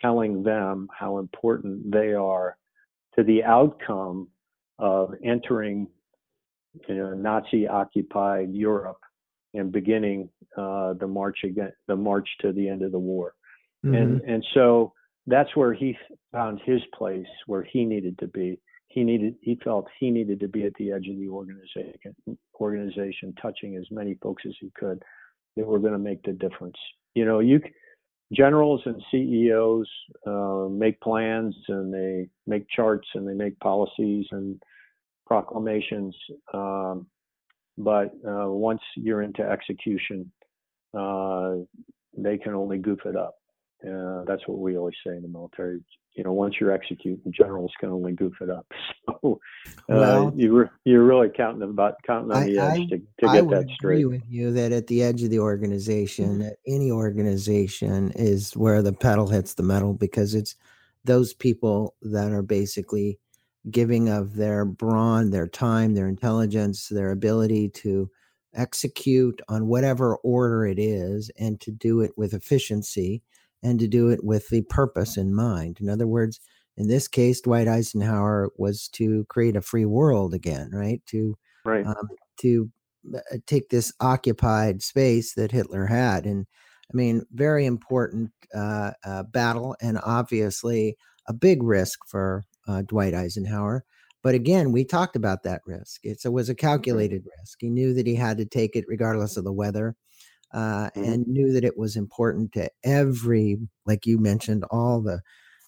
telling 0.02 0.44
them 0.44 0.90
how 0.94 1.20
important 1.20 1.90
they 1.90 2.12
are 2.12 2.58
to 3.16 3.24
the 3.24 3.46
outcome 3.46 4.28
of 4.78 5.14
entering 5.24 5.88
you 6.90 6.96
know, 6.96 7.14
Nazi 7.14 7.66
occupied 7.66 8.54
Europe 8.54 9.00
and 9.54 9.72
beginning 9.72 10.28
uh, 10.58 10.96
the 10.96 11.08
march 11.08 11.40
again, 11.46 11.72
the 11.88 11.96
march 11.96 12.28
to 12.42 12.52
the 12.52 12.68
end 12.68 12.82
of 12.82 12.92
the 12.92 13.00
war. 13.00 13.36
Mm-hmm. 13.86 13.96
And 13.96 14.22
and 14.24 14.46
so 14.54 14.92
that's 15.28 15.56
where 15.56 15.74
he 15.74 15.98
found 16.34 16.60
his 16.66 16.82
place 16.94 17.26
where 17.48 17.64
he 17.64 17.86
needed 17.86 18.20
to 18.20 18.28
be. 18.28 18.60
He 18.92 19.04
needed 19.04 19.36
he 19.42 19.60
felt 19.64 19.88
he 20.00 20.12
needed 20.12 20.40
to 20.42 20.48
be 20.48 20.66
at 20.66 20.74
the 20.76 20.92
edge 20.92 21.08
of 21.08 21.18
the 21.18 21.30
organization 21.30 22.16
organization, 22.60 23.34
touching 23.42 23.76
as 23.76 23.86
many 23.92 24.16
folks 24.22 24.44
as 24.46 24.54
he 24.60 24.72
could 24.76 25.02
that 25.56 25.66
were 25.66 25.80
going 25.80 25.94
to 25.94 26.00
make 26.00 26.22
the 26.24 26.34
difference. 26.34 26.78
You 27.16 27.26
know, 27.26 27.40
you 27.40 27.60
generals 28.34 28.82
and 28.86 29.02
CEOs 29.12 29.88
uh, 30.26 30.68
make 30.70 31.00
plans 31.02 31.56
and 31.68 31.94
they 31.94 32.30
make 32.48 32.66
charts 32.70 33.08
and 33.16 33.28
they 33.28 33.34
make 33.34 33.60
policies 33.60 34.26
and 34.32 34.62
proclamations. 35.26 36.16
Um, 36.54 37.08
but 37.78 38.14
uh, 38.28 38.50
once 38.50 38.82
you're 38.96 39.22
into 39.22 39.42
execution, 39.42 40.32
uh, 40.98 41.56
they 42.18 42.38
can 42.38 42.54
only 42.54 42.78
goof 42.78 43.00
it 43.06 43.16
up. 43.16 43.36
Uh, 43.86 44.24
that's 44.28 44.48
what 44.48 44.60
we 44.60 44.78
always 44.78 44.96
say 45.06 45.16
in 45.16 45.22
the 45.22 45.28
military. 45.28 45.80
You 46.16 46.24
know, 46.24 46.34
once 46.34 46.56
you're 46.60 46.72
executing, 46.72 47.32
generals 47.32 47.72
can 47.80 47.90
only 47.90 48.14
goof 48.14 48.34
it 48.42 48.50
up. 48.50 48.66
So 49.22 49.40
uh, 49.90 49.96
well, 49.96 50.34
you 50.36 50.54
were 50.54 50.72
you're 50.86 51.04
really 51.04 51.30
counting 51.30 51.64
about 51.64 51.96
counting 52.06 52.32
on 52.32 52.44
I, 52.44 52.46
the 52.46 52.60
edge 52.60 52.80
I, 52.80 52.86
to, 52.86 52.98
to 52.98 53.04
get 53.22 53.30
I 53.30 53.42
would 53.42 53.68
that 53.68 53.74
straight. 53.74 54.00
Agree 54.02 54.18
with 54.18 54.24
you 54.30 54.52
that 54.54 54.72
at 54.72 54.88
the 54.88 55.04
edge 55.04 55.22
of 55.24 55.30
the 55.30 55.40
organization, 55.40 56.40
mm-hmm. 56.40 56.50
any 56.68 56.92
organization 56.92 58.12
is 58.16 58.54
where 58.54 58.82
the 58.82 58.94
pedal 58.94 59.28
hits 59.28 59.54
the 59.54 59.64
metal 59.64 59.94
because 59.94 60.34
it's 60.34 60.56
those 61.04 61.34
people 61.34 61.96
that 62.02 62.32
are 62.32 62.42
basically 62.42 63.20
giving 63.70 64.10
of 64.10 64.36
their 64.36 64.66
brawn, 64.66 65.30
their 65.30 65.48
time, 65.48 65.94
their 65.94 66.08
intelligence, 66.08 66.88
their 66.88 67.12
ability 67.12 67.70
to 67.70 68.10
execute 68.54 69.42
on 69.48 69.68
whatever 69.68 70.16
order 70.18 70.66
it 70.66 70.80
is 70.80 71.32
and 71.38 71.60
to 71.62 71.72
do 71.72 72.02
it 72.02 72.12
with 72.18 72.34
efficiency 72.34 73.22
and 73.64 73.80
to 73.80 73.88
do 73.88 74.10
it 74.10 74.24
with 74.24 74.50
the 74.50 74.64
purpose 74.64 75.18
in 75.18 75.34
mind. 75.34 75.78
In 75.80 75.90
other 75.90 76.08
words, 76.08 76.40
in 76.78 76.88
this 76.88 77.08
case, 77.08 77.42
Dwight 77.42 77.68
Eisenhower 77.68 78.50
was 78.58 78.88
to 78.94 79.26
create 79.30 79.56
a 79.56 79.62
free 79.62 79.86
world 79.86 80.34
again, 80.34 80.72
right? 80.74 81.02
To 81.08 81.38
right. 81.66 81.86
Um, 81.86 82.08
to 82.42 82.70
uh, 83.16 83.38
take 83.46 83.70
this 83.70 83.92
occupied 84.00 84.82
space 84.82 85.34
that 85.36 85.52
Hitler 85.52 85.86
had, 85.86 86.26
and 86.26 86.46
I 86.92 86.98
mean, 86.98 87.24
very 87.32 87.66
important 87.66 88.32
uh, 88.56 88.92
uh, 89.06 89.24
battle, 89.24 89.76
and 89.82 90.00
obviously 90.04 90.98
a 91.28 91.34
big 91.34 91.64
risk 91.64 92.00
for 92.08 92.44
uh, 92.68 92.82
Dwight 92.84 93.14
Eisenhower. 93.14 93.84
But 94.24 94.36
again, 94.36 94.72
we 94.72 94.86
talked 94.86 95.16
about 95.16 95.44
that 95.44 95.62
risk. 95.66 96.02
It's, 96.04 96.26
it 96.26 96.34
was 96.34 96.50
a 96.50 96.56
calculated 96.56 97.24
risk. 97.40 97.58
He 97.60 97.70
knew 97.70 97.94
that 97.94 98.06
he 98.06 98.16
had 98.16 98.38
to 98.38 98.46
take 98.46 98.76
it 98.76 98.86
regardless 98.88 99.36
of 99.36 99.44
the 99.44 99.54
weather. 99.54 99.96
Uh, 100.54 100.90
mm-hmm. 100.96 101.04
and 101.04 101.28
knew 101.28 101.54
that 101.54 101.64
it 101.64 101.78
was 101.78 101.96
important 101.96 102.52
to 102.54 102.70
every, 102.84 103.58
like 103.86 104.06
you 104.06 104.18
mentioned, 104.20 104.64
all 104.72 105.02
the 105.02 105.22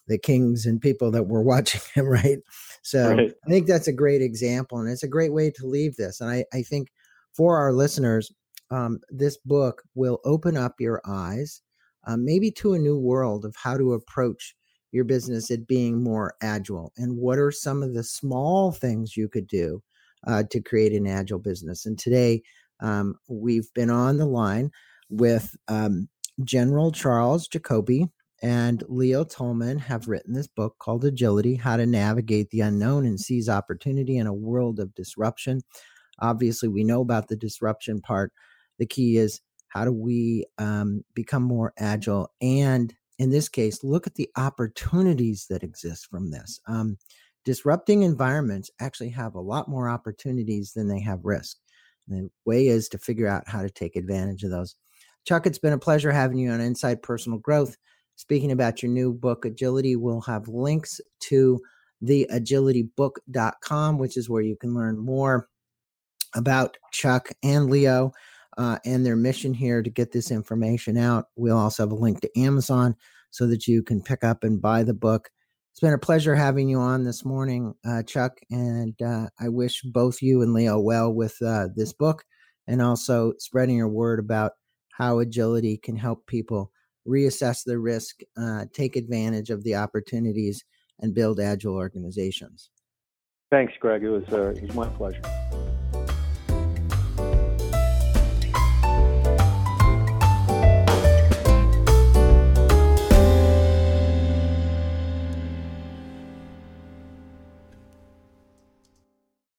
the 0.07 0.17
kings 0.17 0.65
and 0.65 0.81
people 0.81 1.11
that 1.11 1.27
were 1.27 1.41
watching 1.43 1.81
him, 1.93 2.05
right? 2.05 2.39
So 2.81 3.15
right. 3.15 3.31
I 3.45 3.49
think 3.49 3.67
that's 3.67 3.87
a 3.87 3.93
great 3.93 4.21
example, 4.21 4.79
and 4.79 4.89
it's 4.89 5.03
a 5.03 5.07
great 5.07 5.33
way 5.33 5.51
to 5.51 5.65
leave 5.65 5.95
this. 5.95 6.19
And 6.19 6.29
I, 6.29 6.45
I 6.53 6.61
think 6.61 6.89
for 7.33 7.57
our 7.57 7.71
listeners, 7.71 8.31
um, 8.69 8.99
this 9.09 9.37
book 9.37 9.83
will 9.95 10.19
open 10.25 10.57
up 10.57 10.75
your 10.79 11.01
eyes, 11.05 11.61
uh, 12.05 12.17
maybe 12.17 12.51
to 12.51 12.73
a 12.73 12.79
new 12.79 12.97
world 12.97 13.45
of 13.45 13.55
how 13.55 13.77
to 13.77 13.93
approach 13.93 14.55
your 14.91 15.05
business 15.05 15.49
at 15.49 15.67
being 15.67 16.03
more 16.03 16.35
agile, 16.41 16.91
and 16.97 17.17
what 17.17 17.39
are 17.39 17.51
some 17.51 17.81
of 17.81 17.93
the 17.93 18.03
small 18.03 18.71
things 18.71 19.15
you 19.15 19.29
could 19.29 19.47
do 19.47 19.81
uh, 20.27 20.43
to 20.51 20.61
create 20.61 20.93
an 20.93 21.07
agile 21.07 21.39
business. 21.39 21.85
And 21.85 21.97
today, 21.97 22.41
um, 22.79 23.15
we've 23.27 23.73
been 23.73 23.89
on 23.89 24.17
the 24.17 24.25
line 24.25 24.71
with 25.09 25.55
um, 25.67 26.09
General 26.43 26.91
Charles 26.91 27.47
Jacoby 27.47 28.07
and 28.41 28.83
Leo 28.89 29.23
Tilman 29.23 29.79
have 29.79 30.07
written 30.07 30.33
this 30.33 30.47
book 30.47 30.75
called 30.79 31.05
Agility 31.05 31.55
How 31.55 31.77
to 31.77 31.85
Navigate 31.85 32.49
the 32.49 32.61
Unknown 32.61 33.05
and 33.05 33.19
Seize 33.19 33.47
Opportunity 33.47 34.17
in 34.17 34.27
a 34.27 34.33
World 34.33 34.79
of 34.79 34.93
Disruption. 34.95 35.61
Obviously, 36.19 36.67
we 36.67 36.83
know 36.83 37.01
about 37.01 37.27
the 37.27 37.37
disruption 37.37 38.01
part. 38.01 38.33
The 38.79 38.85
key 38.85 39.17
is 39.17 39.39
how 39.73 39.85
do 39.85 39.91
we 39.91 40.45
um, 40.57 41.03
become 41.15 41.43
more 41.43 41.73
agile 41.77 42.31
and 42.41 42.93
in 43.17 43.31
this 43.31 43.49
case 43.49 43.83
look 43.83 44.05
at 44.07 44.15
the 44.15 44.29
opportunities 44.37 45.47
that 45.49 45.63
exist 45.63 46.07
from 46.09 46.29
this 46.29 46.59
um, 46.67 46.97
disrupting 47.43 48.03
environments 48.03 48.69
actually 48.79 49.09
have 49.09 49.35
a 49.35 49.41
lot 49.41 49.67
more 49.67 49.89
opportunities 49.89 50.73
than 50.73 50.87
they 50.87 50.99
have 50.99 51.19
risk 51.23 51.57
the 52.07 52.29
way 52.45 52.67
is 52.67 52.89
to 52.89 52.97
figure 52.97 53.27
out 53.27 53.47
how 53.47 53.61
to 53.61 53.69
take 53.69 53.95
advantage 53.95 54.43
of 54.43 54.51
those 54.51 54.75
chuck 55.25 55.45
it's 55.45 55.59
been 55.59 55.73
a 55.73 55.79
pleasure 55.79 56.11
having 56.11 56.37
you 56.37 56.51
on 56.51 56.59
inside 56.59 57.01
personal 57.01 57.39
growth 57.39 57.77
Speaking 58.15 58.51
about 58.51 58.83
your 58.83 58.91
new 58.91 59.13
book, 59.13 59.45
Agility, 59.45 59.95
we'll 59.95 60.21
have 60.21 60.47
links 60.47 61.01
to 61.21 61.59
the 62.01 62.27
agilitybook.com, 62.31 63.97
which 63.97 64.17
is 64.17 64.29
where 64.29 64.41
you 64.41 64.55
can 64.55 64.73
learn 64.73 64.97
more 64.97 65.47
about 66.35 66.77
Chuck 66.91 67.29
and 67.41 67.69
Leo 67.69 68.11
uh, 68.57 68.77
and 68.85 69.05
their 69.05 69.15
mission 69.15 69.53
here 69.53 69.81
to 69.81 69.89
get 69.89 70.11
this 70.11 70.29
information 70.29 70.97
out. 70.97 71.25
We'll 71.35 71.57
also 71.57 71.83
have 71.83 71.91
a 71.91 71.95
link 71.95 72.21
to 72.21 72.39
Amazon 72.39 72.95
so 73.31 73.47
that 73.47 73.67
you 73.67 73.81
can 73.81 74.01
pick 74.01 74.23
up 74.23 74.43
and 74.43 74.61
buy 74.61 74.83
the 74.83 74.93
book. 74.93 75.31
It's 75.73 75.79
been 75.79 75.93
a 75.93 75.97
pleasure 75.97 76.35
having 76.35 76.69
you 76.69 76.77
on 76.77 77.03
this 77.03 77.25
morning, 77.25 77.73
uh, 77.83 78.03
Chuck, 78.03 78.39
and 78.51 78.93
uh, 79.01 79.25
I 79.39 79.49
wish 79.49 79.81
both 79.81 80.21
you 80.21 80.43
and 80.43 80.53
Leo 80.53 80.79
well 80.79 81.11
with 81.11 81.35
uh, 81.41 81.69
this 81.75 81.93
book 81.93 82.23
and 82.67 82.79
also 82.79 83.33
spreading 83.39 83.77
your 83.77 83.87
word 83.87 84.19
about 84.19 84.51
how 84.91 85.17
agility 85.17 85.77
can 85.77 85.95
help 85.95 86.27
people 86.27 86.71
reassess 87.07 87.63
the 87.65 87.79
risk, 87.79 88.19
uh, 88.37 88.65
take 88.71 88.95
advantage 88.95 89.49
of 89.49 89.63
the 89.63 89.73
opportunities, 89.73 90.63
and 90.99 91.15
build 91.15 91.39
agile 91.39 91.73
organizations. 91.73 92.69
Thanks, 93.49 93.73
Greg. 93.79 94.03
It 94.03 94.09
was, 94.09 94.31
uh, 94.31 94.49
it 94.49 94.61
was 94.61 94.75
my 94.75 94.87
pleasure. 94.89 95.23